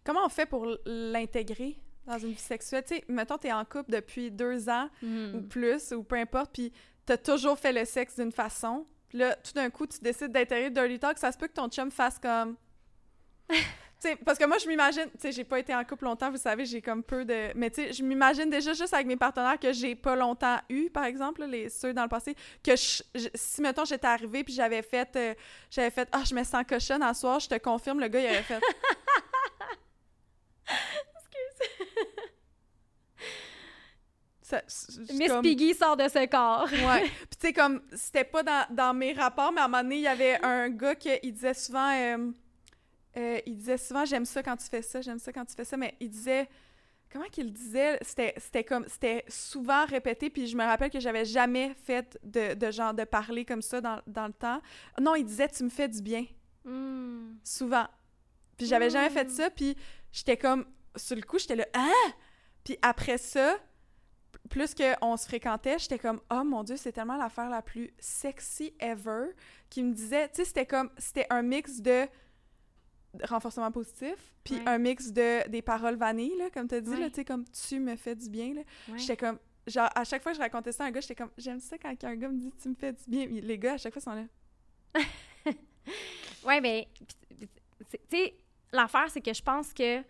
[0.03, 2.83] Comment on fait pour l'intégrer dans une vie sexuelle?
[2.87, 5.47] Tu sais, mettons, t'es en couple depuis deux ans ou Mhm.
[5.47, 6.71] plus, ou peu importe, puis
[7.05, 8.85] t'as toujours fait le sexe d'une façon.
[9.09, 11.69] Puis là, tout d'un coup, tu décides d'intégrer dirty talk, ça se peut que ton
[11.69, 12.55] chum fasse comme...
[14.07, 15.05] sais, parce que moi, je m'imagine...
[15.11, 17.51] Tu sais, j'ai pas été en couple longtemps, vous savez, j'ai comme peu de...
[17.55, 20.89] Mais tu sais, je m'imagine déjà juste avec mes partenaires que j'ai pas longtemps eu,
[20.89, 24.43] par exemple, là, les ceux dans le passé, que je- je- si, mettons, j'étais arrivée
[24.43, 25.15] puis j'avais fait...
[25.15, 25.33] euh,
[25.69, 28.25] j'avais fait «Ah, je me sens cochonne à soir», je te confirme, le gars, il
[28.25, 28.59] aurait fait...
[34.41, 34.61] Ça-
[35.11, 36.69] Miss comme- Piggy sort de ce corps.
[36.71, 37.01] Ouais.
[37.01, 39.95] Puis tu sais, comme, c'était pas dans, dans mes rapports, mais à un moment donné,
[39.95, 42.31] il y avait un gars qui il disait souvent, euh,
[43.17, 45.63] euh, il disait souvent, j'aime ça quand tu fais ça, j'aime ça quand tu fais
[45.65, 46.47] ça, mais il disait,
[47.11, 51.25] comment qu'il disait, c'était c'était comme, c'était souvent répété, puis je me rappelle que j'avais
[51.25, 54.61] jamais fait de, de genre de parler comme ça dans, dans le temps.
[54.99, 56.25] Non, il disait, tu me fais du bien,
[56.65, 57.35] Hmm.
[57.43, 57.87] souvent.
[58.57, 59.29] Puis j'avais jamais fait Mm.
[59.29, 59.75] ça, puis
[60.11, 61.91] j'étais comme, sur le coup, j'étais là, hein?
[62.63, 63.57] Puis après ça,
[64.49, 68.73] plus qu'on se fréquentait, j'étais comme, oh mon Dieu, c'est tellement l'affaire la plus sexy
[68.79, 69.27] ever,
[69.69, 72.07] qui me disait, tu sais, c'était comme, c'était un mix de
[73.23, 74.63] renforcement positif, puis Ouais.
[74.67, 77.45] un mix de des paroles vanilles, là, comme tu as dit, là, tu sais, comme
[77.49, 78.53] tu me fais du bien.
[78.55, 78.97] Ouais.
[78.97, 81.31] J'étais comme, genre, à chaque fois que je racontais ça à un gars, j'étais comme,
[81.37, 83.25] j'aime ça quand un gars me dit tu me fais du bien.
[83.27, 84.25] Puis Les gars, à chaque fois, sont là.
[86.45, 86.87] Ouais, mais,
[87.89, 88.35] c'est- tu sais,
[88.71, 90.01] l'affaire, c'est que je pense que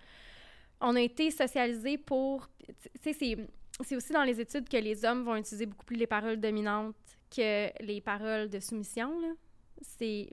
[0.82, 2.48] on a été socialisés pour.
[2.60, 3.38] Tu sais, c'est-
[3.84, 6.96] c'est aussi dans les études que les hommes vont utiliser beaucoup plus les paroles dominantes
[7.36, 9.30] que les paroles de soumission, là.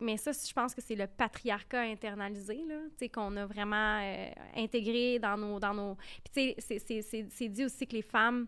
[0.00, 2.76] Mais ça, je pense que c'est le patriarcat internalisé, là,
[3.12, 5.60] qu'on a vraiment euh, intégré dans nos...
[5.60, 5.96] Dans nos...
[6.24, 8.46] Puis, tu sais, c'est- dit aussi que les femmes,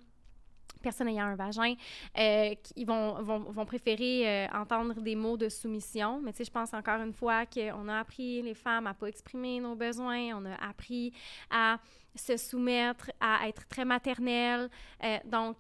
[0.83, 1.75] personne ayant un vagin,
[2.19, 2.55] euh,
[2.87, 6.21] vont, vont, vont préférer euh, entendre des mots de soumission.
[6.21, 9.07] Mais tu sais, je pense encore une fois qu'on a appris les femmes à pas
[9.07, 11.13] exprimer nos besoins, on a appris
[11.51, 11.79] à
[12.15, 14.69] se soumettre, à être très maternelle.
[15.03, 15.59] Euh, donc,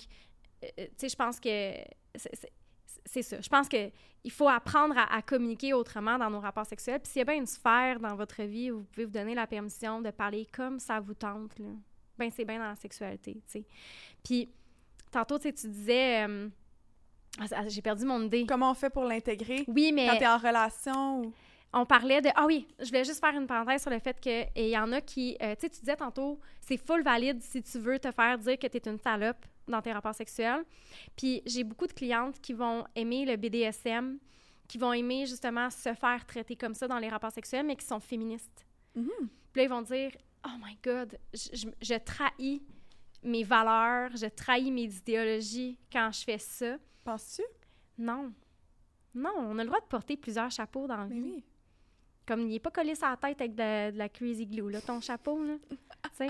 [0.62, 1.74] tu sais, je pense que
[3.04, 3.40] c'est ça.
[3.40, 3.90] Je pense que
[4.26, 6.98] il faut apprendre à, à communiquer autrement dans nos rapports sexuels.
[7.00, 9.34] Puis s'il y a bien une sphère dans votre vie où vous pouvez vous donner
[9.34, 11.68] la permission de parler comme ça vous tente, là,
[12.16, 13.64] ben c'est bien dans la sexualité, tu sais.
[14.22, 14.48] Puis
[15.10, 16.26] tantôt, tu sais, tu disais...
[16.26, 16.48] euh,
[17.38, 18.46] ah, j'ai perdu mon idée.
[18.46, 19.64] Comment on fait pour l'intégrer?
[19.68, 21.32] Oui, mais quand t'es en relation ou...
[21.72, 22.30] on parlait de.
[22.34, 24.90] Ah oui, je voulais juste faire une parenthèse sur le fait que il y en
[24.92, 25.36] a qui.
[25.42, 28.58] euh, tu sais, tu disais tantôt, c'est full valide si tu veux te faire dire
[28.58, 30.64] que tu es une salope dans tes rapports sexuels.
[31.16, 34.18] Puis j'ai beaucoup de clientes qui vont aimer le BDSM,
[34.68, 37.86] qui vont aimer justement se faire traiter comme ça dans les rapports sexuels, mais qui
[37.86, 38.66] sont féministes.
[38.94, 39.08] Mhm.
[39.52, 40.10] Puis là, ils vont dire
[40.46, 42.62] Oh my God, je, je- je trahis
[43.22, 46.76] mes valeurs, je trahis mes idéologies quand je fais ça.
[47.04, 47.42] Penses-tu?
[47.96, 48.32] Non.
[49.14, 51.20] Non, on a le droit de porter plusieurs chapeaux dans Mais vie.
[51.22, 51.44] oui.
[52.26, 55.00] Comme il est pas collé la tête avec de, de la crazy glue, là, ton
[55.00, 55.54] chapeau, là.
[55.70, 55.76] tu
[56.14, 56.26] sais.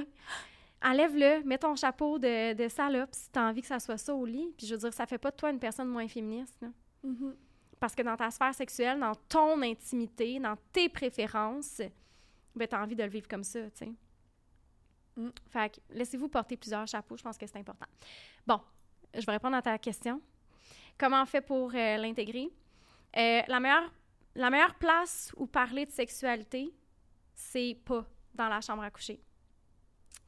[0.84, 4.14] Enlève-le, mets ton chapeau de, de salope si tu as envie que ça soit ça
[4.14, 4.52] au lit.
[4.56, 6.56] Puis je veux dire, ça fait pas de toi une personne moins féministe.
[6.60, 6.68] Là.
[7.02, 7.34] Mhm.
[7.80, 11.80] Parce que dans ta sphère sexuelle, dans ton intimité, dans tes préférences,
[12.54, 13.92] ben, tu as envie de le vivre comme ça, tu sais.
[15.16, 15.30] Mm.
[15.50, 17.86] Fait que laissez-vous porter plusieurs chapeaux, je pense que c'est important.
[18.46, 18.60] Bon,
[19.14, 20.20] je vais répondre à ta question.
[20.98, 22.50] Comment on fait pour euh, l'intégrer?
[23.16, 23.92] Euh, la, meilleure,
[24.34, 26.72] la meilleure place où parler de sexualité,
[27.34, 29.20] c'est pas dans la chambre à coucher.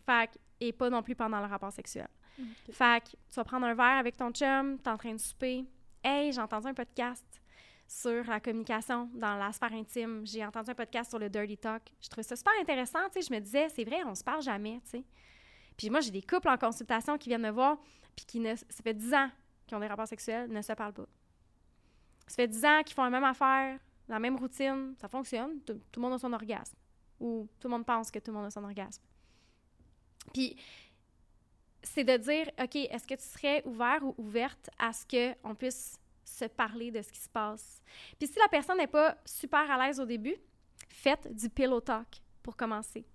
[0.04, 2.08] Fait que- et pas non plus pendant le rapport sexuel.
[2.38, 2.74] Ok.
[2.74, 5.64] Fait que tu vas prendre un verre avec ton chum, t'es en train de souper.
[6.02, 7.24] Hey, j'ai entendu un podcast
[7.88, 10.26] sur la communication dans la sphère intime.
[10.26, 11.82] J'ai entendu un podcast sur le dirty talk.
[12.00, 13.28] Je trouvais ça super intéressant, tu sais.
[13.28, 15.04] Je me disais, c'est vrai, on se parle jamais, tu sais.
[15.76, 17.78] Puis moi, j'ai des couples en consultation qui viennent me voir,
[18.14, 18.54] puis qui ne...
[18.56, 19.30] Ça fait 10 ans
[19.66, 21.06] qu'ils ont des rapports sexuels, ne se parlent pas.
[22.26, 23.78] Ça fait 10 ans qu'ils font la même affaire,
[24.08, 26.76] la même routine, ça fonctionne, tout, tout le monde a son orgasme.
[27.20, 29.02] Ou tout le monde pense que tout le monde a son orgasme.
[30.32, 30.56] Puis
[31.82, 36.00] c'est de dire, OK, est-ce que tu serais ouvert ou ouverte à ce qu'on puisse
[36.24, 37.80] se parler de ce qui se passe?
[38.18, 40.36] Puis si la personne n'est pas super à l'aise au début,
[40.88, 43.06] faites du pillow talk pour commencer.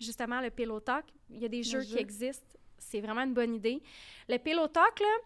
[0.00, 2.58] Justement, le pillow talk, il y a des jeux qui existent.
[2.78, 3.82] C'est vraiment une bonne idée.
[4.28, 5.16] Le pillow talk, là,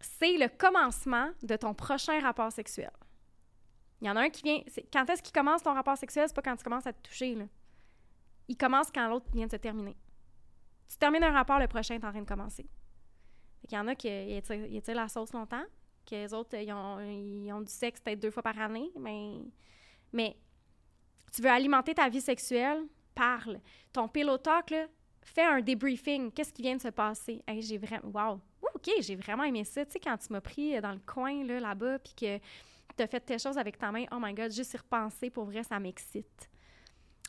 [0.00, 2.92] c'est le commencement de ton prochain rapport sexuel.
[4.00, 4.62] Il y en a un qui vient.
[4.92, 6.26] Quand est-ce qu'il commence ton rapport sexuel?
[6.28, 7.34] C'est pas quand tu commences à te toucher.
[7.34, 7.46] Là.
[8.48, 9.96] Il commence quand l'autre vient de se terminer.
[10.88, 12.66] Tu termines un rapport, le prochain est en train de commencer.
[13.60, 15.64] Fait qu'il y en a qui étirent, ils la sauce longtemps,
[16.06, 18.90] que les autres, ils ont, ils ont du sexe peut-être deux fois par année,
[20.12, 20.36] mais,
[21.32, 22.84] tu veux alimenter ta vie sexuelle,
[23.14, 23.60] parle.
[23.92, 24.72] Ton pillow talk,
[25.22, 26.30] fais un débriefing.
[26.30, 27.42] Qu'est-ce qui vient de se passer?
[27.58, 28.08] J'ai vraiment...
[28.08, 28.40] Wow!
[28.74, 29.84] OK, j'ai vraiment aimé ça.
[29.84, 32.38] Tu sais, quand tu m'as pris dans le coin, là, là-bas, puis que
[32.96, 35.44] tu as fait telle chose avec ta main, oh my God, juste y repenser, pour
[35.44, 36.48] vrai, ça m'excite.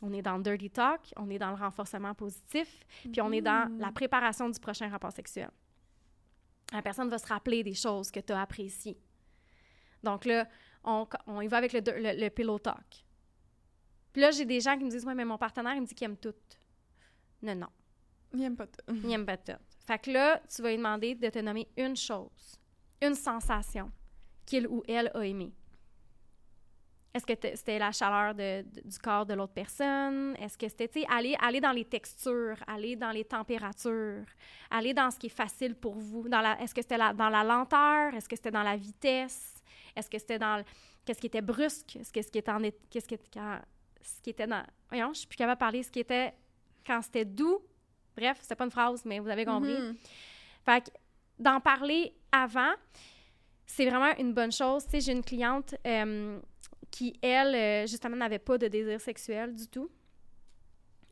[0.02, 3.40] On est dans le dirty talk, on est dans le renforcement positif, puis on est
[3.40, 3.80] dans Mhm.
[3.80, 5.50] la préparation du prochain rapport sexuel.
[6.72, 8.98] La personne va se rappeler des choses que tu as appréciées.
[10.02, 10.46] Donc là,
[10.84, 13.04] on, on y va avec le, le, le pillow talk.
[14.12, 15.94] Puis là, j'ai des gens qui me disent Ouais, mais mon partenaire, il me dit
[15.94, 16.34] qu'il aime tout.
[17.42, 17.68] Non, non,
[18.34, 18.80] Il aime pas tout.
[19.04, 19.52] il aime pas tout.
[19.86, 22.58] Fait que là, tu vas lui demander de te nommer une chose,
[23.02, 23.90] une sensation
[24.46, 25.52] qu'il ou elle a aimée.
[27.14, 30.36] Est-ce que c'était la chaleur de- de- du corps de l'autre personne?
[30.38, 34.24] Est-ce que c'était, tu sais, aller, aller dans les textures, aller dans les températures,
[34.70, 36.28] aller dans ce qui est facile pour vous?
[36.28, 38.14] Dans la, est-ce que c'était dans la lenteur?
[38.14, 39.62] Est-ce que c'était dans la vitesse?
[39.96, 40.62] Est-ce que c'était dans...
[41.04, 41.96] Qu'est-ce qui était brusque?
[41.96, 42.60] Est-ce que ce qui était en...
[42.90, 43.60] Qu'est-ce qui, quand-
[44.02, 44.62] ce qui était dans...
[44.90, 45.82] Voyons, je suis plus capable de parler.
[45.82, 46.34] Ce qui était...
[46.86, 47.58] Quand c'était doux.
[48.16, 49.72] Bref, c'était pas une phrase, mais vous avez compris.
[49.78, 49.96] Mhm.
[50.64, 50.90] Fait que
[51.38, 52.72] d'en parler avant,
[53.66, 54.84] c'est vraiment une bonne chose.
[54.84, 56.38] Tu sais, j'ai une cliente euh,
[56.90, 59.90] qui, elle, euh, justement, n'avait pas de désir sexuel du tout.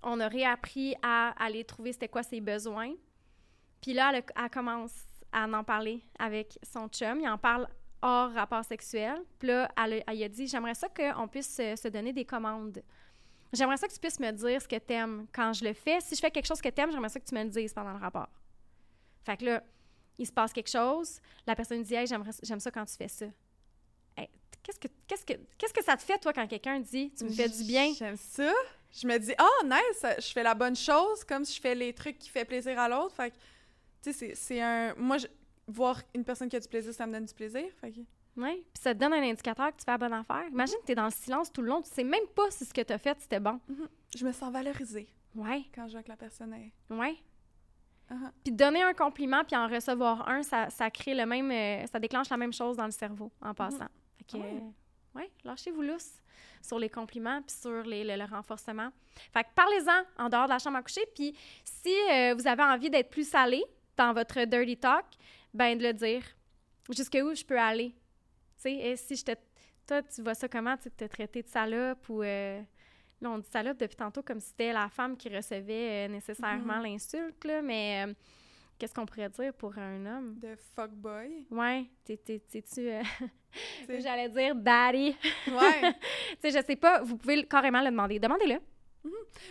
[0.03, 2.93] On a réappris à aller trouver c'était quoi ses besoins.
[3.81, 4.93] Puis là, elle, commence
[5.33, 7.21] à en parler avec son chum.
[7.21, 7.69] Il en parle
[8.03, 9.21] hors rapport sexuel.
[9.39, 12.83] Puis là, elle, a- dit, j'aimerais ça qu'on puisse se, donner des commandes.
[13.53, 16.01] J'aimerais ça que tu puisses me dire ce que t'aimes quand je le fais.
[16.01, 17.93] Si je fais quelque chose que t'aimes, j'aimerais ça que tu me le dises pendant
[17.93, 18.29] le rapport.
[19.25, 19.63] Fait que là,
[20.19, 23.27] il se passe quelque chose, la personne dit hey, j'aime ça quand tu fais ça.
[24.67, 27.31] Qu'est-ce que qu'est-ce que qu'est-ce que ça te fait toi quand quelqu'un dit tu me
[27.31, 27.93] fais du bien?
[27.97, 28.53] J'aime ça.
[28.93, 31.93] Je me dis, oh, nice, je fais la bonne chose, comme si je fais les
[31.93, 33.15] trucs qui fait plaisir à l'autre.
[33.15, 33.37] Fait que,
[34.03, 34.95] tu sais, c'est- un.
[34.97, 35.27] Moi, je-
[35.69, 37.65] voir une personne qui a du plaisir, ça me donne du plaisir.
[37.81, 38.01] Fait que.
[38.41, 40.45] Ouais, puis ça te donne un indicateur que tu fais la bonne affaire.
[40.51, 42.65] Imagine que tu es dans le silence tout le long, tu sais même pas si
[42.65, 43.59] ce que tu as fait c'était bon.
[44.17, 46.73] Je me sens valorisée Ouais, quand je vois que la personne est.
[46.93, 47.17] ouais.
[48.11, 48.31] Uh-huh.
[48.45, 51.99] Puis donner un compliment puis en recevoir un, ça, ça crée le même euh, ça
[51.99, 53.79] déclenche la même chose dans le cerveau en passant.
[53.79, 53.87] Fait
[54.27, 54.55] que Ah ouais.
[54.55, 56.23] euh, ouais, lâchez-vous lousse
[56.63, 58.91] sur les compliments puis sur les, le, le renforcement.
[59.33, 62.63] Fait que parlez-en en dehors de la chambre à coucher puis si euh, vous avez
[62.63, 63.65] envie d'être plus salé
[63.97, 65.05] dans votre dirty talk,
[65.55, 66.23] ben de le dire.
[66.91, 67.91] Jusqu'où je peux aller?
[68.63, 69.33] Tu sais, si je te
[69.87, 72.61] toi tu vois ça comment tu te traiter de salope ou euh,
[73.19, 76.81] Là, on dit salope depuis tantôt comme si c'était la femme qui recevait euh, nécessairement
[76.81, 78.13] l'insulte, là, mais euh,
[78.79, 80.39] qu'est-ce qu'on pourrait dire pour un homme?
[80.39, 81.47] De fuckboy.
[81.51, 82.89] Ouais, t'es- t'es- t'es-tu...
[82.91, 83.03] euh.
[84.01, 85.17] J'allais dire daddy?
[85.49, 85.93] Ouais.
[86.43, 88.19] tu sais, je sais pas, vous pouvez carrément le demander.
[88.19, 88.61] Demandez-le.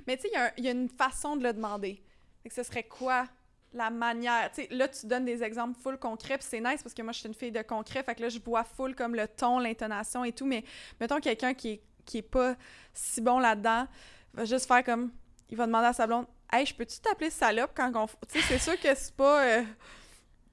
[0.05, 2.01] Mais tu sais, il y a un- il y, a une façon de le demander.
[2.43, 3.25] Fait que ce serait quoi
[3.73, 4.51] la manière?
[4.53, 7.11] Tu sais, là, tu donnes des exemples full concrets, puis c'est nice parce que moi,
[7.13, 9.59] je suis une fille de concret, fait que là, je vois full comme le ton,
[9.59, 10.63] l'intonation et tout, mais
[10.99, 12.55] mettons quelqu'un qui est, qui est pas
[12.93, 13.87] si bon là-dedans,
[14.33, 15.11] va juste faire comme...
[15.49, 16.25] Il va demander à sa blonde,
[16.59, 18.05] «Hey, je peux-tu t'appeler salope quand on...
[18.05, 19.43] f-» Tu sais, c'est sûr que c'est pas...
[19.45, 19.63] euh,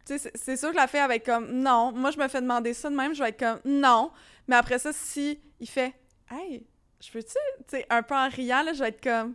[0.06, 1.92] Tu sais, c'est- sûr que la fille elle va comme non.
[1.92, 4.10] Moi, je me fais demander ça de même, je vais être comme non.
[4.48, 5.94] Mais après ça, si il fait
[6.30, 6.66] hey,
[7.00, 7.36] je peux-tu, tu
[7.68, 9.34] sais, un peu en riant, là, je vais être comme,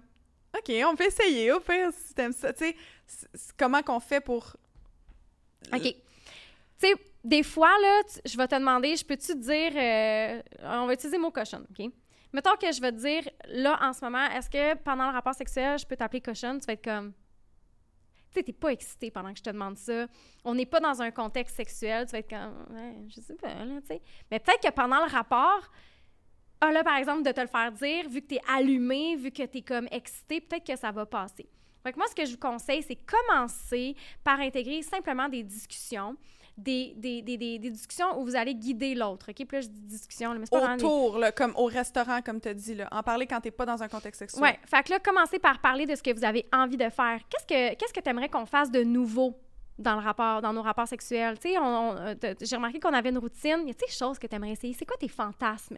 [0.57, 2.51] OK, on peut essayer, au pire, si t'aimes ça.
[2.53, 2.75] Tu sais,
[3.57, 4.55] comment qu'on fait pour.
[5.73, 5.81] OK.
[5.83, 5.93] Tu
[6.79, 6.93] sais,
[7.23, 11.23] des fois, là, je vais te demander, je peux-tu dire, euh, on va utiliser le
[11.23, 11.91] mot cochonne, OK?
[12.33, 15.33] Mettons que je vais te dire, là, en ce moment, est-ce que pendant le rapport
[15.33, 16.59] sexuel, je peux t'appeler cochonne?
[16.59, 17.13] Tu vas être comme...
[18.31, 20.07] Tu sais, t'es pas excité pendant que je te demande ça.
[20.43, 22.05] On n'est pas dans un contexte sexuel.
[22.05, 24.01] Tu vas être comme, ouais, je sais pas, là, tu sais.
[24.29, 25.71] Mais peut-être que pendant le rapport,
[26.59, 29.43] ah là, par exemple, de te le faire dire, vu que t'es allumé, vu que
[29.43, 31.47] t'es comme excité, peut-être que ça va passer.
[31.83, 36.17] Fait moi, ce que je vous conseille, c'est commencer par intégrer simplement des discussions,
[36.57, 39.35] des, des, des, des, des discussions où vous allez guider l'autre, OK?
[39.35, 42.41] Puis là, je dis discussion, mais c'est pas des- Autour, là, comme au restaurant, comme
[42.41, 42.87] tu as dit, là.
[42.91, 44.43] En parler quand t'es pas dans un contexte sexuel.
[44.43, 47.19] Ouais, fait que là, commencez par parler de ce que vous avez envie de faire.
[47.29, 49.35] Qu'est-ce que qu'est-ce que tu aimerais qu'on fasse de nouveau?
[49.77, 51.37] Dans nos rapports sexuels?
[51.39, 53.59] Tu sais, euh, j'ai remarqué qu'on avait une routine.
[53.61, 54.73] Il y a des choses que tu aimerais essayer.
[54.73, 55.77] C'est quoi tes fantasmes?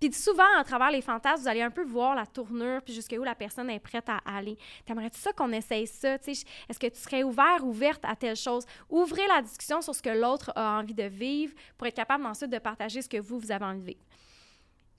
[0.00, 3.22] Puis souvent, à travers les fantasmes, vous allez un peu voir la tournure puis jusqu'où
[3.22, 4.58] la personne est prête à aller.
[4.84, 6.14] T'aimerais-tu ça qu'on essaye ça?
[6.14, 8.64] Est-ce que tu serais ouvert, ouverte à telle chose?
[8.90, 12.50] Ouvrez la discussion sur ce que l'autre a envie de vivre pour être capable ensuite
[12.50, 14.00] de partager ce que vous, vous avez envie de vivre.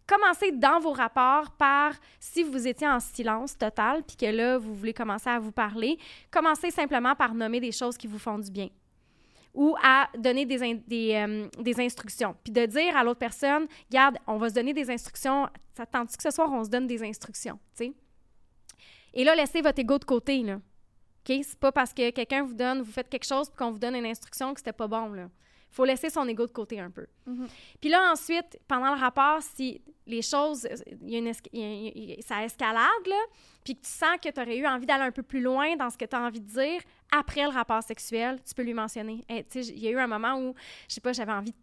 [0.05, 4.73] Commencez dans vos rapports par, si vous étiez en silence total, puis que là, vous
[4.73, 5.97] voulez commencer à vous parler,
[6.29, 8.69] commencez simplement par nommer des choses qui vous font du bien
[9.53, 10.59] ou à donner des,
[11.13, 12.35] euh, des instructions.
[12.43, 15.91] Puis de dire à l'autre personne, regarde, on va se donner des instructions, ça te
[15.91, 17.93] tente que ce soir, on se donne des instructions, tu sais?
[19.13, 20.55] Et là, laissez votre ego de côté, là.
[20.55, 21.39] OK?
[21.43, 23.95] C'est pas parce que quelqu'un vous donne, vous faites quelque chose, puis qu'on vous donne
[23.95, 25.29] une instruction que c'était pas bon, là.
[25.73, 27.07] Il faut laisser son ego de côté un peu.
[27.25, 27.47] Mhm.
[27.81, 30.67] Puis là, ensuite, pendant le rapport, si les choses,
[31.01, 33.19] y a une esca- il y a- il y a- ça escalade, là,
[33.63, 35.89] puis que tu sens que tu aurais eu envie d'aller un peu plus loin dans
[35.89, 36.79] ce que tu as envie de dire,
[37.11, 39.23] après le rapport sexuel, tu peux lui mentionner.
[39.27, 40.53] Hey, sais, il y a eu un moment où,
[40.87, 41.55] je sais pas, j'avais envie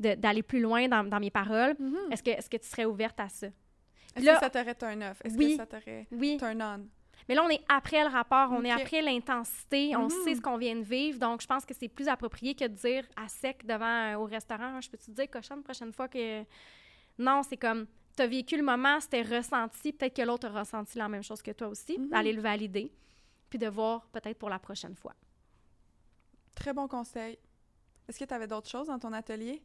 [0.00, 1.76] d'aller plus loin dans, dans mes paroles.
[1.78, 2.10] Mhm.
[2.10, 3.46] Est-ce que, est que tu serais ouverte à ça?
[4.16, 5.20] Est-ce Là- que ça t'aurait turn off?
[5.24, 5.50] Est-ce Oui.
[5.52, 6.36] que ça t'aurait Oui.
[6.38, 6.88] turn on?
[7.28, 10.10] Mais là, on est après le rapport, on est après l'intensité, on Mhm.
[10.24, 11.18] sait ce qu'on vient de vivre.
[11.18, 14.24] Donc, je pense que c'est plus approprié que de dire à sec devant euh, au
[14.26, 16.44] restaurant, je peux-tu te dire, cochonne, prochaine fois que.
[17.18, 20.98] Non, c'est comme, tu as vécu le moment, c'était ressenti, peut-être que l'autre a ressenti
[20.98, 22.12] la même chose que toi aussi, Mhm.
[22.12, 22.92] aller le valider,
[23.48, 25.14] puis de voir peut-être pour la prochaine fois.
[26.54, 27.38] Très bon conseil.
[28.08, 29.62] Est-ce que tu avais d'autres choses dans ton atelier?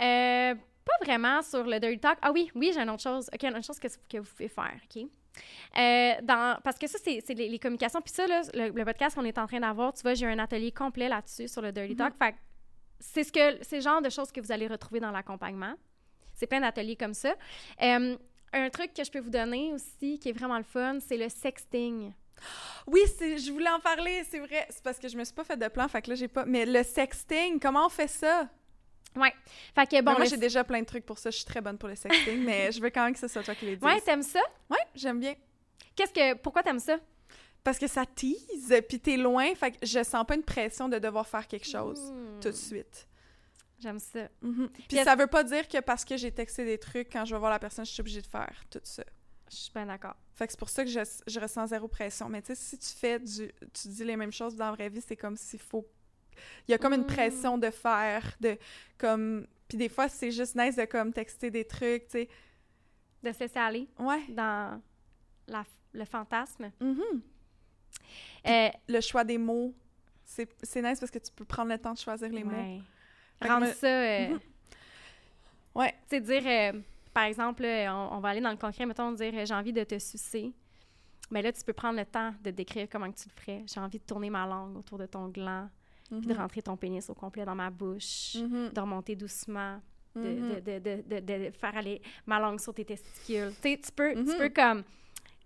[0.00, 2.18] Euh, pas vraiment sur le dirty talk.
[2.22, 3.28] Ah oui, oui, j'ai une autre chose.
[3.32, 5.06] OK, une autre chose que, que vous pouvez faire, OK?
[5.76, 8.00] Euh, dans, parce que ça, c'est les, les communications.
[8.00, 10.38] Puis ça, là, le, le podcast qu'on est en train d'avoir, tu vois, j'ai un
[10.38, 12.14] atelier complet là-dessus sur le dirty talk.
[12.16, 12.38] Fait que
[13.00, 15.74] c'est ce que c'est le genre de choses que vous allez retrouver dans l'accompagnement.
[16.34, 17.34] C'est plein d'ateliers comme ça.
[17.82, 18.16] Euh,
[18.52, 21.28] un truc que je peux vous donner aussi, qui est vraiment le fun, c'est le
[21.28, 22.12] sexting.
[22.86, 24.66] Oui, je voulais en parler, c'est vrai.
[24.70, 26.44] C'est parce que je me suis pas fait de plan, fait que là, j'ai pas.
[26.44, 28.48] Mais le sexting, comment on fait ça?
[29.16, 29.32] Ouais.
[29.74, 31.30] Fait que Bon, moi, le- j'ai déjà plein de trucs pour ça.
[31.30, 33.42] Je suis très bonne pour le sexting, mais je veux quand même que ce soit
[33.42, 33.84] toi qui les dises.
[33.84, 34.40] Ouais, t'aimes ça?
[34.70, 35.34] Ouais, j'aime bien.
[35.94, 36.98] Qu'est-ce que pourquoi t'aimes ça?
[37.62, 40.98] Parce que ça tease, puis t'es loin, fait que je sens pas une pression de
[40.98, 42.40] devoir faire quelque chose Hmm.
[42.40, 43.08] tout de suite.
[43.80, 44.28] J'aime ça.
[44.42, 44.68] Mhm.
[44.88, 47.34] Puis est-ce- ça veut pas dire que parce que j'ai texté des trucs, quand je
[47.34, 49.02] vais voir la personne, je suis obligée de faire tout ça.
[49.50, 50.14] Je suis bien d'accord.
[50.34, 52.28] Fait que c'est pour ça que je, je ressens zéro pression.
[52.28, 53.50] Mais tu sais, si tu fais du...
[53.72, 55.86] Tu dis les mêmes choses dans la vraie vie, c'est comme s'il faut...
[56.68, 57.06] Il y a comme une Mm.
[57.06, 58.56] pression de faire, de...
[58.98, 59.46] comme...
[59.68, 62.28] Puis des fois, c'est juste nice de comme texter des trucs, tu sais.
[63.22, 63.88] De se laisser aller.
[63.98, 64.22] Ouais.
[64.28, 64.80] dans
[65.48, 66.70] la- le fantasme.
[66.80, 67.02] Mhm.
[68.46, 69.74] Euh, Le choix des mots,
[70.24, 72.50] c'est c'est nice parce que tu peux prendre le temps de choisir les mots.
[72.52, 72.80] ouais.
[73.40, 74.40] Rendre ça, euh, Mhm.
[75.74, 75.92] Ouais.
[76.08, 76.80] tu sais, dire, euh,
[77.12, 79.98] par exemple, on, on va aller dans le concret, mettons, dire j'ai envie de te
[79.98, 80.52] sucer.
[81.30, 83.64] Mais là, tu peux prendre le temps de décrire comment que tu le ferais.
[83.66, 85.68] J'ai envie de tourner ma langue autour de ton gland,
[86.10, 86.38] puis de Mhm.
[86.40, 88.70] rentrer ton pénis au complet dans ma bouche, Mhm.
[88.74, 89.80] de remonter doucement,
[90.14, 90.54] de, Mhm.
[90.54, 93.52] de, de, de, de- de faire aller ma langue sur tes testicules.
[93.62, 94.36] Tu sais, tu peux, tu Mhm.
[94.38, 94.84] peux comme,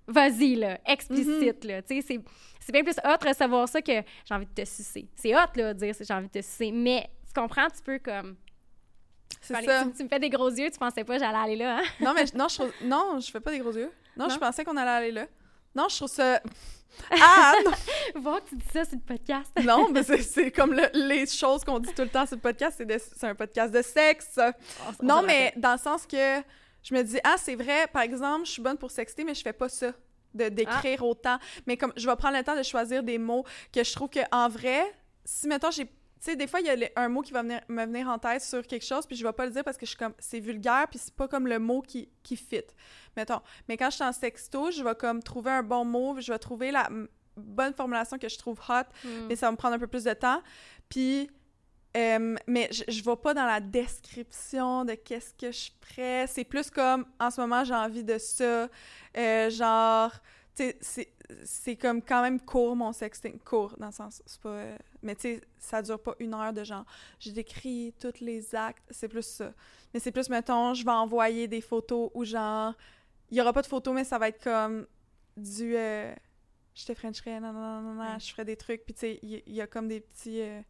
[0.07, 1.83] vas-y, là, explicite, là.
[1.83, 2.21] Tu sais,
[2.61, 3.93] c'est- bien plus hot recevoir ça que
[4.25, 5.09] j'ai envie de te sucer.
[5.17, 6.71] C'est hot, là, de dire j'ai envie de te sucer.
[6.71, 8.37] Mais, tu comprends, tu peux comme.
[9.41, 9.85] C'est ça.
[9.85, 11.83] Tu, tu me fais des gros yeux, tu pensais pas que j'allais aller là, hein?
[12.01, 13.91] Non, mais non, je non, je fais pas des gros yeux.
[14.17, 14.35] Non, Non?
[14.35, 15.27] je pensais qu'on allait aller là.
[15.75, 16.41] Non, je trouve ça...
[17.11, 18.21] Ah, non!
[18.21, 19.53] Voir que tu dis ça sur le podcast.
[19.64, 22.43] Non, mais c'est- c'est comme le- les choses qu'on dit tout le temps sur le
[22.43, 24.39] podcast, c'est c'est un podcast de sexe.
[25.03, 26.41] On Non, mais dans le sens que
[26.83, 29.43] je me dis, ah, c'est vrai, par exemple, je suis bonne pour sexter, mais je
[29.43, 29.93] fais pas ça,
[30.35, 31.39] de d'écrire autant.
[31.66, 34.21] Mais comme je vais prendre le temps de choisir des mots que je trouve que
[34.33, 34.83] en vrai,
[35.25, 35.89] si mettons, j'ai.
[36.21, 38.09] Tu sais, des fois, il y a le- un mot qui va venir, me venir
[38.09, 39.99] en tête sur quelque chose, puis je vais pas le dire parce que je suis
[39.99, 42.62] comme, c'est vulgaire, puis c'est pas comme le mot qui, qui fit,
[43.16, 43.41] mettons.
[43.69, 46.39] Mais quand je suis en sexto, je vais comme trouver un bon mot, je vais
[46.39, 46.89] trouver la
[47.37, 49.27] bonne formulation que je trouve hot, Hmm.
[49.29, 50.43] mais ça va me prendre un peu plus de temps.
[50.89, 51.31] Puis
[51.97, 56.27] Euh, mais je, je vais pas dans la description de qu'est-ce que je ferais.
[56.27, 58.69] C'est plus comme, en ce moment, j'ai envie de ça.
[59.16, 60.12] Euh, genre,
[60.55, 61.12] tu sais, c'est-
[61.45, 63.39] c'est comme quand même court, mon sexting.
[63.39, 64.49] Court, dans le sens, c'est pas...
[64.49, 66.85] euh, mais tu sais, ça dure pas une heure de genre,
[67.20, 68.83] je décris tous les actes.
[68.91, 69.53] C'est plus ça.
[69.93, 72.74] Mais c'est plus, mettons, je vais envoyer des photos ou genre,
[73.31, 74.87] il y aura pas de photos, mais ça va être comme
[75.37, 75.76] du...
[75.76, 76.14] euh,
[76.74, 78.85] je te frencherais, non, non, non, non, je ferais des trucs.
[78.85, 80.41] Puis tu sais, il y, il y a comme des petits...
[80.41, 80.61] euh,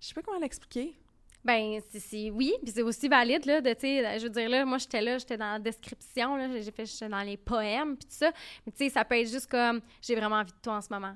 [0.00, 0.98] je sais pas comment l'expliquer.
[1.46, 4.64] Ben, c'est- oui, puis c'est aussi valide, là, de, tu sais, je veux dire, là,
[4.64, 8.06] moi, j'étais là, j'étais dans la description, là, j'ai fait, j'étais dans les poèmes, puis
[8.08, 8.32] tout ça,
[8.66, 10.88] mais tu sais, ça peut être juste comme, j'ai vraiment envie de toi en ce
[10.90, 11.14] moment.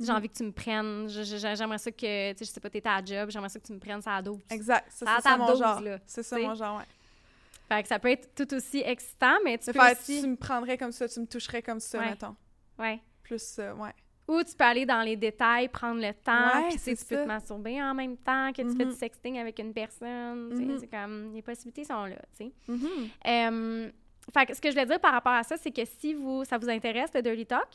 [0.00, 0.16] J'ai Mhm.
[0.16, 3.04] envie que tu me prennes, j'aimerais ça que, tu sais, je sais pas, t'es à
[3.04, 4.40] job, j'aimerais ça que tu me prennes ça à dos.
[4.50, 4.86] Exact.
[4.90, 5.82] Ça, Ça c'est ça ta mon dose, genre.
[6.06, 6.84] C'est ça mon genre, ouais.
[7.68, 10.22] Fait que ça peut être tout aussi excitant, mais tu peux faire, aussi...
[10.22, 12.10] tu me prendrais comme ça, tu me toucherais comme ça, Ouais.
[12.10, 12.34] mettons.
[12.78, 13.00] Ouais.
[13.22, 13.92] Plus ça, ouais.
[14.28, 17.16] Ou tu peux aller dans les détails, prendre le temps, puis tu sais, tu peux
[17.22, 18.90] te masturber en même temps que tu fais Mhm.
[18.92, 20.78] du sexting avec une personne, Mhm.
[20.78, 22.52] c'est comme, les possibilités sont là, tu sais.
[23.26, 23.90] Euh,
[24.32, 26.44] fait que ce que je voulais dire par rapport à ça, c'est que si vous,
[26.44, 27.68] ça vous intéresse, le Dirty Talk,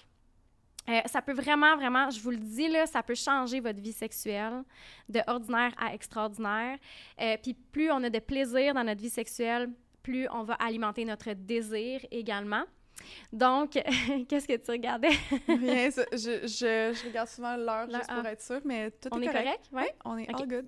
[0.89, 3.93] euh, ça peut vraiment, vraiment, je vous le dis, là, ça peut changer votre vie
[3.93, 4.63] sexuelle
[5.09, 6.77] de ordinaire à extraordinaire.
[7.21, 9.69] Euh, Puis plus on a de plaisir dans notre vie sexuelle,
[10.03, 12.63] plus on va alimenter notre désir également.
[13.31, 13.71] Donc,
[14.27, 15.09] qu'est-ce que tu regardais?
[15.47, 16.01] Rien, je,
[16.43, 18.31] je, je regarde souvent l'heure juste pour ah.
[18.31, 19.43] être sûre, mais tout on est correct.
[19.43, 19.69] correct?
[19.71, 19.83] Oui.
[20.05, 20.41] On est Ok.
[20.41, 20.65] all good.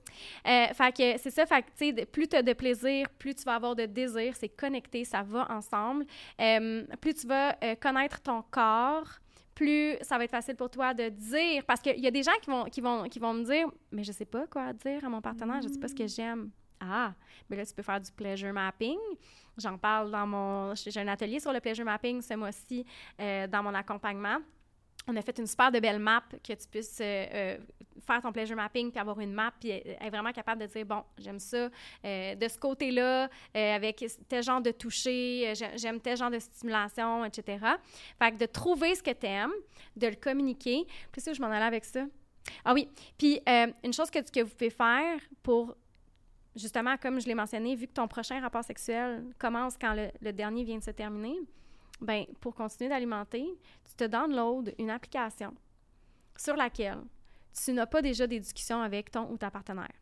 [0.48, 3.36] Euh, fait que c'est ça, fait que, tu sais, plus tu as de plaisir, plus
[3.36, 6.06] tu vas avoir de désir, c'est connecté, ça va ensemble.
[6.40, 9.08] Euh, plus tu vas euh, connaître ton corps,
[9.54, 12.38] plus ça va être facile pour toi de dire, parce qu'il y a des gens
[12.42, 15.10] qui vont, qui, vont, qui vont me dire, mais je sais pas quoi dire à
[15.10, 16.52] mon partenaire, je sais pas ce que j'aime.
[16.80, 17.14] Ah,
[17.50, 19.00] mais là, tu peux faire du pleasure mapping.
[19.58, 20.76] J'en parle dans mon...
[20.76, 22.86] J'ai un atelier sur le pleasure mapping ce mois-ci
[23.20, 24.38] euh, dans mon accompagnement.
[25.08, 27.58] On a fait une super de belle map que tu puisses euh, euh,
[28.08, 31.04] faire ton pleasure mapping puis avoir une map puis être vraiment capable de dire bon
[31.18, 31.70] j'aime ça
[32.04, 37.58] de ce côté-là avec tel genre de toucher j'ai- j'aime tel genre de stimulation etc
[38.20, 39.54] fait que de trouver ce que tu aimes
[39.96, 40.86] de le communiquer.
[41.12, 42.06] Puis ça je m'en allais avec ça.
[42.64, 43.40] Ah oui puis
[43.84, 45.76] une chose que, que vous pouvez faire pour
[46.56, 50.64] justement comme je l'ai mentionné vu que ton prochain rapport sexuel commence quand le, dernier
[50.64, 51.38] vient de se terminer
[52.02, 53.48] ben pour continuer d'alimenter
[53.86, 55.54] tu te downloads une application
[56.38, 57.02] sur laquelle
[57.64, 59.94] tu n'as pas déjà des discussions avec ton ou ta partenaire.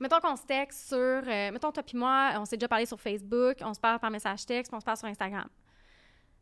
[0.00, 0.96] Mettons qu'on se texte sur...
[0.96, 4.10] euh, mettons, toi puis moi, on s'est déjà parlé sur Facebook, on se parle par
[4.10, 5.48] message texte, on se parle sur Instagram.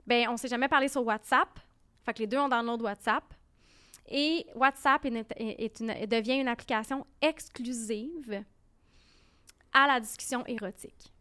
[0.07, 1.49] Ben, on s'est jamais parlé sur WhatsApp.
[2.05, 3.25] Fait que les deux ont download WhatsApp.
[4.09, 8.45] Et WhatsApp devient une application exclusive
[9.75, 11.13] à la discussion érotique.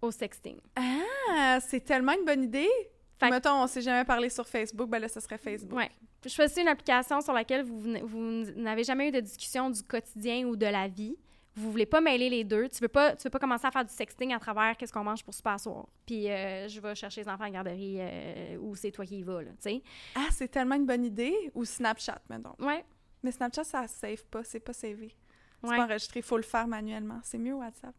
[0.00, 0.58] Au sexting.
[0.76, 2.70] Ah, c'est tellement une bonne idée.
[3.18, 5.76] Fait Mettons, on s'est jamais parlé sur Facebook, ben là, ce serait Facebook.
[5.76, 5.90] Ouais.
[6.26, 10.66] Choisissez une application sur laquelle vous, n'avez jamais eu de discussion du quotidien ou de
[10.66, 11.16] la vie.
[11.54, 12.68] Vous voulez pas mêler les deux.
[12.68, 15.02] Tu veux pas, tu veux pas commencer à faire du sexting à travers qu'est-ce qu'on
[15.02, 15.88] mange pour à soir.
[16.06, 19.18] Puis euh, je vais chercher les enfants à la garderie euh, ou c'est toi qui
[19.18, 19.82] y vas, là, tu sais.
[20.14, 21.34] Ah, c'est tellement une bonne idée.
[21.54, 22.54] Ou Snapchat, mettons.
[22.60, 22.84] Ouais,
[23.24, 25.16] Mais Snapchat, ça save pas, c'est pas savé.
[25.62, 27.20] C'est ouais, pas enregistré, il faut le faire manuellement.
[27.22, 27.94] C'est mieux WhatsApp.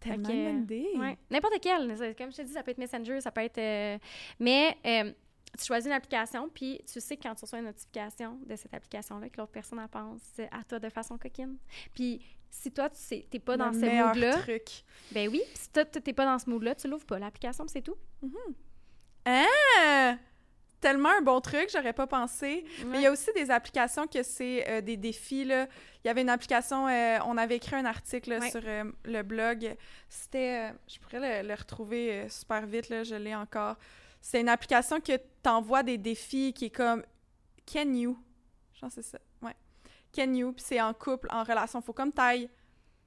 [0.00, 0.88] Tellement que, une bonne idée.
[0.96, 1.18] ouais.
[1.30, 1.88] N'importe quelle.
[2.16, 3.58] Comme je te dis, ça peut être Messenger, ça peut être...
[3.58, 3.98] euh,
[4.40, 5.12] Mais euh,
[5.58, 8.72] tu choisis une application, puis tu sais que quand tu reçois une notification de cette
[8.74, 10.20] application-là, que l'autre personne en pense
[10.50, 11.56] à toi de façon coquine.
[11.94, 12.20] Puis
[12.50, 14.38] si toi, tu sais, t'es pas Le dans ce mood-là...
[14.38, 14.82] truc.
[15.12, 17.96] Ben oui, si toi, t'es pas dans ce mood-là, tu l'ouvres pas l'application, c'est tout.
[19.24, 20.16] Ah!
[20.82, 22.64] Tellement un bon truc, j'aurais pas pensé.
[22.86, 25.44] Mais il y a aussi des applications que c'est euh, des défis.
[25.44, 25.66] Là.
[26.04, 28.50] Il y avait une application, euh, on avait écrit un article là, Ouais.
[28.50, 29.74] sur euh, le blog.
[30.08, 33.76] C'était, je pourrais le, le retrouver super vite, là, je l'ai encore.
[34.20, 37.02] C'est une application que t'envoies des défis qui est comme
[37.72, 38.18] Can you?
[38.74, 39.18] Je pense que c'est ça.
[39.40, 39.54] Ouais.
[40.12, 40.52] Can you?
[40.52, 41.80] Puis c'est en couple, en relation.
[41.80, 42.50] Faut comme taille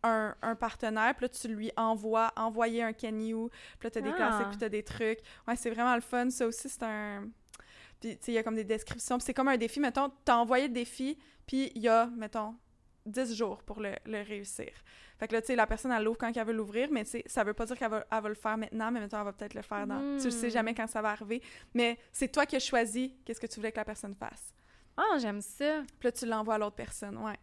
[0.02, 3.50] un, un partenaire, puis là, tu lui envoies, envoyer un Can you?
[3.80, 4.16] Puis là, t'as des Ah.
[4.16, 5.20] classiques, puis t'as des trucs.
[5.48, 6.30] Ouais, c'est vraiment le fun.
[6.30, 7.28] Ça aussi, c'est un...
[8.00, 9.18] Puis, tu sais, il y a comme des descriptions.
[9.18, 9.80] Puis c'est comme un défi.
[9.80, 11.18] Mettons, t'as envoyé le défi,
[11.48, 12.56] puis il y a, mettons,
[13.06, 14.72] 10 jours pour le, le réussir.
[15.20, 17.12] Fait que là, tu sais, la personne, elle l'ouvre quand elle veut l'ouvrir, mais tu
[17.12, 19.24] sais, ça veut pas dire qu'elle va, elle va le faire maintenant, mais mettons, elle
[19.26, 20.18] va peut-être le faire dans...
[20.20, 20.52] Tu sais Mm.
[20.52, 21.42] jamais quand ça va arriver.
[21.74, 24.54] Mais c'est toi qui as choisi qu'est-ce que tu voulais que la personne fasse.
[24.98, 25.84] Ah, j'aime ça.
[26.00, 27.38] Puis là, tu l'envoies à l'autre personne, ouais.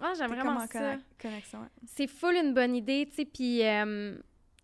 [0.00, 0.68] Ah, j'aime T'es vraiment ça.
[0.68, 1.68] conne- connexion, ouais.
[1.86, 3.64] C'est full une bonne idée, tu sais, puis...
[3.66, 4.18] euh,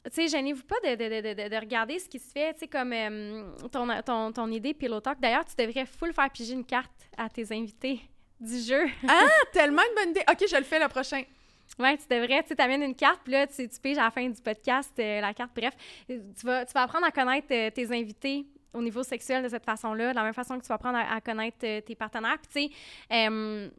[0.05, 2.61] tu sais, gênez-vous pas de, de, de, de, de regarder ce qui se fait, tu
[2.61, 5.19] sais, comme euh, ton, ton, ton idée Pillow Talk.
[5.21, 8.01] D'ailleurs, tu devrais full faire piger une carte à tes invités
[8.41, 8.85] du jeu.
[9.09, 10.25] Ah, tellement une bonne idée!
[10.31, 11.23] OK, je le fais le prochain.
[11.79, 14.29] Ouais, tu devrais, tu t'amènes une carte, puis là, tu, tu piges à la fin
[14.29, 15.51] du podcast euh, la carte.
[15.57, 15.75] Bref,
[16.11, 19.49] euh, tu vas, tu vas apprendre à connaître euh, tes invités au niveau sexuel de
[19.49, 22.37] cette façon-là, de la même façon que tu vas apprendre à, à connaître tes partenaires.
[22.39, 22.75] Puis, tu
[23.09, 23.71] sais,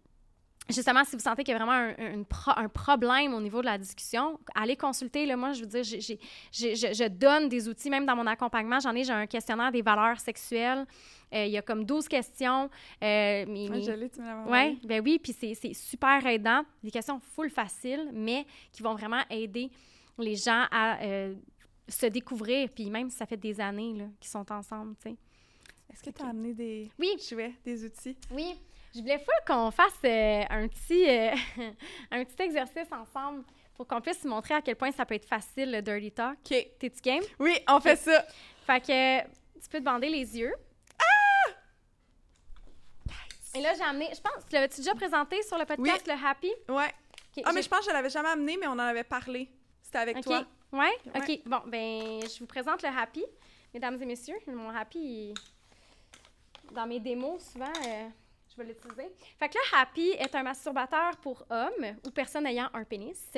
[0.69, 3.41] justement, si vous sentez qu'il y a vraiment un, un, une pro- un problème au
[3.41, 5.25] niveau de la discussion, allez consulter.
[5.25, 6.15] Là, moi, je veux dire, je,
[6.51, 8.79] je donne des outils, même dans mon accompagnement.
[8.79, 10.85] J'en ai, j'ai un questionnaire des valeurs sexuelles.
[11.33, 12.69] Euh, il y a comme 12 questions.
[13.03, 14.77] Euh, Ouais, l'ai, tu me envoyé.
[14.83, 16.63] ben oui, puis c'est super aidant.
[16.83, 19.69] Des questions full faciles, mais qui vont vraiment aider
[20.17, 21.33] les gens à euh,
[21.87, 22.69] se découvrir.
[22.69, 25.15] Puis même si ça fait des années qu'ils sont ensemble, tu sais.
[25.91, 27.09] Est-ce que tu as amené des Oui.
[27.29, 28.17] jouets, des outils?
[28.31, 28.55] Oui,
[28.95, 31.35] je voulais full qu'on fasse euh, un, petit, euh,
[32.11, 33.43] un petit exercice ensemble
[33.75, 36.37] pour qu'on puisse se montrer à quel point ça peut être facile, le dirty talk.
[36.49, 36.67] OK.
[36.79, 37.23] T'es-tu game?
[37.39, 38.23] Oui, on fait ça.
[38.65, 39.21] Fait que
[39.59, 40.53] tu peux te bander les yeux.
[43.53, 46.51] Et là, j'ai amené, je pense, tu l'avais-tu déjà présenté sur le podcast, le Happy?
[46.67, 46.93] Ouais.
[47.37, 49.49] Ok, Ah, mais je pense que je l'avais jamais amené, mais on en avait parlé.
[49.81, 50.43] C'était avec toi.
[50.73, 50.79] Ouais?
[51.13, 51.21] Ouais.
[51.21, 51.41] OK.
[51.45, 53.23] Bon, ben, je vous présente le Happy.
[53.73, 55.33] Mesdames et messieurs, mon Happy, il-
[56.73, 58.09] dans mes démos, souvent, euh,
[58.57, 59.11] je vais l'utiliser.
[59.37, 63.31] Fait que le Happy est un masturbateur pour hommes ou personnes ayant un pénis.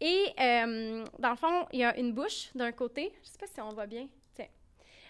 [0.00, 3.12] Et euh, dans le fond, il y a une bouche d'un côté.
[3.22, 4.06] Je sais pas si on voit bien.
[4.34, 4.46] Tiens.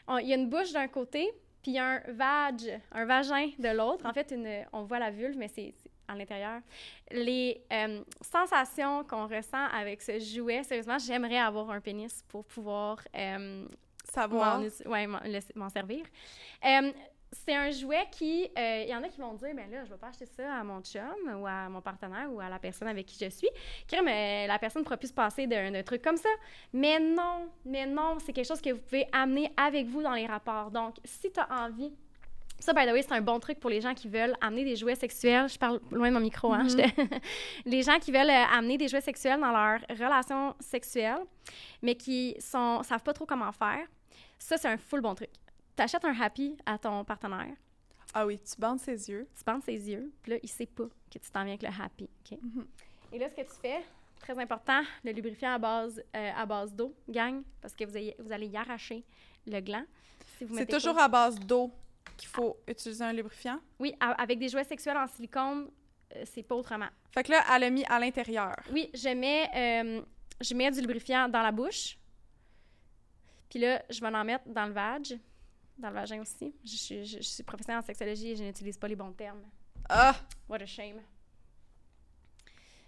[0.07, 1.30] On- Il y a une bouche d'un côté,
[1.62, 4.07] puis il y a un vag, un vagin de l'autre.
[4.07, 5.74] En fait, une, on voit la vulve, mais c'est
[6.09, 6.61] à l'intérieur.
[7.12, 12.98] Les euh, sensations qu'on ressent avec ce jouet, sérieusement, j'aimerais avoir un pénis pour pouvoir
[13.16, 13.66] euh,
[14.12, 14.59] Savoir.
[14.61, 16.05] m'en ouais, m'en le- m'en servir.
[17.33, 19.91] C'est un jouet qui, euh, il y en a qui vont dire, ben là, je
[19.91, 21.01] vais pas acheter ça à mon chum
[21.41, 23.49] ou à mon partenaire ou à la personne avec qui je suis.
[23.87, 26.28] Crème, euh, la personne pourra plus se passer d'un truc comme ça.
[26.72, 30.26] Mais non, mais non, c'est quelque chose que vous pouvez amener avec vous dans les
[30.26, 30.70] rapports.
[30.72, 31.93] Donc, si tu as envie
[32.59, 34.76] ça, by the way, c'est un bon truc pour les gens qui veulent amener des
[34.76, 35.49] jouets sexuels.
[35.49, 36.64] Je parle loin de mon micro, hein.
[36.64, 36.68] Mhm.
[36.68, 36.93] j'étais-
[37.64, 41.20] les gens qui veulent euh, amener des jouets sexuels dans leur relation sexuelle,
[41.81, 43.87] mais qui sont savent pas trop comment faire.
[44.39, 45.31] Ça, c'est un full bon truc.
[45.81, 47.57] T'achètes un happy à ton partenaire,
[48.12, 49.26] Ah oui, tu bandes ses yeux.
[49.35, 51.70] tu bandes ses yeux, puis là, il sait pas que tu t'en viens avec le
[51.83, 52.07] happy?
[52.33, 52.66] Mhm.
[53.14, 53.83] Et là, ce que tu fais,
[54.18, 58.14] très important, le lubrifiant à base, euh, à base d'eau, gang, parce que vous, ayez-
[58.18, 59.03] vous allez y arracher
[59.47, 59.87] le gland.
[60.37, 61.70] si C'est toujours pas- à base d'eau
[62.18, 63.59] qu'il faut utiliser un lubrifiant?
[63.78, 65.70] Oui, a- avec des jouets sexuels en silicone,
[66.14, 66.89] euh, c'est pas autrement.
[67.11, 68.55] Fait que là, elle l'a mis à l'intérieur.
[68.70, 70.03] Oui, je mets, euh,
[70.43, 71.97] je mets du lubrifiant dans la bouche.
[73.49, 75.18] Puis là, je vais en mettre dans le vag,
[75.81, 76.55] dans le vagin aussi.
[76.64, 79.43] Je, suis- je- je suis professeure en sexologie et je n'utilise pas les bons termes.
[79.89, 80.14] Ah!
[80.49, 81.01] What a shame.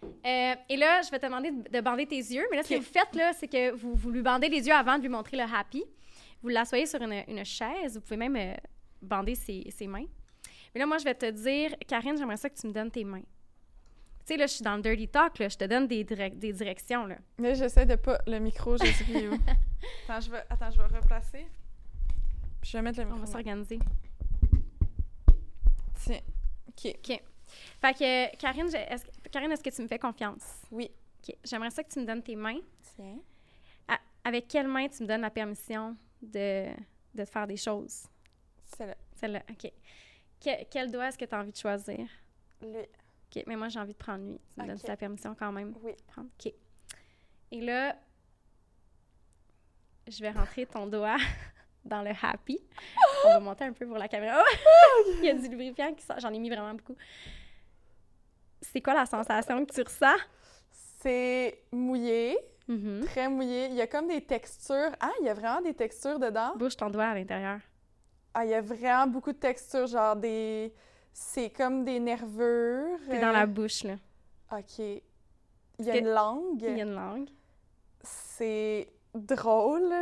[0.03, 2.45] Euh, et là, je vais te demander de, de bander tes yeux.
[2.51, 2.81] Mais là, ce que Ok.
[2.81, 5.37] vous faites, là, c'est que vous, vous lui bandez les yeux avant de lui montrer
[5.37, 5.85] le happy.
[6.43, 7.95] Vous l'assoyez sur une, une chaise.
[7.95, 8.55] Vous pouvez même euh,
[9.01, 10.07] bander ses, ses mains.
[10.75, 13.05] Mais là, moi, je vais te dire, Karine, j'aimerais ça que tu me donnes tes
[13.05, 13.21] mains.
[13.21, 15.49] Tu sais, là, je suis dans le dirty talk, là.
[15.49, 17.17] Je te donne des, direc- des directions, là.
[17.39, 18.19] Mais j'essaie de pas.
[18.27, 19.35] Le micro, plus où.
[20.09, 21.47] attends, je vais, attends, je vais replacer.
[22.63, 23.27] Je vais mettre le On micro.
[23.27, 23.79] va s'organiser.
[26.05, 26.21] Tiens.
[26.69, 27.23] OK.
[27.81, 30.63] Fait que, Karine, est-ce, que- Karine, est-ce que tu me fais confiance?
[30.71, 30.91] Oui.
[31.23, 31.37] OK.
[31.45, 32.61] J'aimerais ça que tu me donnes tes mains.
[32.97, 33.19] Tiens.
[33.89, 36.69] À- avec quelle main tu me donnes la permission de,
[37.15, 38.05] de faire des choses?
[38.65, 38.97] C'est là.
[39.17, 39.71] Celle-là, OK.
[40.41, 42.09] Que- quel doigt est-ce que tu as envie de choisir?
[42.63, 42.79] Lui.
[42.79, 44.39] OK, mais moi, j'ai envie de prendre lui.
[44.55, 44.89] Tu me donnes Ok.
[44.89, 45.93] la permission quand même Oui.
[46.09, 46.29] prendre?
[46.45, 46.53] OK.
[47.53, 47.97] Et là,
[50.09, 51.17] je vais rentrer ton doigt
[51.85, 52.59] dans le happy.
[53.27, 54.43] On va monter un peu pour la caméra.
[55.19, 56.19] Il y a du lubrifiant qui sort.
[56.21, 56.97] J'en ai mis vraiment beaucoup.
[58.61, 60.17] C'est quoi la sensation que tu ressens?
[61.01, 63.05] C'est mouillé, Mhm.
[63.07, 63.67] très mouillé.
[63.67, 64.93] Il y a comme des textures.
[65.01, 66.53] Ah, il y a vraiment des textures dedans.
[66.57, 67.59] Bouge ton doigt à l'intérieur.
[68.35, 70.73] Ah, il y a vraiment beaucoup de textures, genre des.
[71.13, 72.99] C'est comme des nervures.
[73.09, 73.95] C'est dans la euh, bouche, là.
[74.53, 74.79] OK.
[74.79, 76.63] Il y a que- une langue.
[76.63, 77.29] Il y a une langue.
[78.03, 79.93] C'est drôle.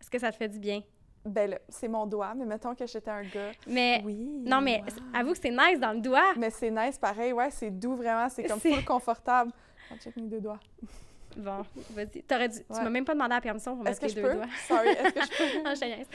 [0.00, 0.82] Est-ce que ça te fait du bien?
[1.24, 3.52] Ben c'est mon doigt, mais mettons que j'étais un gars.
[3.66, 4.42] Mais Oui.
[4.44, 5.18] non, mais wow.
[5.20, 6.34] avoue que c'est nice dans le doigt.
[6.36, 9.50] Mais c'est nice pareil, ouais, c'est doux vraiment, c'est comme full confortable.
[9.90, 10.60] On check mes deux doigts.
[11.36, 12.22] Bon, vas-y.
[12.22, 12.58] T'aurais dû...
[12.60, 14.34] Tu m'as même pas demandé la permission pour Est-ce mettre que tes je deux peux?
[14.36, 14.54] doigts.
[14.68, 15.62] Sorry, est-ce que je peux?
[15.68, 16.06] Ah, je te niaise.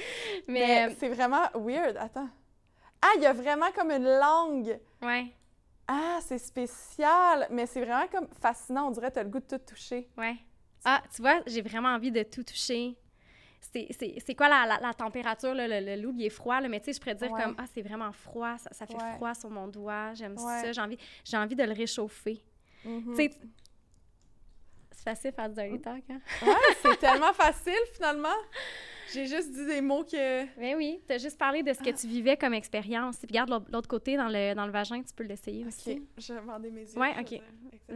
[0.47, 1.97] Mais Mais, c'est vraiment weird.
[1.97, 2.29] Attends.
[3.01, 4.79] Ah, il y a vraiment comme une langue.
[5.03, 5.25] euh, ouais,
[5.89, 7.47] Ah, c'est spécial.
[7.51, 8.87] Mais c'est vraiment comme fascinant.
[8.87, 10.07] On dirait que tu as le goût de tout toucher.
[10.17, 10.35] ouais.
[10.85, 12.95] Ah, tu vois, j'ai vraiment envie de tout toucher.
[13.61, 16.79] C'est- quoi la, la, la température, là, le, le loup, il est froid, là, mais
[16.79, 17.43] tu sais, je pourrais dire Ouais.
[17.43, 19.13] comme, ah, c'est vraiment froid, ça, ça fait Ouais.
[19.15, 20.61] froid sur mon doigt, j'aime Ouais.
[20.63, 20.97] ça, j'ai envie,
[21.33, 22.41] envie de le réchauffer.
[22.85, 23.03] Mhm.
[23.09, 23.31] Tu sais,
[24.91, 26.19] c'est facile faire du dirty talk, hein?
[26.41, 28.27] Ouais, c'est tellement facile finalement.
[29.13, 30.45] J'ai juste dit des mots que.
[30.59, 33.17] Mais oui, t'as juste parlé de ce que tu vivais comme expérience.
[33.17, 36.05] Puis regarde l'autre côté, dans le, dans le vagin, tu peux l'essayer Ok, aussi.
[36.17, 36.99] je vais mes yeux.
[36.99, 37.41] Ouais, ok.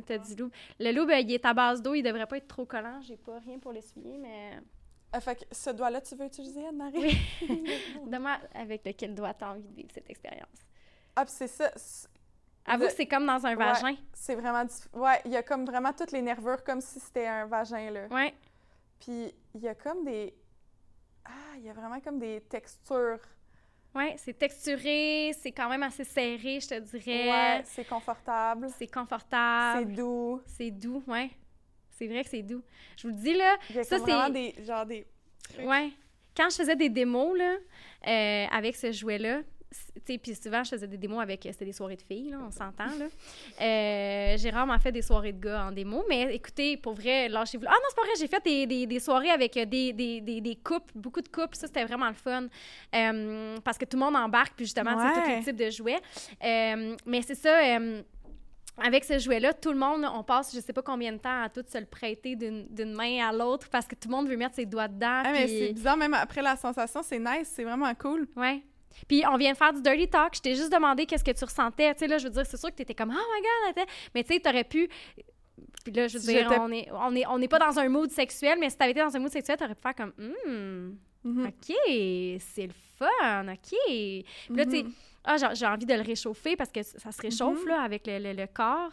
[0.07, 0.49] T'as dit loup.
[0.79, 2.99] Le loup, ben, il est à base d'eau, il devrait pas être trop collant.
[3.01, 4.53] J'ai pas rien pour l'essuyer, mais...
[5.15, 7.15] Ah, fait que ce doigt-là, tu veux utiliser, Anne-Marie?
[7.47, 7.71] Oui.
[8.07, 10.49] Demande avec lequel doigt t'as envie de vivre cette expérience?
[11.15, 11.71] Ah, puis c'est ça.
[11.75, 12.07] c'est-
[12.65, 13.71] Avoue c'est comme dans un Ouais.
[13.73, 13.95] vagin.
[14.13, 14.65] C'est vraiment...
[14.93, 18.07] Ouais, il y a comme vraiment toutes les nervures comme si c'était un vagin, là.
[18.09, 18.33] Ouais.
[18.99, 20.33] Puis il y a comme des...
[21.25, 23.19] Ah, il y a vraiment comme des textures.
[23.93, 27.29] Ouais, c'est texturé, c'est quand même assez serré, je te dirais.
[27.29, 28.67] Ouais, c'est confortable.
[28.69, 29.93] C'est C'est confortable.
[29.93, 30.41] doux.
[30.47, 31.29] C'est doux, ouais.
[31.97, 32.63] C'est vrai que c'est doux.
[32.97, 34.55] Je vous le dis, là, Ça, c'est- des...
[34.65, 35.05] Genre des...
[35.53, 35.65] trucs.
[35.67, 35.89] ouais.
[36.35, 37.55] Quand je faisais des démos, là,
[38.07, 39.41] euh, avec ce jouet-là,
[39.71, 41.41] tu sais, puis souvent, je faisais des démos avec...
[41.51, 43.05] C'était des soirées de filles, là, on s'entend, là.
[43.61, 47.65] Euh, j'ai rarement fait des soirées de gars en démo, mais écoutez, pour vrai, lâchez-vous.
[47.67, 50.21] Ah non, c'est pas vrai, j'ai fait des, des, des soirées avec euh, des, des,
[50.21, 52.47] des, des couples, beaucoup de couples, ça, c'était vraiment le fun.
[52.95, 55.37] Euh, parce que tout le monde embarque, puis justement, c'est tous Ouais.
[55.37, 56.01] les types de jouets.
[56.43, 57.77] Euh, mais c'est ça...
[58.77, 61.49] avec ce jouet-là, tout le monde, on passe je sais pas combien de temps à
[61.49, 64.55] tout se le prêter d'une main à l'autre parce que tout le monde veut mettre
[64.55, 65.21] ses doigts dedans.
[65.25, 68.27] Ah, puis- c'est bizarre, même après la sensation, c'est nice, c'est vraiment cool.
[68.35, 68.63] Ouais.
[69.07, 70.35] Puis on vient de faire du dirty talk.
[70.35, 71.93] Je t'ai juste demandé qu'est-ce que tu ressentais.
[71.93, 73.85] Tu sais, là, je veux dire, c'est sûr que t'étais comme, oh my god.
[74.13, 74.87] Mais tu sais, t'aurais pu.
[75.83, 78.09] Puis là, je veux dire, on est, on est, on n'est pas dans un mood
[78.11, 80.13] sexuel, mais si t'avais été dans un mood sexuel, t'aurais pu faire comme,
[80.47, 81.45] hum, Mhm.
[81.47, 81.75] OK,
[82.39, 83.75] c'est le fun, OK.
[83.87, 84.91] Puis là, tu sais, Mhm.
[85.23, 87.69] ah, j'ai envie de le réchauffer parce que ça se réchauffe, Mhm.
[87.69, 88.91] là, avec le, le- le corps.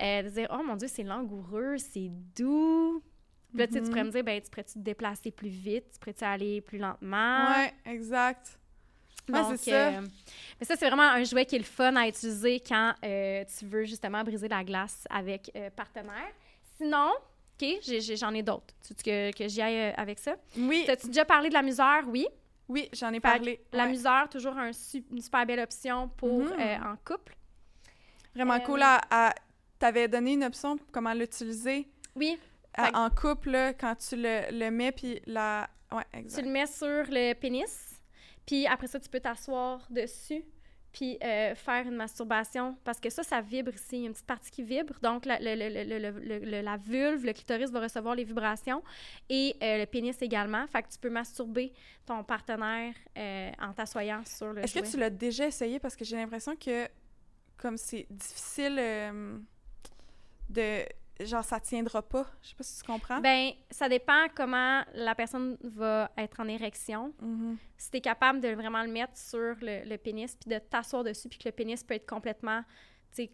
[0.00, 3.02] Euh, de dire, oh mon Dieu, c'est langoureux, c'est doux.
[3.50, 5.84] Puis là, tu tu pourrais me dire, ben, tu pourrais-tu te déplacer plus vite?
[5.92, 7.50] Tu pourrais-tu aller plus lentement?
[7.50, 8.58] Ouais, exact.
[9.28, 9.88] Ouais, Donc, c'est ça.
[9.98, 10.00] euh,
[10.60, 13.64] mais ça, c'est vraiment un jouet qui est le fun à utiliser quand euh, tu
[13.66, 16.32] veux justement briser la glace avec euh, partenaire.
[16.76, 17.10] Sinon,
[17.60, 17.66] OK,
[18.16, 18.74] j'en ai, d'autres.
[18.86, 20.34] Tu veux que, que j'y aille euh, avec ça?
[20.58, 22.02] Oui, T'as-tu déjà parlé de la misère?
[22.08, 22.26] Oui.
[22.68, 23.60] oui, j'en ai Fait parlé.
[23.72, 23.90] La Ouais.
[24.28, 24.70] toujours un
[25.10, 26.52] une super belle option pour Mhm.
[26.58, 27.36] euh, en couple.
[28.34, 28.82] Vraiment Euh, cool.
[28.82, 29.34] À, à-
[29.78, 31.86] T'avais donné une option pour comment l'utiliser
[32.16, 32.38] Oui,
[32.74, 35.68] à- Fait- en couple, là, quand tu le, le mets, puis la...
[35.92, 36.42] Ouais, tu exact.
[36.44, 38.00] le mets sur le pénis,
[38.46, 40.42] puis après ça, tu peux t'asseoir dessus,
[40.94, 43.96] puis euh, faire une masturbation, parce que ça, ça vibre ici.
[43.96, 47.70] Il y a une petite partie qui vibre, donc la, le- la vulve, le clitoris
[47.70, 48.80] va recevoir les vibrations,
[49.28, 50.64] et euh, le pénis également.
[50.68, 51.72] Fait que tu peux masturber
[52.06, 55.80] ton partenaire euh, en t'assoyant sur le Est-ce que tu l'as déjà essayé?
[55.80, 56.88] Parce que j'ai l'impression que,
[57.56, 58.76] comme c'est difficile
[60.48, 60.84] de...
[61.20, 62.26] Genre, ça tiendra pas.
[62.42, 63.20] Je sais pas si tu comprends.
[63.20, 67.12] Ben, ça dépend comment la personne va être en érection.
[67.20, 67.56] Mhm.
[67.76, 71.04] si tu es capable de vraiment le mettre sur le, le pénis, puis de t'asseoir
[71.04, 72.62] dessus, puis que le pénis peut être complètement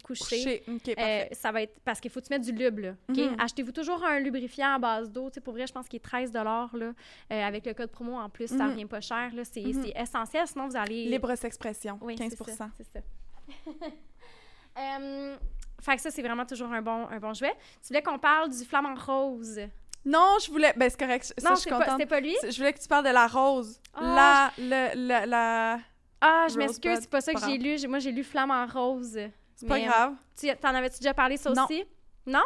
[0.04, 0.60] couché.
[0.62, 0.62] Couché.
[0.68, 3.16] OK, euh, ça va être parce qu'il faut que tu mettes du lube là, OK?
[3.16, 3.36] Mhm.
[3.38, 6.68] Achetez-vous toujours un lubrifiant à base d'eau, pour vrai, je pense qu'il est 13 là
[6.78, 6.92] euh,
[7.30, 8.70] avec le code promo en plus, ça Mhm.
[8.72, 9.62] revient pas cher là, c'est
[9.96, 12.70] essentiel sinon vous allez Libre expression, Oui, 15 c'est ça.
[12.76, 13.00] c'est ça.
[14.78, 15.36] Euh,
[15.80, 17.54] fait que ça c'est vraiment toujours un bon un bon jouet.
[17.82, 19.60] Tu voulais qu'on parle du flamant rose.
[20.02, 20.72] Non, je voulais...
[20.78, 21.24] Ben, c'est correct.
[21.36, 21.92] Ça, non, je suis pas, contente.
[21.98, 22.34] c'était pas lui?
[22.42, 23.78] Je voulais que tu parles de la rose.
[23.92, 25.78] Ah, la, le- la, la...
[26.22, 27.76] Ah, je m'excuse, c'est pas ça que pas j'ai lu.
[27.86, 29.18] Moi, j'ai lu Flamant Rose.
[29.56, 30.14] C'est pas grave.
[30.38, 31.84] Tu t'en avais-tu déjà parlé, ça aussi?
[32.26, 32.38] Non?
[32.38, 32.44] Non,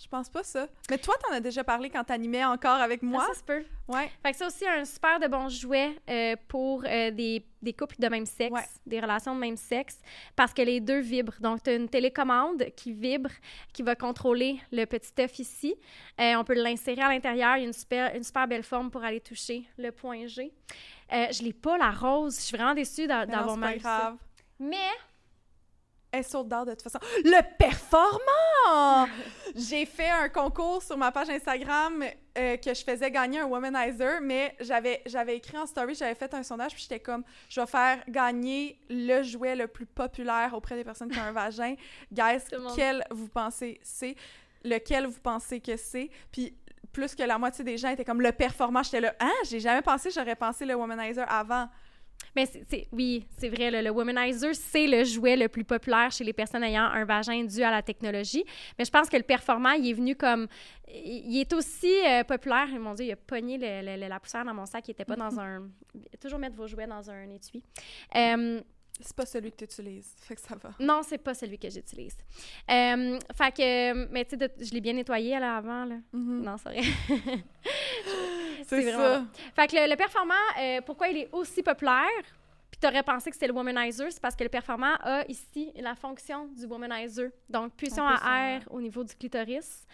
[0.00, 0.66] je pense pas ça.
[0.90, 3.22] Mais toi, t'en as déjà parlé quand t'animais encore avec moi?
[3.24, 3.64] Ah, ça se peut.
[3.88, 4.10] Ouais.
[4.22, 7.96] Fait que ça aussi, un super de bon jouet euh, pour euh, des, des couples
[7.98, 8.64] de même sexe, Ouais.
[8.86, 9.98] des relations de même sexe,
[10.36, 11.36] parce que les deux vibrent.
[11.40, 13.30] Donc, tu as une télécommande qui vibre,
[13.72, 15.74] qui va contrôler le petit œuf ici.
[16.20, 17.56] Euh, on peut l'insérer à l'intérieur.
[17.56, 20.52] Il y a une super, une super belle forme pour aller toucher le point G.
[21.10, 22.36] Je l'ai pas, la rose.
[22.36, 23.98] Je suis vraiment déçue non, d'avoir c'est pas mal ça.
[23.98, 24.16] grave.
[24.58, 24.88] Mais
[26.14, 27.00] Elle saute d'or de toute façon.
[27.24, 29.08] Le performant!
[29.56, 32.04] J'ai fait un concours sur ma page Instagram
[32.38, 36.32] euh, que je faisais gagner un womanizer, mais j'avais j'avais écrit en story, j'avais fait
[36.32, 40.76] un sondage, puis j'étais comme, je vais faire gagner le jouet le plus populaire auprès
[40.76, 41.74] des personnes qui ont un vagin.
[42.12, 42.44] Guys,
[42.76, 44.14] quel vous pensez c'est?
[44.62, 46.10] Lequel vous pensez que c'est?
[46.30, 46.56] Puis
[46.92, 48.84] plus que la moitié des gens étaient comme le performant.
[48.84, 51.68] J'étais là, ah, j'ai jamais pensé, j'aurais pensé le womanizer avant.
[52.36, 56.24] Mais c'est, oui, c'est vrai, le, le womanizer, c'est le jouet le plus populaire chez
[56.24, 58.44] les personnes ayant un vagin dû à la technologie.
[58.78, 60.46] Mais je pense que le performant, il est venu comme...
[60.88, 62.68] Il est aussi euh, populaire.
[62.78, 64.86] Mon Dieu, il a pogné le- le- le- la poussière dans mon sac.
[64.88, 65.68] Il était pas dans un...
[66.20, 67.62] Toujours mettre vos jouets dans un étui.
[68.16, 68.60] Euh,
[69.00, 70.70] C'est pas celui que tu utilises, fait que ça va.
[70.78, 72.16] non, c'est pas celui que j'utilise.
[72.70, 74.06] Euh, fait que...
[74.12, 75.60] Mais tu sais, je l'ai bien nettoyé là.
[76.12, 76.42] Mhm.
[76.42, 76.82] Non, c'est vrai.
[78.66, 79.24] C'est ça.
[79.54, 82.22] Fait que le, le performant, euh, pourquoi il est aussi populaire?
[82.70, 85.94] Puis t'aurais pensé que c'était le womanizer, c'est parce que le performant a ici la
[85.94, 87.30] fonction du womanizer.
[87.48, 89.86] Donc, puissance On peut à air au niveau du clitoris.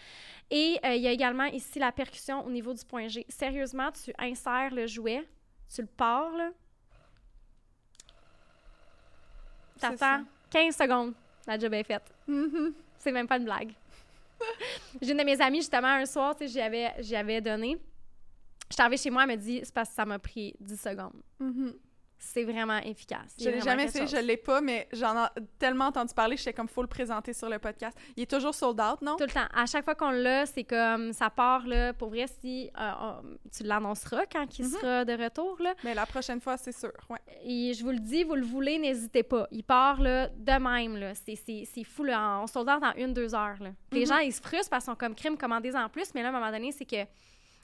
[0.49, 3.25] Et euh, il y a également ici la percussion au niveau du point G.
[3.29, 5.23] Sérieusement, tu insères le jouet,
[5.73, 6.49] tu le pars, là.
[9.79, 11.13] T'attends 15 secondes.
[11.47, 12.13] La job est faite.
[12.27, 12.73] Mhm.
[12.97, 13.73] C'est même pas une blague.
[15.01, 17.77] J'ai une de mes amies, justement, un soir, tu sais, j'y avais, avais donné.
[18.71, 21.21] J'étais arrivée chez moi, elle me dit, c'est parce que ça m'a pris 10 secondes.
[21.39, 21.73] Mhm.
[22.23, 23.35] c'est vraiment efficace.
[23.39, 26.67] Je l'ai jamais essayé, je l'ai pas, mais j'en ai tellement entendu parler, j'étais comme
[26.67, 27.97] faut le présenter sur le podcast.
[28.15, 29.15] Il est toujours sold out, non?
[29.15, 29.47] Tout le temps.
[29.51, 31.93] À chaque fois qu'on l'a, c'est comme ça part là.
[31.93, 32.91] Pour vrai, si euh,
[33.51, 34.71] tu l'annonceras quand il mhm.
[34.71, 35.73] sera de retour là.
[35.83, 36.91] Mais la prochaine fois, c'est sûr.
[37.09, 37.17] Ouais.
[37.43, 39.47] Et je vous le dis, vous le voulez, n'hésitez pas.
[39.49, 41.13] Il part là de même là.
[41.15, 42.39] C'est fou là.
[42.39, 43.71] On sold out en une deux heures là.
[43.91, 44.07] Les mhm.
[44.07, 46.31] gens ils se frustrent parce qu'ils sont comme crime commandés en plus, mais là à
[46.31, 47.03] un moment donné, c'est que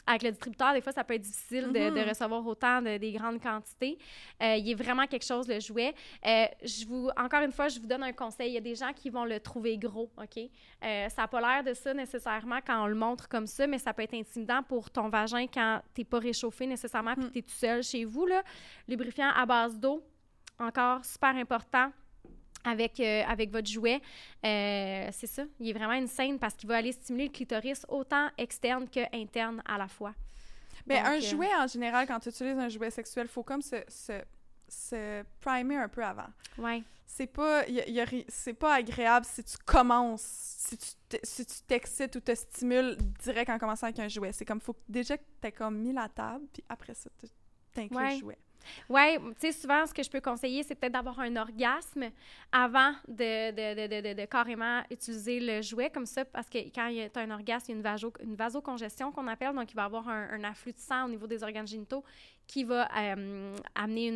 [0.07, 2.09] avec le distributeur, des fois, ça peut être difficile de, mhm.
[2.09, 3.97] recevoir autant de, des grandes quantités.
[4.41, 5.93] Euh, il est vraiment quelque chose, le jouet.
[6.25, 8.51] Euh, je vous, encore une fois, je vous donne un conseil.
[8.51, 10.37] Il y a des gens qui vont le trouver gros, OK?
[10.37, 13.77] Euh, ça n'a pas l'air de ça nécessairement quand on le montre comme ça, mais
[13.77, 17.33] ça peut être intimidant pour ton vagin quand tu n'es pas réchauffé nécessairement puis que
[17.33, 18.25] tu es tout seul chez vous.
[18.25, 18.41] Là.
[18.87, 20.01] Lubrifiant à base d'eau,
[20.59, 21.91] encore super important
[22.67, 24.01] avec, euh, avec votre jouet.
[24.45, 25.43] Euh, c'est ça.
[25.59, 28.99] Il est vraiment une scène parce qu'il va aller stimuler le clitoris autant externe que
[29.15, 30.13] interne à la fois.
[30.85, 33.61] Mais un euh, jouet, en général, quand tu utilises un jouet sexuel, il faut comme
[33.61, 34.21] se, se,
[34.67, 36.27] se, primer un peu avant.
[36.57, 36.83] Ouais.
[37.05, 37.63] C'est pas,
[38.27, 40.85] c'est pas agréable si tu commences, si tu
[41.23, 44.33] si tu t'excites ou te stimules direct en commençant avec un jouet.
[44.33, 47.27] C'est comme, faut déjà que tu aies comme mis la table, puis après ça, tu
[47.73, 48.37] t'inclus le jouet.
[48.89, 52.09] Oui, tu sais, souvent, ce que je peux conseiller, c'est peut-être d'avoir un orgasme
[52.51, 57.19] avant de, de, de, de, carrément utiliser le jouet comme ça, parce que quand tu
[57.19, 59.83] as un orgasme, il y a une, vaso, une vasocongestion qu'on appelle, donc il va
[59.83, 62.03] y avoir un, afflux de sang au niveau des organes génitaux
[62.45, 64.07] qui va euh, amener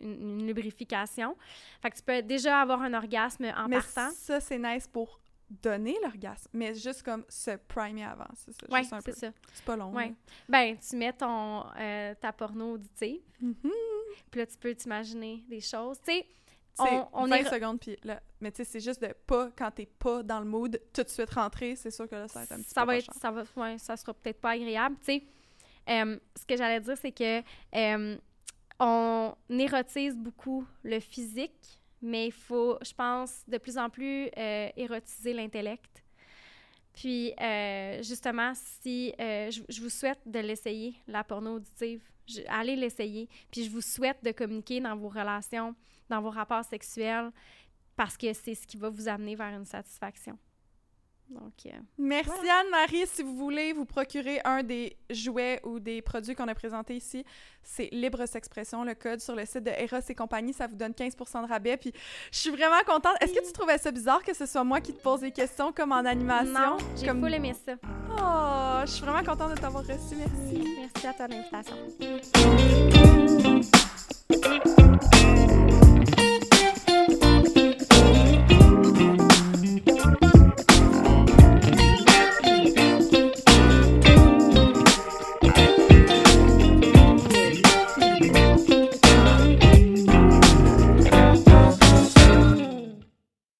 [0.00, 1.36] une, une, lubrification.
[1.82, 4.10] Fait que tu peux déjà avoir un orgasme en Mais partant.
[4.14, 5.20] ça, c'est nice pour
[5.50, 8.66] donner l'orgasme, mais juste comme se primer avant, c'est ça?
[8.70, 9.32] Oui, c'est ça.
[9.52, 9.92] C'est pas long.
[9.92, 10.14] Ouais.
[10.48, 13.70] Ben, tu mets ton, euh, ta porno auditive, mm-hmm.
[14.30, 15.98] puis là, tu peux t'imaginer des choses.
[16.06, 16.26] Tu sais,
[16.78, 17.50] on, on 20 est...
[17.50, 20.46] secondes, puis là, mais tu sais, c'est juste de pas, quand t'es pas dans le
[20.46, 22.82] mood, tout de suite rentrer, c'est sûr que là, ça va être un petit ça
[22.82, 25.24] peu va être, ça va, ouais, ça sera peut-être pas agréable, tu sais.
[25.88, 27.42] Euh, ce que j'allais dire, c'est que
[27.74, 28.16] euh,
[28.78, 34.68] on érotise beaucoup le physique, mais il faut, je pense, de plus en plus euh,
[34.76, 36.02] érotiser l'intellect.
[36.94, 42.02] Puis, euh, justement, si euh, je, vous souhaite de l'essayer, la porno auditive,
[42.48, 43.28] allez l'essayer.
[43.50, 45.74] Puis, je vous souhaite de communiquer dans vos relations,
[46.08, 47.30] dans vos rapports sexuels,
[47.94, 50.38] parce que c'est ce qui va vous amener vers une satisfaction.
[51.30, 53.06] Donc, euh, Merci Anne-Marie.
[53.06, 57.24] Si vous voulez vous procurer un des jouets ou des produits qu'on a présentés ici,
[57.62, 60.54] c'est Libre S'expression, le code sur le site de Eros et compagnie.
[60.54, 61.76] Ça vous donne 15 de rabais.
[61.76, 61.92] Puis
[62.32, 63.14] je suis vraiment contente.
[63.20, 65.72] Est-ce que tu trouvais ça bizarre que ce soit moi qui te pose des questions
[65.72, 66.52] comme en animation?
[66.52, 67.20] Non, j'ai comme...
[67.20, 67.74] full aimé ça.
[68.10, 70.16] Oh, je suis vraiment contente de t'avoir reçu.
[70.16, 70.78] Merci.
[70.78, 71.76] Merci à toi l'invitation.